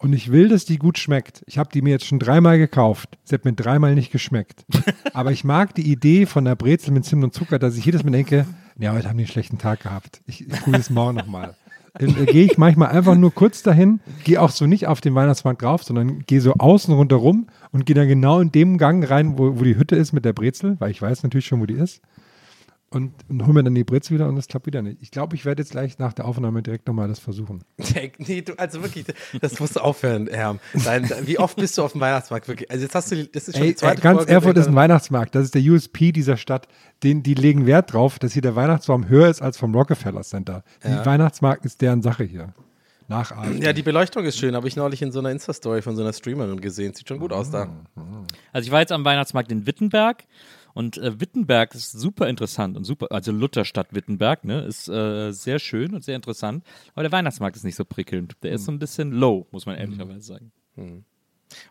Und 0.00 0.12
ich 0.12 0.30
will, 0.30 0.48
dass 0.48 0.64
die 0.64 0.78
gut 0.78 0.96
schmeckt. 0.96 1.42
Ich 1.46 1.58
habe 1.58 1.70
die 1.72 1.82
mir 1.82 1.90
jetzt 1.90 2.06
schon 2.06 2.20
dreimal 2.20 2.56
gekauft. 2.56 3.18
Sie 3.24 3.34
hat 3.34 3.44
mir 3.44 3.52
dreimal 3.52 3.96
nicht 3.96 4.12
geschmeckt. 4.12 4.64
Aber 5.12 5.32
ich 5.32 5.42
mag 5.42 5.74
die 5.74 5.90
Idee 5.90 6.26
von 6.26 6.44
der 6.44 6.54
Brezel 6.54 6.92
mit 6.92 7.04
Zimt 7.04 7.24
und 7.24 7.34
Zucker, 7.34 7.58
dass 7.58 7.76
ich 7.76 7.84
jedes 7.84 8.04
Mal 8.04 8.12
denke, 8.12 8.46
ja, 8.78 8.92
heute 8.92 9.08
haben 9.08 9.18
die 9.18 9.24
einen 9.24 9.32
schlechten 9.32 9.58
Tag 9.58 9.80
gehabt. 9.80 10.20
Ich, 10.26 10.48
ich 10.48 10.66
es 10.68 10.90
morgen 10.90 11.16
nochmal. 11.16 11.56
Dann 11.94 12.16
äh, 12.16 12.26
gehe 12.26 12.44
ich 12.44 12.58
manchmal 12.58 12.90
einfach 12.90 13.16
nur 13.16 13.34
kurz 13.34 13.64
dahin, 13.64 13.98
gehe 14.22 14.40
auch 14.40 14.50
so 14.50 14.66
nicht 14.66 14.86
auf 14.86 15.00
den 15.00 15.16
Weihnachtsmarkt 15.16 15.62
drauf, 15.62 15.82
sondern 15.82 16.20
gehe 16.26 16.40
so 16.40 16.54
außen 16.54 16.94
rundherum 16.94 17.48
und 17.72 17.86
gehe 17.86 17.96
dann 17.96 18.06
genau 18.06 18.40
in 18.40 18.52
dem 18.52 18.78
Gang 18.78 19.08
rein, 19.08 19.36
wo, 19.36 19.58
wo 19.58 19.64
die 19.64 19.76
Hütte 19.76 19.96
ist 19.96 20.12
mit 20.12 20.24
der 20.24 20.32
Brezel, 20.32 20.76
weil 20.78 20.92
ich 20.92 21.02
weiß 21.02 21.24
natürlich 21.24 21.46
schon, 21.46 21.60
wo 21.60 21.66
die 21.66 21.74
ist. 21.74 22.00
Und, 22.90 23.12
und 23.28 23.42
hole 23.42 23.52
mir 23.52 23.64
dann 23.64 23.74
die 23.74 23.84
Brezel 23.84 24.14
wieder 24.14 24.28
und 24.28 24.36
das 24.36 24.48
klappt 24.48 24.66
wieder 24.66 24.80
nicht. 24.80 25.02
Ich 25.02 25.10
glaube, 25.10 25.36
ich 25.36 25.44
werde 25.44 25.60
jetzt 25.60 25.72
gleich 25.72 25.98
nach 25.98 26.14
der 26.14 26.24
Aufnahme 26.24 26.62
direkt 26.62 26.86
nochmal 26.86 27.06
das 27.06 27.18
versuchen. 27.18 27.62
Nee, 28.18 28.40
du, 28.40 28.58
also 28.58 28.82
wirklich, 28.82 29.04
das 29.42 29.60
musst 29.60 29.76
du 29.76 29.80
aufhören, 29.80 30.26
Herr. 30.28 30.58
Dein, 30.84 31.06
wie 31.26 31.38
oft 31.38 31.56
bist 31.56 31.76
du 31.76 31.82
auf 31.82 31.92
dem 31.92 32.00
Weihnachtsmarkt 32.00 32.48
wirklich? 32.48 32.70
Also 32.70 32.84
jetzt 32.84 32.94
hast 32.94 33.12
du, 33.12 33.26
das 33.26 33.48
ist 33.48 33.56
schon 33.56 33.64
Ey, 33.66 33.72
die 33.72 33.76
zweite 33.76 34.00
ganz 34.00 34.18
Folge. 34.20 34.32
Erfurt 34.32 34.56
ist 34.56 34.68
ein. 34.68 34.74
Weihnachtsmarkt. 34.74 35.34
Das 35.34 35.44
ist 35.44 35.54
der 35.54 35.62
USP 35.62 36.12
dieser 36.12 36.38
Stadt. 36.38 36.66
Den, 37.02 37.22
die 37.22 37.34
legen 37.34 37.66
Wert 37.66 37.92
drauf, 37.92 38.18
dass 38.18 38.32
hier 38.32 38.42
der 38.42 38.56
Weihnachtsbaum 38.56 39.06
höher 39.08 39.28
ist 39.28 39.42
als 39.42 39.58
vom 39.58 39.74
Rockefeller 39.74 40.22
Center. 40.22 40.64
Die 40.82 41.06
Weihnachtsmarkt 41.06 41.66
ist 41.66 41.82
deren 41.82 42.00
Sache 42.00 42.24
hier. 42.24 42.54
Nach 43.08 43.32
AfD. 43.32 43.64
Ja, 43.64 43.72
die 43.72 43.82
Beleuchtung 43.82 44.24
ist 44.24 44.38
schön, 44.38 44.54
habe 44.54 44.68
ich 44.68 44.76
neulich 44.76 45.00
in 45.00 45.12
so 45.12 45.18
einer 45.18 45.30
Insta-Story 45.30 45.80
von 45.80 45.96
so 45.96 46.02
einer 46.02 46.12
Streamerin 46.12 46.60
gesehen. 46.60 46.92
Sieht 46.94 47.08
schon 47.08 47.18
gut 47.18 47.32
aus 47.32 47.50
da. 47.50 47.68
Also 48.52 48.66
ich 48.66 48.70
war 48.70 48.80
jetzt 48.80 48.92
am 48.92 49.04
Weihnachtsmarkt 49.04 49.50
in 49.50 49.66
Wittenberg 49.66 50.24
und 50.78 50.96
äh, 50.96 51.20
Wittenberg 51.20 51.74
ist 51.74 51.90
super 51.90 52.28
interessant 52.28 52.76
und 52.76 52.84
super, 52.84 53.08
also 53.10 53.32
Lutherstadt 53.32 53.92
Wittenberg, 53.94 54.44
ne, 54.44 54.60
ist 54.60 54.88
äh, 54.88 55.32
sehr 55.32 55.58
schön 55.58 55.92
und 55.92 56.04
sehr 56.04 56.14
interessant, 56.14 56.64
aber 56.94 57.02
der 57.02 57.10
Weihnachtsmarkt 57.10 57.56
ist 57.56 57.64
nicht 57.64 57.74
so 57.74 57.84
prickelnd. 57.84 58.36
Der 58.44 58.52
ist 58.52 58.64
so 58.64 58.70
ein 58.70 58.78
bisschen 58.78 59.10
low, 59.10 59.48
muss 59.50 59.66
man 59.66 59.74
ehrlicherweise 59.76 60.20
sagen. 60.20 60.52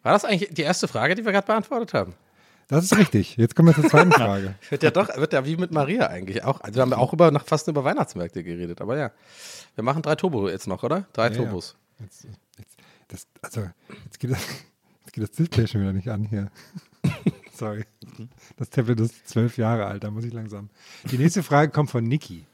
War 0.03 0.11
das 0.11 0.25
eigentlich 0.25 0.53
die 0.53 0.63
erste 0.63 0.89
Frage, 0.89 1.15
die 1.15 1.23
wir 1.23 1.31
gerade 1.31 1.47
beantwortet 1.47 1.93
haben? 1.93 2.15
Das 2.67 2.83
ist 2.83 2.97
richtig. 2.97 3.37
Jetzt 3.37 3.55
kommen 3.55 3.69
wir 3.69 3.81
zur 3.81 3.89
zweiten 3.89 4.11
Frage. 4.25 4.55
Wird 4.69 4.83
ja 4.83 4.91
doch, 4.91 5.15
wird 5.15 5.31
ja 5.31 5.45
wie 5.45 5.55
mit 5.55 5.71
Maria 5.71 6.07
eigentlich 6.07 6.43
auch. 6.43 6.59
Also 6.59 6.75
wir 6.75 6.81
haben 6.81 6.91
ja 6.91 6.97
auch 6.97 7.13
über, 7.13 7.31
nach, 7.31 7.45
fast 7.45 7.69
über 7.69 7.85
Weihnachtsmärkte 7.85 8.43
geredet, 8.43 8.81
aber 8.81 8.97
ja. 8.97 9.11
Wir 9.75 9.85
machen 9.85 10.01
drei 10.01 10.15
Turbo 10.15 10.49
jetzt 10.49 10.67
noch, 10.67 10.83
oder? 10.83 11.07
Drei 11.13 11.27
Ja, 11.27 11.31
ja. 11.31 11.37
Turbos. 11.37 11.77
Jetzt, 12.01 12.25
jetzt, 12.57 12.77
das, 13.07 13.27
also, 13.41 13.69
jetzt 14.03 14.19
geht, 14.19 14.31
das, 14.31 14.45
jetzt 15.05 15.13
geht 15.13 15.23
das 15.23 15.31
Display 15.31 15.65
schon 15.65 15.79
wieder 15.79 15.93
nicht 15.93 16.09
an 16.09 16.25
hier. 16.25 16.51
Sorry. 17.53 17.85
Das 18.57 18.69
Tablet 18.69 18.99
ist 18.99 19.27
zwölf 19.27 19.57
Jahre 19.57 19.85
alt, 19.85 20.03
da 20.03 20.11
muss 20.11 20.23
ich 20.23 20.33
langsam. 20.33 20.69
Die 21.11 21.17
nächste 21.17 21.43
Frage 21.43 21.71
kommt 21.71 21.91
von 21.91 22.03
Niki. 22.03 22.45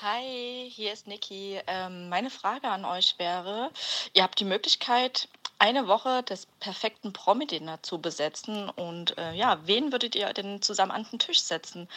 Hi, 0.00 0.70
hier 0.70 0.92
ist 0.92 1.08
Niki. 1.08 1.60
Ähm, 1.66 2.08
meine 2.08 2.30
Frage 2.30 2.68
an 2.68 2.84
euch 2.84 3.16
wäre, 3.18 3.72
ihr 4.12 4.22
habt 4.22 4.38
die 4.38 4.44
Möglichkeit, 4.44 5.28
eine 5.58 5.88
Woche 5.88 6.22
des 6.22 6.46
perfekten 6.60 7.12
Promi-Dinner 7.12 7.82
zu 7.82 8.00
besetzen 8.00 8.70
und 8.70 9.18
äh, 9.18 9.32
ja, 9.32 9.58
wen 9.64 9.90
würdet 9.90 10.14
ihr 10.14 10.32
denn 10.32 10.62
zusammen 10.62 10.92
an 10.92 11.04
den 11.10 11.18
Tisch 11.18 11.40
setzen? 11.40 11.88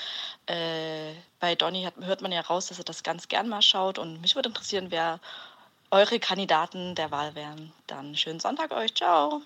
Äh, 0.48 1.14
bei 1.40 1.54
Donny 1.54 1.84
hat, 1.84 1.94
hört 1.98 2.24
man 2.24 2.32
ja 2.32 2.42
raus, 2.42 2.68
dass 2.68 2.80
er 2.80 2.86
das 2.86 3.04
ganz 3.04 3.28
gern 3.28 3.48
mal 3.48 3.62
schaut 3.62 4.00
und 4.00 4.20
mich 4.22 4.36
würde 4.36 4.50
interessieren, 4.50 4.88
wer 4.90 5.20
eure 5.92 6.20
Kandidaten 6.20 6.96
der 6.96 7.12
Wahl 7.12 7.36
wären. 7.36 7.72
Dann 7.86 8.16
schönen 8.16 8.40
Sonntag 8.40 8.72
euch, 8.72 8.96
ciao. 8.96 9.42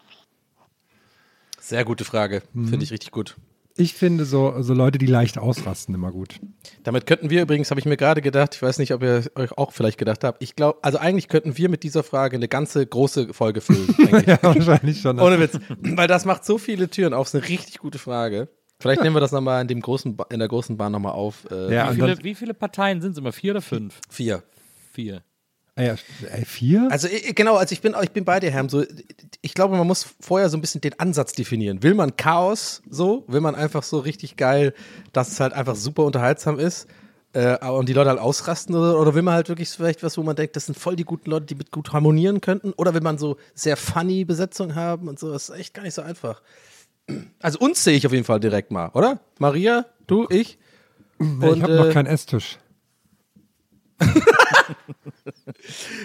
Sehr 1.60 1.86
gute 1.86 2.06
Frage. 2.06 2.42
Mhm. 2.54 2.68
Finde 2.68 2.84
ich 2.84 2.92
richtig 2.92 3.12
gut. 3.12 3.36
Ich 3.78 3.94
finde 3.94 4.24
so, 4.24 4.62
so 4.62 4.74
Leute, 4.74 4.98
die 4.98 5.06
leicht 5.06 5.38
ausrasten, 5.38 5.94
immer 5.94 6.12
gut. 6.12 6.40
Damit 6.84 7.06
könnten 7.06 7.30
wir 7.30 7.42
übrigens, 7.42 7.72
habe 7.72 7.80
ich 7.80 7.86
mir 7.86 7.98
gerade 7.98 8.22
gedacht, 8.22 8.56
ich 8.56 8.62
weiß 8.62 8.78
nicht, 8.78 8.94
ob 8.94 9.04
ihr 9.04 9.26
euch 9.36 9.52
auch 9.58 9.74
vielleicht 9.74 9.98
gedacht 9.98 10.24
habt, 10.24 10.42
ich 10.42 10.56
glaube, 10.56 10.80
also 10.82 10.98
eigentlich 10.98 11.28
könnten 11.28 11.58
wir 11.58 11.68
mit 11.68 11.84
dieser 11.84 12.04
Frage 12.04 12.38
eine 12.38 12.48
ganze 12.48 12.86
große 12.86 13.34
Folge 13.34 13.60
füllen. 13.60 13.94
ja, 14.26 14.38
wahrscheinlich 14.42 15.02
schon. 15.02 15.20
Ohne 15.20 15.42
Witz. 15.42 15.60
Weil 15.82 16.08
das 16.08 16.24
macht 16.24 16.46
so 16.46 16.58
viele 16.58 16.90
Türen 16.90 17.14
auf. 17.14 17.28
ist 17.28 17.36
eine 17.36 17.50
richtig 17.50 17.80
gute 17.80 18.00
Frage. 18.00 18.48
Vielleicht 18.80 19.02
nehmen 19.04 19.16
wir 19.16 19.20
das 19.22 19.34
nochmal 19.34 19.62
in, 19.62 19.68
dem 19.68 19.82
großen 19.82 20.16
ba 20.16 20.26
in 20.30 20.40
der 20.40 20.48
großen 20.48 20.78
Bahn 20.78 20.94
nochmal 20.94 21.14
auf. 21.14 21.46
Äh, 21.52 21.74
Ja, 21.74 21.92
Wie 21.92 21.96
viele, 21.96 22.24
wie 22.24 22.36
viele 22.36 22.54
Parteien 22.54 23.02
sind 23.02 23.12
es 23.12 23.18
immer? 23.18 23.34
Vier 23.34 23.52
oder 23.52 23.62
fünf? 23.62 24.00
Vier. 24.10 24.44
Vier. 24.94 25.24
Ah 25.78 25.82
ja, 25.84 25.96
ey, 26.32 26.46
vier? 26.46 26.88
Also 26.90 27.08
ich- 27.10 27.36
genau, 27.36 27.56
also 27.58 27.74
ich 27.74 27.82
bin, 27.82 27.96
ich 28.02 28.12
bin 28.12 28.24
bei 28.24 28.40
dir, 28.40 28.50
Herm. 28.50 28.70
So, 28.70 28.84
ich 29.42 29.54
glaube, 29.54 29.76
man 29.76 29.86
muss 29.86 30.06
vorher 30.22 30.50
so 30.50 30.58
ein 30.58 30.62
bisschen 30.62 30.80
den 30.82 30.98
Ansatz 31.00 31.34
definieren. 31.34 31.84
Will 31.84 31.94
man 31.96 32.16
Chaos 32.16 32.82
so? 32.90 33.26
Will 33.28 33.42
man 33.42 33.56
einfach 33.56 33.84
so 33.84 34.00
richtig 34.00 34.38
geil, 34.38 34.74
dass 35.12 35.32
es 35.34 35.40
halt 35.42 35.52
einfach 35.54 35.76
super 35.76 36.04
unterhaltsam 36.06 36.60
ist? 36.60 36.88
Äh, 37.34 37.58
und 37.68 37.90
die 37.90 37.94
Leute 37.94 38.10
halt 38.12 38.20
ausrasten 38.20 38.74
oder, 38.74 38.98
oder 38.98 39.14
will 39.16 39.22
man 39.22 39.34
halt 39.34 39.50
wirklich 39.50 39.68
vielleicht 39.70 40.02
was, 40.04 40.18
wo 40.18 40.24
man 40.24 40.38
denkt, 40.38 40.56
das 40.56 40.68
sind 40.68 40.80
voll 40.80 40.96
die 40.96 41.04
guten 41.04 41.30
Leute, 41.30 41.48
die 41.48 41.56
mit 41.56 41.70
gut 41.72 41.92
harmonieren 41.92 42.40
könnten? 42.40 42.72
Oder 42.78 42.94
will 42.94 43.02
man 43.02 43.18
so 43.18 43.36
sehr 43.54 43.76
funny 43.76 44.24
Besetzung 44.24 44.76
haben 44.76 45.10
und 45.10 45.20
so? 45.20 45.30
Das 45.34 45.50
ist 45.50 45.56
echt 45.60 45.74
gar 45.74 45.84
nicht 45.84 45.94
so 45.96 46.02
einfach. 46.02 46.42
Also 47.42 47.60
uns 47.60 47.84
sehe 47.84 47.98
ich 47.98 48.06
auf 48.08 48.14
jeden 48.14 48.24
Fall 48.24 48.40
direkt 48.40 48.72
mal, 48.72 48.90
oder? 48.94 49.20
Maria, 49.40 49.86
du, 50.08 50.26
ich. 50.30 50.58
Nee, 51.20 51.52
ich 51.52 51.62
habe 51.62 51.74
äh, 51.74 51.78
noch 51.88 51.90
keinen 51.92 52.08
Esstisch. 52.08 52.58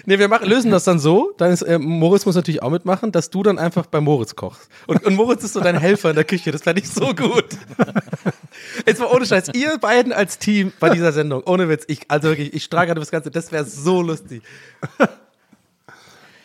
Nee, 0.05 0.19
wir 0.19 0.27
machen, 0.27 0.47
lösen 0.47 0.71
das 0.71 0.83
dann 0.83 0.99
so. 0.99 1.33
Dann 1.37 1.51
ist, 1.51 1.61
äh, 1.61 1.79
Moritz 1.79 2.25
muss 2.25 2.35
natürlich 2.35 2.63
auch 2.63 2.69
mitmachen, 2.69 3.11
dass 3.11 3.29
du 3.29 3.43
dann 3.43 3.59
einfach 3.59 3.85
bei 3.85 4.01
Moritz 4.01 4.35
kochst. 4.35 4.69
Und, 4.87 5.03
und 5.05 5.15
Moritz 5.15 5.43
ist 5.43 5.53
so 5.53 5.59
dein 5.59 5.77
Helfer 5.77 6.09
in 6.09 6.15
der 6.15 6.25
Küche. 6.25 6.51
Das 6.51 6.63
fände 6.63 6.81
ich 6.81 6.89
so 6.89 7.13
gut. 7.13 7.45
Jetzt 8.85 8.99
mal 8.99 9.07
ohne 9.07 9.25
Scheiß. 9.25 9.49
Ihr 9.53 9.77
beiden 9.77 10.13
als 10.13 10.37
Team 10.39 10.71
bei 10.79 10.89
dieser 10.89 11.11
Sendung. 11.11 11.43
Ohne 11.43 11.69
Witz. 11.69 11.83
Ich, 11.87 12.01
also 12.07 12.29
wirklich, 12.29 12.53
ich 12.53 12.63
strahle 12.63 12.87
gerade 12.87 12.99
das 12.99 13.11
Ganze. 13.11 13.31
Das 13.31 13.51
wäre 13.51 13.65
so 13.65 14.01
lustig. 14.01 14.41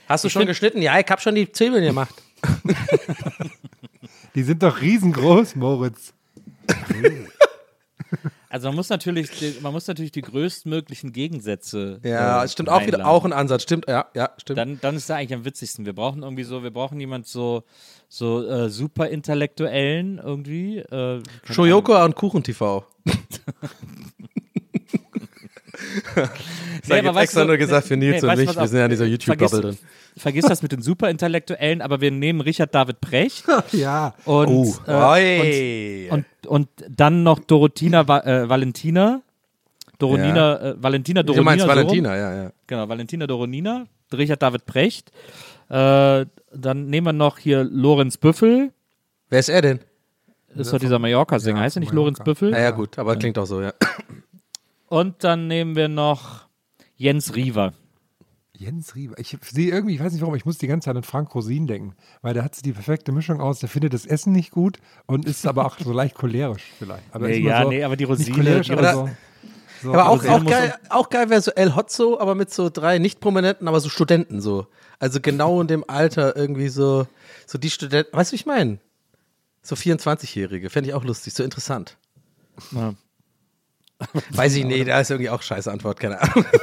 Hast 0.08 0.24
du 0.24 0.28
schon 0.28 0.46
geschnitten? 0.46 0.82
Ja, 0.82 0.98
ich 0.98 1.06
habe 1.08 1.20
schon 1.20 1.34
die 1.34 1.50
Zwiebeln 1.50 1.84
gemacht. 1.84 2.14
Die 4.34 4.42
sind 4.42 4.62
doch 4.62 4.80
riesengroß, 4.82 5.56
Moritz. 5.56 6.12
Also 8.48 8.68
man 8.68 8.76
muss 8.76 8.88
natürlich, 8.88 9.30
die- 9.30 9.56
man 9.60 9.72
muss 9.72 9.86
natürlich 9.88 10.12
die 10.12 10.22
größtmöglichen 10.22 11.12
Gegensätze. 11.12 11.98
Ja, 12.04 12.44
äh, 12.44 12.48
stimmt 12.48 12.68
auch 12.68 12.86
wieder, 12.86 13.06
auch 13.06 13.24
ein 13.24 13.32
Ansatz. 13.32 13.62
Stimmt, 13.64 13.86
ja, 13.88 14.06
ja, 14.14 14.30
stimmt. 14.38 14.58
Dann, 14.58 14.78
dann 14.80 14.96
ist 14.96 15.08
er 15.10 15.16
eigentlich 15.16 15.34
am 15.34 15.44
witzigsten. 15.44 15.84
Wir 15.84 15.94
brauchen 15.94 16.22
irgendwie 16.22 16.44
so, 16.44 16.62
wir 16.62 16.70
brauchen 16.70 17.00
jemand 17.00 17.26
so, 17.26 17.64
so 18.08 18.46
äh, 18.48 18.68
super 18.70 19.08
Intellektuellen 19.08 20.18
irgendwie. 20.18 20.78
Äh, 20.78 21.22
Shoyoko 21.50 22.04
und 22.04 22.14
Kuchen 22.14 22.42
TV. 22.42 22.84
Ich 26.82 26.88
Nee, 26.88 26.98
habe 26.98 27.08
aber 27.08 27.22
extra 27.22 27.40
du, 27.42 27.48
nur 27.48 27.56
gesagt 27.56 27.88
für 27.88 27.96
Nils 27.96 28.22
nee, 28.22 28.28
und 28.28 28.36
du, 28.38 28.44
mich. 28.44 28.56
Wir 28.56 28.68
sind 28.68 28.78
ja 28.78 28.84
in 28.84 28.90
dieser 28.90 29.06
YouTube-Bubble 29.06 29.48
vergiss, 29.48 29.78
drin. 29.80 29.88
Vergiss 30.16 30.44
das 30.44 30.62
mit 30.62 30.72
den 30.72 30.82
Superintellektuellen, 30.82 31.82
aber 31.82 32.00
wir 32.00 32.10
nehmen 32.12 32.40
Richard 32.40 32.74
David 32.74 33.00
Precht 33.00 33.44
ja. 33.72 34.14
und, 34.24 34.48
Oh, 34.48 34.74
äh, 34.86 36.08
und, 36.10 36.24
und, 36.44 36.46
und 36.46 36.68
dann 36.88 37.22
noch 37.24 37.40
Dorothina 37.40 38.06
Va 38.06 38.20
äh, 38.20 38.48
Valentina. 38.48 39.22
Doronina, 39.98 40.60
äh, 40.60 40.74
Valentina 40.82 41.22
Du 41.22 41.32
Doronina. 41.32 41.44
meinst 41.44 41.64
so 41.64 41.70
rum. 41.70 41.76
Valentina, 41.76 42.16
ja, 42.16 42.34
ja. 42.44 42.52
Genau, 42.66 42.88
Valentina 42.88 43.26
Doronina, 43.26 43.86
Richard 44.12 44.42
David 44.42 44.66
Precht. 44.66 45.10
Äh, 45.70 46.26
dann 46.54 46.86
nehmen 46.86 47.06
wir 47.06 47.12
noch 47.12 47.38
hier 47.38 47.64
Lorenz 47.64 48.16
Büffel. 48.18 48.72
Wer 49.30 49.38
ist 49.40 49.48
er 49.48 49.62
denn? 49.62 49.80
Ist 50.54 50.72
doch 50.72 50.78
dieser 50.78 50.98
Mallorca-Sänger. 50.98 51.58
Ja, 51.58 51.64
heißt 51.64 51.76
er 51.76 51.80
nicht 51.80 51.88
von 51.88 51.96
Lorenz 51.96 52.18
Mallorca. 52.18 52.30
Büffel? 52.40 52.52
Ja, 52.52 52.60
ja, 52.60 52.70
gut, 52.70 52.98
aber 52.98 53.16
klingt 53.16 53.38
auch 53.38 53.44
so, 53.46 53.60
ja. 53.60 53.72
Und 54.88 55.24
dann 55.24 55.48
nehmen 55.48 55.76
wir 55.76 55.88
noch 55.88 56.46
Jens 56.96 57.34
Riewer. 57.34 57.72
Jens 58.58 58.94
Rieber. 58.94 59.18
Ich 59.18 59.36
sehe 59.42 59.70
irgendwie, 59.70 59.94
ich 59.94 60.00
weiß 60.00 60.12
nicht 60.12 60.22
warum, 60.22 60.34
ich 60.34 60.46
muss 60.46 60.58
die 60.58 60.66
ganze 60.66 60.86
Zeit 60.86 60.96
an 60.96 61.02
Frank 61.02 61.34
Rosin 61.34 61.66
denken, 61.66 61.94
weil 62.22 62.34
der 62.34 62.44
hat 62.44 62.64
die 62.64 62.72
perfekte 62.72 63.12
Mischung 63.12 63.40
aus, 63.40 63.58
der 63.58 63.68
findet 63.68 63.92
das 63.92 64.06
Essen 64.06 64.32
nicht 64.32 64.50
gut 64.50 64.78
und 65.06 65.26
ist 65.26 65.46
aber 65.46 65.66
auch 65.66 65.78
so 65.78 65.92
leicht 65.92 66.14
cholerisch 66.14 66.64
vielleicht. 66.78 67.02
Aber 67.12 67.28
Nee, 67.28 67.38
ja, 67.38 67.62
so, 67.62 67.68
nee, 67.68 67.84
aber 67.84 67.96
die 67.96 68.04
Rosine, 68.04 68.60
die 68.62 68.72
aber 68.72 68.92
so, 68.92 69.10
so 69.82 69.92
Aber 69.92 70.08
auch, 70.08 70.24
auch 70.24 70.44
geil, 70.44 70.74
auch 70.88 71.10
geil 71.10 71.28
wäre 71.28 71.42
so 71.42 71.50
El 71.50 71.76
Hotzo, 71.76 72.18
aber 72.18 72.34
mit 72.34 72.52
so 72.52 72.70
drei 72.70 72.98
nicht 72.98 73.20
prominenten, 73.20 73.68
aber 73.68 73.80
so 73.80 73.88
Studenten 73.88 74.40
so. 74.40 74.66
Also 74.98 75.20
genau 75.20 75.60
in 75.60 75.66
dem 75.66 75.84
Alter 75.88 76.36
irgendwie 76.36 76.68
so, 76.68 77.06
so 77.46 77.58
die 77.58 77.70
Studenten, 77.70 78.16
weißt 78.16 78.30
du, 78.30 78.32
wie 78.32 78.36
ich 78.36 78.46
meine? 78.46 78.78
So 79.62 79.74
24-Jährige, 79.74 80.70
fände 80.70 80.88
ich 80.88 80.94
auch 80.94 81.04
lustig, 81.04 81.34
so 81.34 81.42
interessant. 81.42 81.98
Ja. 82.72 82.94
Weiß 84.30 84.54
ich 84.56 84.64
nicht, 84.64 84.88
da 84.88 85.00
ist 85.00 85.10
irgendwie 85.10 85.30
auch 85.30 85.42
scheiße 85.42 85.70
Antwort, 85.70 86.00
keine 86.00 86.20
Ahnung. 86.20 86.44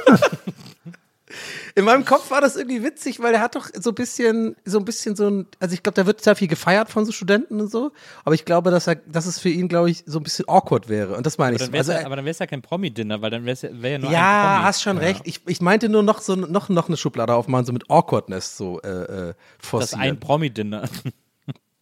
In 1.76 1.84
meinem 1.84 2.04
Kopf 2.04 2.30
war 2.30 2.40
das 2.40 2.54
irgendwie 2.54 2.84
witzig, 2.84 3.18
weil 3.18 3.32
der 3.32 3.40
hat 3.40 3.56
doch 3.56 3.68
so 3.74 3.90
ein 3.90 3.94
bisschen, 3.96 4.54
so 4.64 4.78
ein 4.78 4.84
bisschen 4.84 5.16
so 5.16 5.28
ein, 5.28 5.46
also 5.58 5.74
ich 5.74 5.82
glaube, 5.82 5.94
der 5.96 6.06
wird 6.06 6.22
sehr 6.22 6.36
viel 6.36 6.46
gefeiert 6.46 6.88
von 6.90 7.04
so 7.04 7.10
Studenten 7.10 7.60
und 7.60 7.68
so, 7.68 7.90
aber 8.24 8.36
ich 8.36 8.44
glaube, 8.44 8.70
dass 8.70 8.86
er, 8.86 8.94
dass 8.94 9.26
es 9.26 9.40
für 9.40 9.48
ihn, 9.48 9.66
glaube 9.66 9.90
ich, 9.90 10.04
so 10.06 10.20
ein 10.20 10.22
bisschen 10.22 10.48
awkward 10.48 10.88
wäre. 10.88 11.16
Und 11.16 11.26
das 11.26 11.36
meine 11.36 11.56
Aber 11.56 11.64
ich 11.64 11.70
so. 11.70 11.76
Also, 11.76 11.92
ja, 11.92 12.06
aber 12.06 12.14
dann 12.14 12.24
wäre 12.24 12.30
es 12.32 12.38
ja 12.38 12.46
kein 12.46 12.62
Promi-Dinner, 12.62 13.20
weil 13.22 13.30
dann 13.30 13.44
wäre 13.44 13.58
ja, 13.60 13.82
wär 13.82 13.90
ja 13.90 13.98
nur 13.98 14.10
ein 14.10 14.12
ja, 14.14 14.52
Promi. 14.54 14.64
hast 14.66 14.82
schon 14.82 14.98
recht. 14.98 15.22
Ich, 15.24 15.40
ich 15.46 15.60
meinte 15.60 15.88
nur 15.88 16.04
noch 16.04 16.20
so 16.20 16.36
noch, 16.36 16.68
noch 16.68 16.86
eine 16.86 16.96
Schublade 16.96 17.34
aufmachen, 17.34 17.64
so 17.66 17.72
mit 17.72 17.90
Awkwardness 17.90 18.56
so 18.56 18.80
äh, 18.82 18.88
äh, 18.88 19.34
Das 19.58 19.68
forcieren. 19.68 20.02
ein 20.02 20.20
Promi-Dinner. 20.20 20.88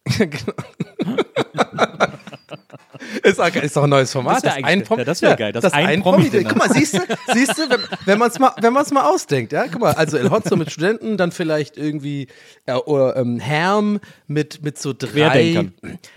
genau. 0.17 0.53
ist, 3.23 3.39
auch, 3.39 3.47
ist 3.55 3.75
doch 3.75 3.83
ein 3.83 3.89
neues 3.89 4.11
Format. 4.11 4.37
Das 4.37 4.43
wär 4.43 4.53
eigentlich- 4.65 4.87
Prom- 4.87 4.99
ja, 4.99 5.05
das 5.05 5.21
wär 5.21 5.35
geil. 5.35 5.51
Das 5.51 5.61
Das, 5.61 5.73
ein 5.73 5.85
ein 5.87 6.01
Promi-Dinner. 6.01 6.49
Promi. 6.49 6.59
Guck 6.59 6.69
mal, 6.69 6.73
siehst 6.73 6.93
du, 6.95 6.99
siehst 7.33 7.57
du, 7.57 7.69
wenn, 7.69 7.79
wenn 8.05 8.19
man 8.19 8.29
es 8.29 8.39
mal, 8.39 8.51
wenn 8.59 8.73
mal 8.91 9.03
ausdenkt, 9.03 9.51
ja, 9.53 9.65
guck 9.67 9.79
mal, 9.81 9.93
also 9.93 10.17
El 10.17 10.29
Hotzo 10.29 10.55
mit 10.55 10.71
Studenten, 10.71 11.15
dann 11.17 11.31
vielleicht 11.31 11.77
irgendwie 11.77 12.27
ja, 12.67 12.77
oder 12.77 13.15
ähm, 13.15 13.39
Herm 13.39 13.99
mit 14.27 14.61
mit 14.63 14.77
so 14.77 14.93
drei, 14.93 15.07
Querdenkern. 15.07 15.73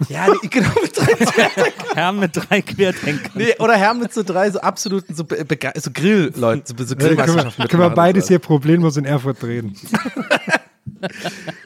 ja, 0.08 0.26
nee, 0.28 0.48
genau 0.48 0.70
mit 0.82 0.96
drei 0.96 1.48
Herrn 1.94 2.18
mit 2.18 2.30
drei 2.34 2.62
Querdenkern. 2.62 3.32
Nee, 3.34 3.54
oder 3.58 3.74
Herm 3.76 4.00
mit 4.00 4.12
so 4.12 4.22
drei 4.22 4.50
so 4.50 4.60
absoluten 4.60 5.14
so, 5.14 5.24
be- 5.24 5.44
so 5.76 5.90
Grill-Leuten, 5.92 6.62
so, 6.66 6.74
so 6.84 6.94
Ja, 6.94 6.98
können 6.98 7.10
wir, 7.10 7.24
Grillmeisterschaften 7.24 7.68
können 7.68 7.82
wir 7.82 7.90
beides 7.90 8.28
hier 8.28 8.38
problemlos 8.40 8.96
in 8.96 9.04
Erfurt 9.04 9.40
drehen. 9.42 9.76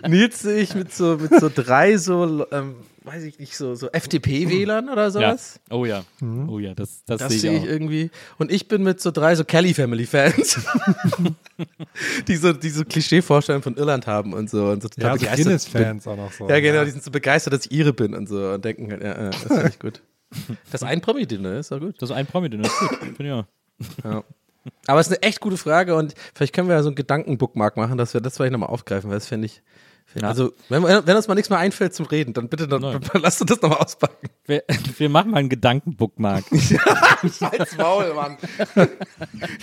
Nils 0.09 0.40
sehe 0.40 0.61
ich 0.61 0.75
mit 0.75 0.93
so, 0.93 1.16
mit 1.16 1.38
so 1.40 1.51
drei 1.55 1.97
so, 1.97 2.47
ähm, 2.53 2.75
weiß 3.05 3.23
ich 3.25 3.38
nicht, 3.38 3.57
so, 3.57 3.75
so 3.75 3.88
FDP-Wählern 3.90 4.88
oder 4.88 5.05
Ja. 5.05 5.11
sowas. 5.11 5.61
Oh 5.71 5.85
ja. 5.85 6.05
Oh 6.49 6.59
ja, 6.59 6.75
das, 6.75 7.05
das, 7.07 7.19
Das 7.21 7.33
sehe 7.33 7.53
ich 7.53 7.57
ich 7.57 7.69
auch. 7.69 7.73
irgendwie. 7.73 8.11
Und 8.38 8.53
ich 8.53 8.69
bin 8.69 8.83
mit 8.83 9.01
so 9.01 9.11
drei 9.11 9.35
so 9.35 9.45
Kelly 9.45 9.73
Family 9.75 10.07
Fans, 10.07 10.61
die 12.29 12.37
so 12.37 12.53
diese 12.53 12.85
Klischee-Vorstellungen 12.85 13.62
von 13.62 13.77
Irland 13.77 14.07
haben 14.07 14.33
und 14.33 14.51
so. 14.51 14.66
Und 14.69 14.83
so 14.83 14.88
total 14.88 15.11
Ja, 15.11 15.12
so 15.14 15.21
begeistert 15.21 15.45
Guinness-Fans 15.47 16.07
auch 16.07 16.16
noch 16.16 16.33
so. 16.33 16.49
Ja, 16.49 16.61
genau, 16.61 16.85
die 16.85 16.90
sind 16.90 17.03
so 17.03 17.11
begeistert, 17.11 17.53
dass 17.53 17.66
ich 17.66 17.73
ihre 17.73 17.93
bin 17.93 18.14
und 18.14 18.29
so 18.29 18.51
und 18.53 18.64
denken, 18.64 18.90
halt, 18.90 19.03
ja, 19.03 19.25
ja, 19.25 19.31
das 19.31 19.43
finde 19.43 19.69
ich 19.69 19.79
gut. 19.79 20.03
Das 20.71 20.85
ein 20.85 21.01
Promi-Dinner 21.01 21.59
ist 21.59 21.73
doch 21.73 21.81
gut. 21.81 21.97
Das 22.01 22.11
ist 22.11 22.14
ein 22.14 22.25
Promi-Dinner, 22.25 22.64
ist 22.64 22.79
gut. 22.79 22.99
Finde 23.16 23.25
ich 23.27 23.33
auch. 23.33 23.45
Ja. 24.05 24.25
Aber 24.87 25.01
es 25.01 25.07
ist 25.09 25.12
eine 25.12 25.23
echt 25.23 25.40
gute 25.40 25.57
Frage 25.57 25.94
und 25.96 26.14
vielleicht 26.35 26.55
können 26.55 26.68
wir 26.68 26.75
ja 26.75 26.83
so 26.83 26.88
einen 26.88 26.96
Gedankenbookmark 26.96 27.77
machen, 27.77 27.96
dass 27.96 28.14
wir 28.14 28.20
das 28.20 28.37
vielleicht 28.37 28.53
nochmal 28.53 28.68
aufgreifen, 28.70 29.11
weil 29.11 29.16
das 29.16 29.27
finde 29.27 29.46
ich. 29.46 29.62
Ja. 30.14 30.29
Also, 30.29 30.53
wenn, 30.68 30.83
wenn 30.83 31.16
uns 31.16 31.29
mal 31.29 31.35
nichts 31.37 31.51
mehr 31.51 31.59
einfällt 31.61 31.94
zum 31.94 32.07
Reden, 32.07 32.33
dann 32.35 32.49
bitte, 32.49 32.66
dann, 32.66 32.83
Nein. 32.83 33.01
lass 33.14 33.40
uns 33.40 33.49
das 33.49 33.62
nochmal 33.62 33.79
auspacken. 33.79 34.29
Wir, 34.44 34.64
wir 34.99 35.09
machen 35.09 35.31
mal 35.31 35.38
einen 35.38 35.49
Gedankenbookmark. 35.49 36.44
Als 37.40 37.77
Maul, 37.77 38.12
Mann. 38.14 38.37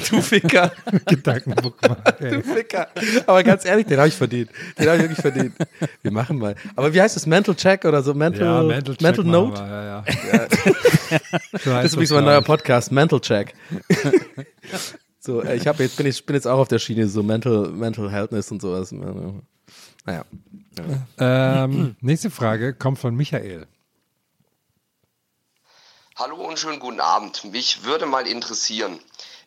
du 0.09 0.21
Ficker. 0.21 0.71
Gedankenbookmark. 1.05 2.19
Du. 2.19 2.43
Ficker. 2.43 2.87
Aber 3.25 3.43
ganz 3.43 3.65
ehrlich, 3.65 3.87
den 3.87 3.97
habe 3.97 4.07
ich 4.07 4.15
verdient. 4.15 4.49
Den 4.79 4.87
habe 4.87 4.95
ich 4.97 5.03
wirklich 5.03 5.21
verdient. 5.21 5.53
Wir 6.01 6.11
machen 6.11 6.37
mal. 6.37 6.55
Aber 6.77 6.93
wie 6.93 7.01
heißt 7.01 7.17
das? 7.17 7.25
Mental 7.25 7.53
Check 7.55 7.83
oder 7.83 8.01
so? 8.01 8.13
Mental, 8.13 8.45
Ja, 8.45 8.63
Mental, 8.63 8.95
Check 8.95 9.01
Mental 9.01 9.25
Note? 9.25 9.59
wir, 9.59 9.67
Ja, 9.67 9.83
ja. 9.85 10.03
So 11.63 11.69
Das 11.71 11.85
ist 11.85 11.93
übrigens 11.93 12.11
mein 12.11 12.23
neuer 12.23 12.41
Podcast, 12.41 12.91
Mental 12.93 13.19
Check. 13.19 13.53
so, 15.19 15.41
äh, 15.41 15.57
ich 15.57 15.67
habe 15.67 15.83
jetzt 15.83 15.97
bin 15.97 16.05
ich 16.05 16.25
bin 16.25 16.35
jetzt 16.35 16.47
auch 16.47 16.59
auf 16.59 16.67
der 16.69 16.79
Schiene 16.79 17.07
so 17.07 17.21
Mental 17.23 17.67
Mental 17.69 18.09
Healthness 18.09 18.49
und 18.51 18.61
sowas. 18.61 18.93
Naja. 20.07 20.23
Ähm, 21.17 21.97
nächste 21.99 22.31
Frage 22.31 22.73
kommt 22.73 22.97
von 22.97 23.13
Michael. 23.13 23.67
Hallo 26.15 26.37
und 26.37 26.57
schönen 26.57 26.79
guten 26.79 27.01
Abend. 27.01 27.43
Mich 27.43 27.83
würde 27.83 28.05
mal 28.05 28.25
interessieren, 28.25 28.99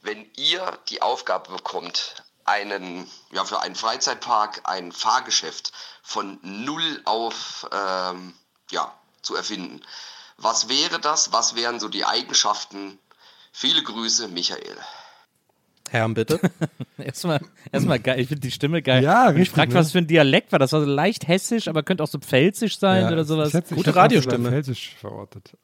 wenn 0.03 0.27
ihr 0.37 0.79
die 0.91 1.01
Aufgabe 1.01 1.51
bekommt, 1.51 2.23
einen, 2.45 3.11
ja, 3.33 3.45
für 3.45 3.61
einen 3.61 3.75
Freizeitpark 3.75 4.61
ein 4.65 4.93
Fahrgeschäft 4.93 5.73
von 6.03 6.39
null 6.43 7.01
auf 7.07 7.67
ähm, 7.73 8.35
ja, 8.71 8.93
zu 9.23 9.37
erfinden. 9.37 9.81
Was 10.37 10.69
wäre 10.69 11.01
das? 11.01 11.33
Was 11.33 11.55
wären 11.55 11.81
so 11.81 11.89
die 11.89 12.05
Eigenschaften? 12.05 12.99
Viele 13.53 13.83
Grüße, 13.83 14.29
Michael. 14.29 14.77
Herrn, 15.91 16.15
bitte. 16.15 16.39
Erstmal, 16.99 17.41
erstmal 17.73 17.99
geil. 17.99 18.21
Ich 18.21 18.29
finde 18.29 18.43
die 18.43 18.51
Stimme 18.51 18.81
geil. 18.83 19.03
Ja, 19.03 19.25
Und 19.29 19.33
ich 19.35 19.41
richtig, 19.41 19.55
frage, 19.57 19.73
ne? 19.73 19.75
was 19.79 19.91
für 19.93 19.99
ein 19.99 20.07
Dialekt 20.07 20.53
war. 20.53 20.59
Das 20.59 20.73
war 20.73 20.81
so 20.81 20.87
leicht 20.87 21.27
hessisch, 21.27 21.67
aber 21.67 21.83
könnte 21.83 22.03
auch 22.05 22.09
so 22.09 22.19
pfälzisch 22.19 22.79
sein 22.79 23.03
Ja, 23.03 23.11
oder 23.13 23.25
sowas. 23.25 23.49
ich 23.49 23.55
hätte- 23.55 23.71
ich 23.75 23.77
Gute 23.77 23.91
auch 23.91 23.97
Radiostimme. 23.97 24.49
Pfälzisch 24.51 24.95
verortet. 25.01 25.57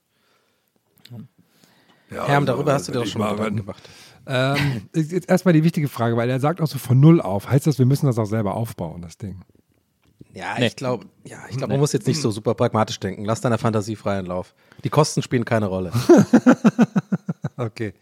Herm, 2.09 2.47
darüber 2.47 2.73
hast 2.73 2.89
du 2.89 2.93
dir 2.93 3.01
doch 3.01 3.07
schon 3.07 3.21
mal 3.21 3.33
Gedanken 3.37 3.57
gemacht. 3.59 3.83
Ähm, 4.27 4.89
erstmal 5.29 5.55
die 5.55 5.63
wichtige 5.65 5.89
Frage, 5.89 6.17
weil 6.17 6.29
er 6.31 6.41
sagt 6.41 6.61
auch 6.61 6.67
so 6.67 6.79
von 6.79 6.99
null 6.99 7.21
auf. 7.21 7.49
Heißt 7.49 7.67
das, 7.67 7.79
wir 7.79 7.87
müssen 7.87 8.07
das 8.07 8.19
auch 8.19 8.25
selber 8.27 8.55
aufbauen, 8.55 9.03
das 9.03 9.19
Ding? 9.19 9.41
Ja, 10.35 10.55
Nee. 10.59 10.67
ich 10.67 10.77
glaube, 10.77 11.07
ja, 11.25 11.39
ich 11.51 11.57
glaube, 11.57 11.73
man 11.73 11.81
muss 11.81 11.93
jetzt 11.93 12.07
nicht 12.07 12.21
so 12.21 12.31
super 12.31 12.55
pragmatisch 12.55 12.99
denken. 13.01 13.25
Lass 13.25 13.41
deiner 13.41 13.59
Fantasie 13.59 13.97
freien 13.97 14.27
Lauf. 14.27 14.55
Die 14.85 14.89
Kosten 14.91 15.23
spielen 15.23 15.45
keine 15.45 15.67
Rolle. 15.67 15.93
Okay. 17.59 17.95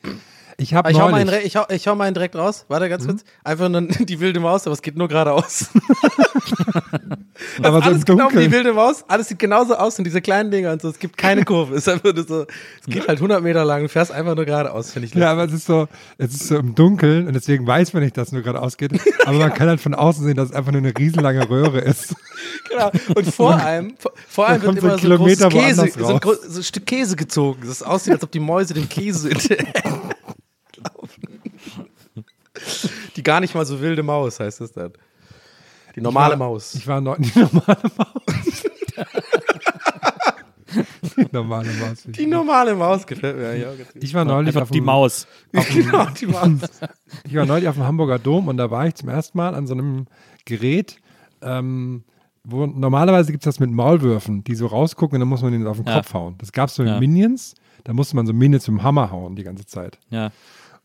Ich 0.57 0.73
habe 0.75 0.91
Ich 0.91 1.01
hau, 1.01 1.07
einen, 1.07 1.29
ich, 1.45 1.57
hau, 1.57 1.65
ich 1.69 1.89
hau 1.89 1.95
mal 1.97 2.05
einen 2.05 2.15
direkt 2.15 2.37
raus. 2.37 2.65
Warte 2.69 2.89
ganz 2.89 3.07
kurz. 3.07 3.25
Einfach 3.43 3.69
nur 3.69 3.83
die 4.01 4.21
wilde 4.21 4.41
Maus, 4.41 4.67
aber 4.67 4.75
es 4.75 4.83
geht 4.83 4.97
nur 4.97 5.09
geradeaus. 5.09 5.67
aber 7.63 7.79
so 7.83 7.85
alles 7.91 8.05
genau 8.05 8.29
wie 8.33 8.39
die 8.45 8.53
wilde 8.53 8.73
Maus. 8.73 9.05
Alles 9.09 9.29
sieht 9.29 9.39
genauso 9.39 9.75
aus 9.75 9.99
und 9.99 10.05
diese 10.05 10.21
kleinen 10.21 10.51
Dinger 10.51 10.73
und 10.73 10.83
so. 10.83 10.89
Es 10.89 10.99
gibt 10.99 11.17
keine 11.17 11.45
Kurve. 11.47 11.75
Es 11.75 11.87
ist 11.87 11.89
einfach 11.89 12.15
nur 12.15 12.25
so, 12.25 12.43
es 12.43 12.87
geht 12.87 13.07
halt 13.09 13.19
100 13.19 13.43
Meter 13.43 13.65
lang. 13.65 13.83
Du 13.83 13.89
fährst 13.89 14.13
einfach 14.13 14.35
nur 14.37 14.45
geradeaus, 14.45 14.93
finde 14.93 15.09
ich. 15.09 15.15
Ja, 15.15 15.33
aber 15.33 15.45
es 15.45 15.53
ist 15.53 15.67
so, 15.67 15.89
es 16.19 16.35
ist 16.35 16.49
so 16.49 16.57
im 16.57 16.75
Dunkeln 16.75 17.27
und 17.27 17.35
deswegen 17.35 17.67
weiß 17.67 17.93
man 17.93 18.03
nicht, 18.03 18.17
dass 18.17 18.29
es 18.29 18.33
nur 18.33 18.43
gerade 18.43 18.61
ausgeht. 18.63 18.93
Aber 19.27 19.39
man 19.39 19.53
kann 19.55 19.69
halt 19.69 19.81
von 19.81 19.95
außen 19.95 20.25
sehen, 20.25 20.37
dass 20.37 20.51
es 20.51 20.55
einfach 20.55 20.73
nur 20.73 20.81
eine 20.81 20.97
riesenlange 20.97 21.49
Röhre 21.49 21.81
ist. 21.81 22.15
Genau. 22.71 22.91
Und 23.15 23.27
vor 23.35 23.55
allem, 23.55 23.95
vor- 24.29 24.47
allem 24.49 24.63
wird 24.63 24.79
immer 24.79 24.99
so 24.99 25.45
ein 25.47 25.51
Käse, 25.51 25.89
so 25.99 26.07
ein, 26.15 26.21
so 26.49 26.61
ein 26.61 26.63
Stück 26.63 26.87
Käse 26.87 27.17
gezogen. 27.17 27.63
Das 27.67 27.83
aussieht, 27.83 28.13
als 28.15 28.23
ob 28.23 28.31
die 28.31 28.41
Mäuse 28.41 28.75
den 28.75 28.89
Käse 28.89 29.31
in 29.31 29.39
der 29.39 29.59
laufen. 30.85 31.23
Die 33.17 33.23
gar 33.23 33.41
nicht 33.41 33.55
mal 33.55 33.67
so 33.67 33.81
wilde 33.81 34.03
Maus 34.03 34.39
heißt 34.41 34.61
das 34.61 34.73
dann. 34.73 34.93
Die 35.97 36.01
normale 36.01 36.35
ich 36.35 36.41
war, 36.41 36.49
Maus. 36.49 36.75
Ich 36.75 36.87
war 36.87 37.01
neu, 37.01 37.17
die 37.19 37.39
normale 37.39 37.83
Maus. 37.97 38.65
die 41.17 41.27
normale 41.33 41.73
Maus. 41.73 42.03
Die 42.07 42.27
normale 42.27 42.75
Maus 42.75 43.07
gefällt 43.07 43.37
mir. 43.37 43.77
Ich 44.01 44.15
war 44.15 44.25
neulich 44.25 44.57
auf 44.57 44.71
die 44.71 44.81
dem, 44.81 44.87
Maus. 44.87 45.27
Genau, 45.53 46.07
die 46.07 46.27
Maus. 46.27 46.61
Ich 47.27 47.35
war 47.37 47.47
neulich 47.47 47.69
auf 47.69 47.77
dem 47.77 47.85
Hamburger 47.85 48.19
Dom 48.19 48.49
und 48.49 48.57
da 48.57 48.71
war 48.73 48.87
ich 48.89 48.97
zum 48.97 49.09
ersten 49.09 49.39
Mal 49.39 49.55
an 49.55 49.69
so 49.69 49.75
einem 49.75 50.07
Gerät, 50.45 50.97
ähm, 51.43 52.03
wo 52.43 52.67
normalerweise 52.67 53.31
gibt 53.31 53.45
es 53.47 53.55
das 53.55 53.61
mit 53.61 53.71
Maulwürfen, 53.71 54.43
die 54.43 54.57
so 54.57 54.67
rausgucken 54.67 55.17
und 55.17 55.21
dann 55.21 55.29
muss 55.29 55.43
man 55.43 55.53
den 55.53 55.67
auf 55.67 55.77
den 55.77 55.87
Ja. 55.87 55.95
Kopf 55.97 56.13
hauen. 56.13 56.35
Das 56.39 56.51
gab 56.53 56.69
es 56.69 56.75
so 56.75 56.83
in 56.83 56.89
Ja. 56.89 56.99
Minions. 56.99 57.55
Da 57.85 57.93
musste 57.93 58.17
man 58.17 58.27
so 58.27 58.33
Minions 58.33 58.67
mit 58.67 58.79
dem 58.81 58.83
Hammer 58.83 59.11
hauen 59.13 59.37
die 59.37 59.45
ganze 59.45 59.65
Zeit. 59.67 59.99
Ja. 60.11 60.33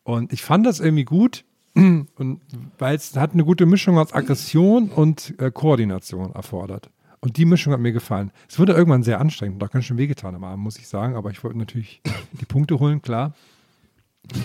Und 0.10 0.34
ich 0.34 0.42
fand 0.42 0.66
das 0.66 0.80
irgendwie 0.80 1.06
gut, 1.06 1.46
und 1.76 2.42
weil 2.80 2.96
es 2.96 3.16
hat 3.16 3.34
eine 3.34 3.46
gute 3.46 3.68
Mischung 3.68 4.00
aus 4.00 4.12
Aggression 4.12 4.90
und 4.90 5.36
äh, 5.38 5.52
Koordination 5.52 6.34
erfordert. 6.34 6.90
Und 7.20 7.38
die 7.38 7.46
Mischung 7.46 7.74
hat 7.74 7.80
mir 7.80 7.92
gefallen. 7.92 8.32
Es 8.50 8.58
wurde 8.58 8.74
irgendwann 8.74 9.04
sehr 9.04 9.20
anstrengend. 9.20 9.62
Da 9.62 9.68
kann 9.68 9.84
schon 9.84 10.00
wehgetan 10.00 10.34
am 10.34 10.44
Abend, 10.44 10.64
muss 10.64 10.80
ich 10.80 10.88
sagen. 10.88 11.16
Aber 11.16 11.30
ich 11.30 11.44
wollte 11.44 11.60
natürlich 11.60 12.02
die 12.32 12.46
Punkte 12.46 12.80
holen, 12.80 13.04
klar. 13.04 13.34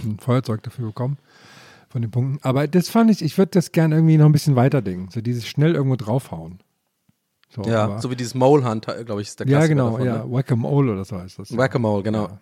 Ein 0.05 0.19
Feuerzeug 0.19 0.63
dafür 0.63 0.89
bekommen 0.89 1.17
von 1.89 2.03
den 2.03 2.11
Punkten. 2.11 2.39
Aber 2.43 2.69
das 2.69 2.91
fand 2.91 3.11
ich, 3.11 3.23
ich 3.23 3.39
würde 3.39 3.53
das 3.53 3.73
gerne 3.73 3.95
irgendwie 3.95 4.19
noch 4.19 4.27
ein 4.27 4.33
bisschen 4.33 4.57
weiterdenken. 4.57 5.09
So 5.11 5.23
dieses 5.23 5.47
schnell 5.47 5.75
irgendwo 5.75 5.97
draufhauen. 5.97 6.59
So, 7.49 7.63
ja, 7.63 8.01
so 8.01 8.11
wie 8.11 8.17
dieses 8.17 8.35
Mole 8.35 8.69
Hunt, 8.69 8.87
glaube 9.07 9.23
ich, 9.23 9.29
ist 9.29 9.41
der 9.41 9.47
ja, 9.47 9.59
Klassiker 9.59 9.75
genau, 9.77 9.91
davon, 9.93 10.07
ja. 10.07 10.25
ne? 10.25 10.31
Whack-a-Mole 10.31 10.93
oder 10.93 11.05
so 11.05 11.17
heißt 11.19 11.39
das. 11.39 11.57
Whack-a-Mole, 11.57 12.03
genau. 12.03 12.39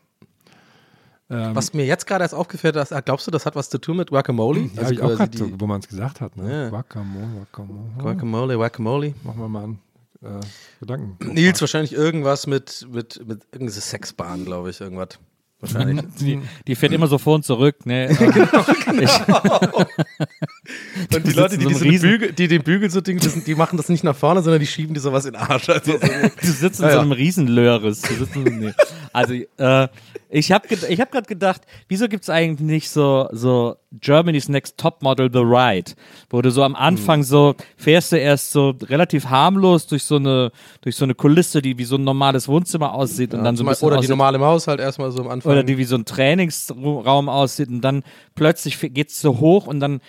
Ähm, 1.30 1.54
Was 1.54 1.72
mir 1.72 1.86
jetzt 1.86 2.06
gerade 2.06 2.24
erst 2.24 2.34
aufgefällt 2.34 2.76
ist, 2.76 2.92
ah, 2.92 3.00
glaubst 3.00 3.26
du, 3.26 3.30
das 3.30 3.46
hat 3.46 3.54
was 3.56 3.70
zu 3.70 3.78
tun 3.78 3.96
mit 3.96 4.10
Guacamole? 4.10 4.70
ja, 4.74 4.82
hab 4.82 4.92
ich 4.92 5.00
auch 5.00 5.16
grad 5.16 5.34
so, 5.34 5.48
wo 5.58 5.66
man 5.66 5.80
es 5.80 5.88
gesagt 5.88 6.20
hat. 6.20 6.36
Ne? 6.36 6.66
Ja. 6.66 6.72
Whack-a-Mole, 6.72 7.40
Whack-a-Mole. 7.40 7.92
Guacamole, 7.98 8.56
Guacamole. 8.56 9.14
Machen 9.22 9.40
wir 9.40 9.48
mal 9.48 9.64
einen 9.64 9.78
äh, 10.22 10.40
Gedanken. 10.80 11.32
Nils 11.32 11.60
wahrscheinlich 11.60 11.94
irgendwas 11.94 12.46
mit, 12.46 12.86
mit, 12.90 13.26
mit 13.26 13.44
irgendeiner 13.52 13.80
Sexbahn, 13.80 14.44
glaube 14.44 14.70
ich, 14.70 14.80
irgendwas. 14.80 15.18
Wahrscheinlich. 15.60 16.04
Die, 16.18 16.40
die 16.66 16.74
fährt 16.74 16.92
immer 16.92 17.06
so 17.06 17.18
vor 17.18 17.36
und 17.36 17.44
zurück, 17.44 17.86
ne? 17.86 18.08
Und 21.12 21.26
die 21.26 21.32
Leute, 21.32 21.58
die, 21.58 21.74
so 21.74 21.84
Bügel, 21.84 22.32
die 22.32 22.46
den 22.46 22.62
Bügel 22.62 22.88
so 22.88 23.00
Ding, 23.00 23.18
das, 23.18 23.42
die 23.42 23.54
machen 23.56 23.76
das 23.76 23.88
nicht 23.88 24.04
nach 24.04 24.14
vorne, 24.14 24.42
sondern 24.42 24.60
die 24.60 24.66
schieben 24.68 24.94
die 24.94 25.00
sowas 25.00 25.24
in 25.24 25.32
den 25.32 25.42
Arsch. 25.42 25.68
Also, 25.68 25.92
so, 25.92 25.98
Du 26.40 26.46
sitzt 26.46 26.78
in 26.78 26.86
Ja, 26.86 26.90
so 26.92 26.96
ja. 26.96 27.00
einem 27.00 27.12
in, 28.46 28.60
nee. 28.60 28.72
Also, 29.12 29.34
äh, 29.34 29.88
ich 30.34 30.50
habe 30.52 30.66
ich 30.88 31.00
hab 31.00 31.10
gerade 31.10 31.26
gedacht, 31.26 31.62
wieso 31.88 32.08
gibt's 32.08 32.30
eigentlich 32.30 32.60
nicht 32.66 32.88
so, 32.90 33.28
so 33.32 33.76
Germany's 34.00 34.48
Next 34.48 34.78
Topmodel 34.78 35.28
The 35.30 35.40
Ride, 35.40 35.92
wo 36.30 36.40
du 36.40 36.50
so 36.50 36.62
am 36.62 36.74
Anfang 36.74 37.18
Hm. 37.18 37.24
so 37.24 37.54
fährst 37.76 38.12
du 38.12 38.16
erst 38.18 38.52
so 38.52 38.72
relativ 38.84 39.26
harmlos 39.26 39.86
durch 39.88 40.04
so 40.04 40.16
eine 40.16 40.50
durch 40.80 40.96
so 40.96 41.04
eine 41.04 41.14
Kulisse, 41.14 41.60
die 41.60 41.76
wie 41.76 41.84
so 41.84 41.96
ein 41.96 42.04
normales 42.04 42.48
Wohnzimmer 42.48 42.94
aussieht 42.94 43.34
und 43.34 43.44
dann 43.44 43.56
so 43.56 43.64
ein 43.64 43.66
bisschen 43.68 43.86
oder 43.88 43.96
die 43.96 44.04
aussieht- 44.06 44.08
normale 44.08 44.38
Maus 44.38 44.66
halt 44.66 44.80
erstmal 44.80 45.10
so 45.12 45.20
am 45.22 45.28
Anfang. 45.28 45.52
oder 45.52 45.62
die 45.64 45.76
wie 45.76 45.84
so 45.84 45.96
ein 45.96 46.06
Trainingsraum 46.06 47.28
aussieht 47.28 47.68
und 47.68 47.82
dann 47.82 48.02
plötzlich 48.34 48.82
f- 48.82 48.94
geht's 48.94 49.20
so 49.20 49.38
hoch 49.40 49.66
und 49.66 49.80
dann 49.80 50.00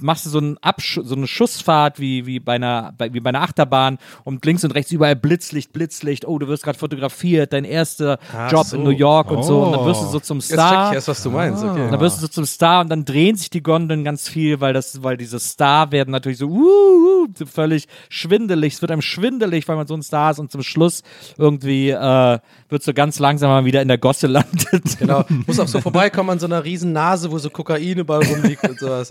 machst 0.00 0.26
du 0.26 0.30
so, 0.30 0.38
einen 0.38 0.58
Absch 0.58 1.00
so 1.02 1.14
eine 1.14 1.26
Schussfahrt 1.26 1.98
wie, 2.00 2.26
wie, 2.26 2.40
bei 2.40 2.54
einer, 2.54 2.94
wie 3.10 3.20
bei 3.20 3.28
einer 3.30 3.42
Achterbahn 3.42 3.98
und 4.24 4.44
links 4.44 4.64
und 4.64 4.72
rechts 4.72 4.90
überall 4.92 5.16
Blitzlicht, 5.16 5.72
Blitzlicht, 5.72 6.26
oh, 6.26 6.38
du 6.38 6.48
wirst 6.48 6.62
gerade 6.64 6.78
fotografiert, 6.78 7.52
dein 7.52 7.64
erster 7.64 8.18
Ach 8.36 8.50
Job 8.50 8.66
so. 8.66 8.76
in 8.76 8.82
New 8.84 8.90
York 8.90 9.30
und 9.30 9.42
so 9.44 9.62
und 9.62 9.72
dann 9.72 9.80
Oh. 9.80 9.86
wirst 9.86 10.02
du 10.02 10.06
so 10.06 10.20
zum 10.20 10.38
Jetzt 10.38 10.48
check 10.48 10.58
Star. 10.58 10.88
ich 10.90 10.94
erst, 10.94 11.08
was 11.08 11.22
du 11.22 11.30
meinst, 11.30 11.62
okay. 11.64 11.84
Und 11.84 11.92
dann 11.92 12.00
wirst 12.00 12.16
du 12.18 12.22
so 12.22 12.28
zum 12.28 12.44
Star 12.46 12.80
und 12.80 12.88
dann 12.90 13.04
drehen 13.04 13.36
sich 13.36 13.50
die 13.50 13.62
Gondeln 13.62 14.04
ganz 14.04 14.28
viel, 14.28 14.60
weil 14.60 14.72
das, 14.72 15.02
weil 15.02 15.16
diese 15.16 15.38
Star 15.40 15.92
werden 15.92 16.10
natürlich 16.10 16.38
so, 16.38 16.46
uh, 16.46 17.24
uh, 17.24 17.28
völlig 17.46 17.86
schwindelig, 18.08 18.74
es 18.74 18.80
wird 18.82 18.90
einem 18.90 19.02
schwindelig, 19.02 19.66
weil 19.68 19.76
man 19.76 19.86
so 19.86 19.94
ein 19.94 20.02
Star 20.02 20.30
ist 20.30 20.38
und 20.38 20.50
zum 20.50 20.62
Schluss 20.62 21.02
irgendwie 21.38 21.90
äh, 21.90 22.38
wird 22.68 22.82
so 22.82 22.92
ganz 22.92 23.18
langsam 23.18 23.50
mal 23.50 23.64
wieder 23.64 23.82
in 23.82 23.88
der 23.88 23.98
Gosse 23.98 24.26
landet. 24.26 24.98
Genau, 24.98 25.24
muss 25.46 25.58
auch 25.60 25.68
so 25.68 25.80
vorbeikommen 25.80 26.30
an 26.30 26.38
so 26.38 26.46
einer 26.46 26.64
riesen 26.64 26.92
Nase, 26.92 27.30
wo 27.30 27.38
so 27.38 27.50
Kokain 27.50 27.98
überall 27.98 28.22
rumliegt 28.24 28.66
und 28.68 28.78
sowas. 28.78 29.10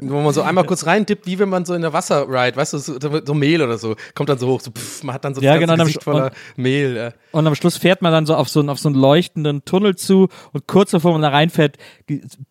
Wo 0.00 0.20
man 0.20 0.32
so 0.32 0.42
einmal 0.42 0.64
kurz 0.64 0.86
reintippt, 0.86 1.26
wie 1.26 1.38
wenn 1.38 1.48
man 1.48 1.64
so 1.64 1.74
in 1.74 1.82
der 1.82 1.92
Wasserride, 1.92 2.56
weißt 2.56 2.72
du, 2.74 2.78
so, 2.78 2.94
so 3.24 3.34
Mehl 3.34 3.60
oder 3.62 3.76
so, 3.78 3.96
kommt 4.14 4.28
dann 4.28 4.38
so 4.38 4.46
hoch, 4.48 4.60
so 4.60 4.70
pff, 4.70 5.02
man 5.02 5.14
hat 5.14 5.24
dann 5.24 5.34
so 5.34 5.40
Ja, 5.40 5.56
genau, 5.56 5.76
Gesicht 5.76 6.02
voller 6.04 6.26
und- 6.26 6.32
Mehl. 6.56 6.96
Ja. 6.96 7.12
Und 7.32 7.46
am 7.46 7.54
Schluss 7.54 7.76
fährt 7.76 8.02
man 8.02 8.12
dann 8.12 8.26
so 8.26 8.34
auf 8.34 8.48
so, 8.48 8.60
einen- 8.60 8.68
auf 8.68 8.78
so 8.78 8.88
einen 8.88 8.96
leuchtenden 8.98 9.64
Tunnel 9.64 9.96
zu 9.96 10.28
und 10.52 10.66
kurz 10.66 10.90
bevor 10.92 11.12
man 11.12 11.22
da 11.22 11.28
reinfährt, 11.30 11.76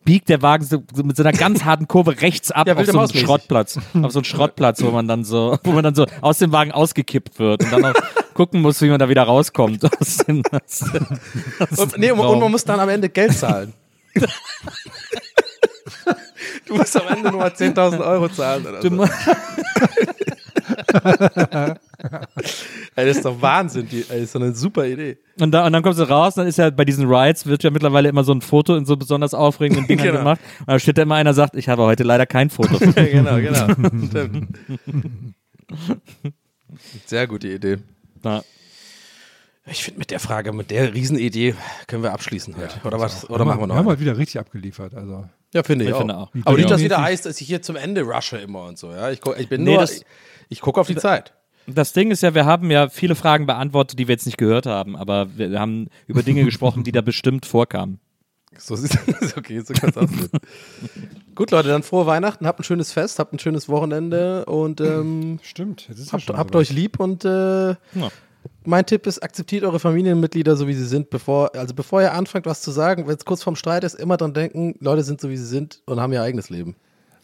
biegt 0.04 0.28
der 0.28 0.42
Wagen 0.42 0.64
so, 0.64 0.82
so 0.94 1.02
mit 1.02 1.16
so 1.16 1.22
einer 1.22 1.32
ganz 1.36 1.64
harten 1.64 1.88
Kurve 1.88 2.20
rechts 2.20 2.50
ab 2.50 2.66
Ja, 2.68 2.76
auf 2.76 2.86
so 2.86 2.98
einen. 2.98 3.08
Schrottplatz. 3.10 3.78
Auf 4.02 4.12
so 4.12 4.18
einen 4.20 4.24
Schrottplatz, 4.24 4.82
wo 4.82 4.90
man 4.90 5.08
dann 5.08 5.24
so, 5.24 5.58
wo 5.64 5.72
man 5.72 5.84
dann 5.84 5.94
so 5.94 6.06
aus 6.20 6.38
dem 6.38 6.52
Wagen 6.52 6.72
ausgekippt 6.72 7.38
wird 7.38 7.64
und 7.64 7.72
dann 7.72 7.84
auch 7.86 7.94
gucken 8.34 8.62
muss, 8.62 8.80
wie 8.82 8.88
man 8.88 8.98
da 8.98 9.08
wieder 9.08 9.22
rauskommt 9.24 9.84
aus 10.00 10.18
dem, 10.18 10.42
aus 10.50 10.84
aus 11.70 11.78
Und, 11.78 11.98
nee, 11.98 12.10
und 12.10 12.18
man 12.40 12.50
muss 12.50 12.64
dann 12.64 12.80
am 12.80 12.88
Ende 12.88 13.08
Geld 13.08 13.32
zahlen. 13.36 13.72
du 16.66 16.76
musst 16.76 17.00
am 17.00 17.08
Ende 17.08 17.30
nur 17.30 17.40
mal 17.40 17.50
10.000 17.50 18.00
Euro 18.00 18.28
zahlen 18.28 18.66
oder 18.66 18.80
Du 18.80 18.96
so. 18.96 19.04
das 22.94 23.16
ist 23.16 23.24
doch 23.24 23.40
Wahnsinn, 23.40 23.88
die, 23.88 24.00
ey, 24.02 24.06
das 24.08 24.18
ist 24.20 24.32
so 24.32 24.38
eine 24.38 24.54
super 24.54 24.86
Idee. 24.86 25.18
Und, 25.38 25.52
da, 25.52 25.66
und 25.66 25.72
dann 25.72 25.82
kommst 25.82 25.98
du 25.98 26.08
raus, 26.08 26.34
dann 26.34 26.46
ist 26.46 26.58
ja 26.58 26.70
bei 26.70 26.84
diesen 26.84 27.06
Rides 27.12 27.46
wird 27.46 27.62
ja 27.62 27.70
mittlerweile 27.70 28.08
immer 28.08 28.24
so 28.24 28.32
ein 28.32 28.40
Foto 28.40 28.76
in 28.76 28.86
so 28.86 28.96
besonders 28.96 29.34
aufregenden 29.34 29.86
Dingern 29.86 30.06
Genau. 30.06 30.18
gemacht. 30.20 30.40
Und 30.60 30.68
da 30.68 30.78
steht 30.78 30.98
da 30.98 31.02
immer 31.02 31.16
einer, 31.16 31.34
sagt, 31.34 31.56
ich 31.56 31.68
habe 31.68 31.82
heute 31.82 32.02
leider 32.04 32.26
kein 32.26 32.50
Foto. 32.50 32.78
Ja, 32.96 33.04
genau, 33.04 33.36
genau. 33.36 33.66
Stimmt. 34.08 34.58
Sehr 37.06 37.26
gute 37.26 37.48
Idee. 37.48 37.78
Ja. 38.24 38.42
Ich 39.66 39.84
finde 39.84 39.98
mit 40.00 40.10
der 40.10 40.20
Frage, 40.20 40.52
mit 40.52 40.70
der 40.70 40.94
Riesenidee 40.94 41.54
können 41.86 42.02
wir 42.02 42.12
abschließen 42.12 42.56
heute. 42.56 42.80
oder 42.84 42.98
was? 42.98 43.28
Oder 43.30 43.44
machen 43.44 43.60
wir 43.60 43.66
noch? 43.66 43.74
Wir 43.74 43.78
haben 43.78 43.88
halt 43.88 44.00
wieder 44.00 44.18
richtig 44.18 44.40
abgeliefert. 44.40 44.94
Also. 44.94 45.26
Ja, 45.52 45.62
finde 45.62 45.84
ich, 45.84 45.90
Ich 45.90 45.94
auch. 45.94 45.98
finde 45.98 46.16
auch. 46.16 46.30
Aber 46.44 46.56
nicht, 46.56 46.70
dass 46.70 46.80
wieder 46.80 47.02
heißt, 47.02 47.26
dass 47.26 47.40
ich 47.40 47.46
hier 47.46 47.60
zum 47.62 47.76
Ende 47.76 48.02
rushe 48.02 48.38
immer 48.38 48.64
und 48.64 48.78
so. 48.78 48.90
Ja, 48.92 49.10
ich, 49.10 49.20
guck, 49.20 49.38
ich 49.38 49.48
bin 49.48 49.64
Nee, 49.64 49.72
nur, 49.72 49.80
das- 49.80 49.92
ich, 49.98 50.04
ich 50.48 50.60
gucke 50.60 50.80
auf 50.80 50.86
die 50.86 50.96
Zeit. 50.96 51.34
Das 51.66 51.92
Ding 51.92 52.10
ist 52.10 52.22
ja, 52.22 52.34
wir 52.34 52.46
haben 52.46 52.70
ja 52.70 52.88
viele 52.88 53.14
Fragen 53.14 53.46
beantwortet, 53.46 53.98
die 53.98 54.08
wir 54.08 54.14
jetzt 54.14 54.26
nicht 54.26 54.38
gehört 54.38 54.66
haben, 54.66 54.96
aber 54.96 55.36
wir 55.36 55.58
haben 55.60 55.88
über 56.06 56.22
Dinge 56.22 56.44
gesprochen, 56.44 56.82
die 56.84 56.90
da 56.92 57.00
bestimmt 57.00 57.46
vorkamen. 57.46 58.00
So 58.58 58.74
sieht 58.74 58.92
ist 59.20 59.36
okay, 59.38 59.60
so 59.60 59.72
kann 59.74 59.90
es 59.90 59.96
aussehen. 59.96 60.28
Gut, 61.36 61.52
Leute, 61.52 61.68
dann 61.68 61.82
frohe 61.84 62.06
Weihnachten, 62.06 62.46
habt 62.46 62.58
ein 62.60 62.64
schönes 62.64 62.92
Fest, 62.92 63.18
habt 63.20 63.32
ein 63.32 63.38
schönes 63.38 63.68
Wochenende 63.68 64.44
und 64.46 64.80
ähm, 64.80 65.38
Stimmt, 65.42 65.86
jetzt 65.88 65.98
ist 66.00 66.06
ja 66.08 66.12
habt, 66.14 66.22
schon 66.24 66.36
habt 66.36 66.56
euch 66.56 66.70
lieb 66.70 66.98
und 66.98 67.24
äh, 67.24 67.76
mein 68.64 68.86
Tipp 68.86 69.06
ist, 69.06 69.22
akzeptiert 69.22 69.64
eure 69.64 69.80
Familienmitglieder 69.80 70.56
so 70.56 70.66
wie 70.68 70.74
sie 70.74 70.86
sind, 70.86 71.10
bevor, 71.10 71.54
also 71.54 71.74
bevor 71.74 72.02
ihr 72.02 72.12
anfangt, 72.12 72.46
was 72.46 72.62
zu 72.62 72.70
sagen, 72.70 73.06
wenn 73.06 73.16
es 73.16 73.24
kurz 73.24 73.42
vorm 73.42 73.56
Streit 73.56 73.84
ist, 73.84 73.94
immer 73.94 74.16
dran 74.16 74.34
denken, 74.34 74.74
Leute 74.80 75.02
sind 75.02 75.20
so 75.20 75.30
wie 75.30 75.36
sie 75.36 75.46
sind 75.46 75.82
und 75.86 76.00
haben 76.00 76.12
ihr 76.12 76.22
eigenes 76.22 76.50
Leben. 76.50 76.76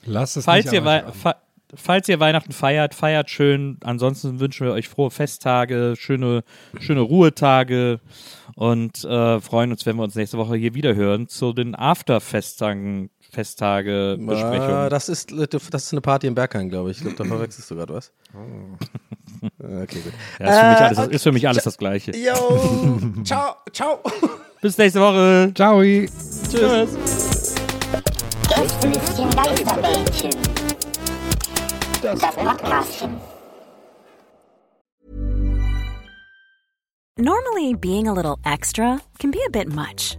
Lasst 0.05 0.37
es 0.37 0.45
Falls 0.45 0.67
nicht 0.67 0.75
ihr, 0.75 0.83
fa 0.83 1.37
falls 1.75 2.09
ihr 2.09 2.21
Weihnachten 2.21 2.53
feiert, 2.53 2.95
feiert 2.95 3.29
schön. 3.29 3.79
Ansonsten 3.83 4.39
wünschen 4.39 4.67
wir 4.67 4.73
euch 4.73 4.89
frohe 4.89 5.11
Festtage, 5.11 5.95
schöne, 5.99 6.45
schöne 6.79 7.01
Ruhetage 7.01 8.01
und 8.55 9.05
äh, 9.05 9.41
freuen 9.41 9.73
uns, 9.73 9.85
wenn 9.85 9.97
wir 9.97 10.05
uns 10.05 10.14
nächste 10.14 10.39
Woche 10.39 10.57
hier 10.57 10.75
wieder 10.75 10.95
hören 10.95 11.29
zu 11.29 11.53
den 11.53 11.75
After-Festtagen, 11.75 13.11
Festage 13.31 14.16
Ah, 14.20 14.24
Besprechungen. 14.27 14.91
das, 14.91 15.09
ist, 15.09 15.33
das 15.33 15.85
ist 15.85 15.93
eine 15.93 16.01
Party 16.01 16.27
im 16.27 16.35
Berghain, 16.35 16.68
glaube 16.68 16.91
ich. 16.91 16.99
Ich 16.99 17.03
glaube, 17.03 17.16
da 17.18 17.24
verwechselst 17.24 17.70
du 17.70 17.74
gerade 17.77 17.95
was. 17.95 18.12
Ah, 18.35 18.39
Okay, 19.83 20.01
gut. 20.01 20.12
Ja, 20.41 20.47
ist, 20.49 20.59
für 20.59 20.68
mich 20.68 20.79
Äh, 20.81 20.85
alles, 20.85 20.99
okay. 20.99 21.14
ist 21.14 21.22
für 21.22 21.33
mich 21.33 21.49
alles 21.49 21.64
das 21.64 21.77
Gleiche. 21.79 22.12
Yo, 22.16 22.99
ciao, 23.24 23.57
ciao. 23.72 24.01
Bis 24.62 24.79
nächste 24.79 25.01
Woche. 25.01 25.53
Ciao. 25.55 25.81
Tschüss. 25.83 27.55
Geisterbällchen. 29.35 30.31
Das 32.03 32.20
Podcastchen. 32.20 33.16
Normally, 37.18 37.74
being 37.74 38.09
a 38.09 38.12
little 38.12 38.39
extra 38.45 39.01
can 39.18 39.31
be 39.31 39.41
a 39.47 39.51
bit 39.51 39.68
much, 39.68 40.18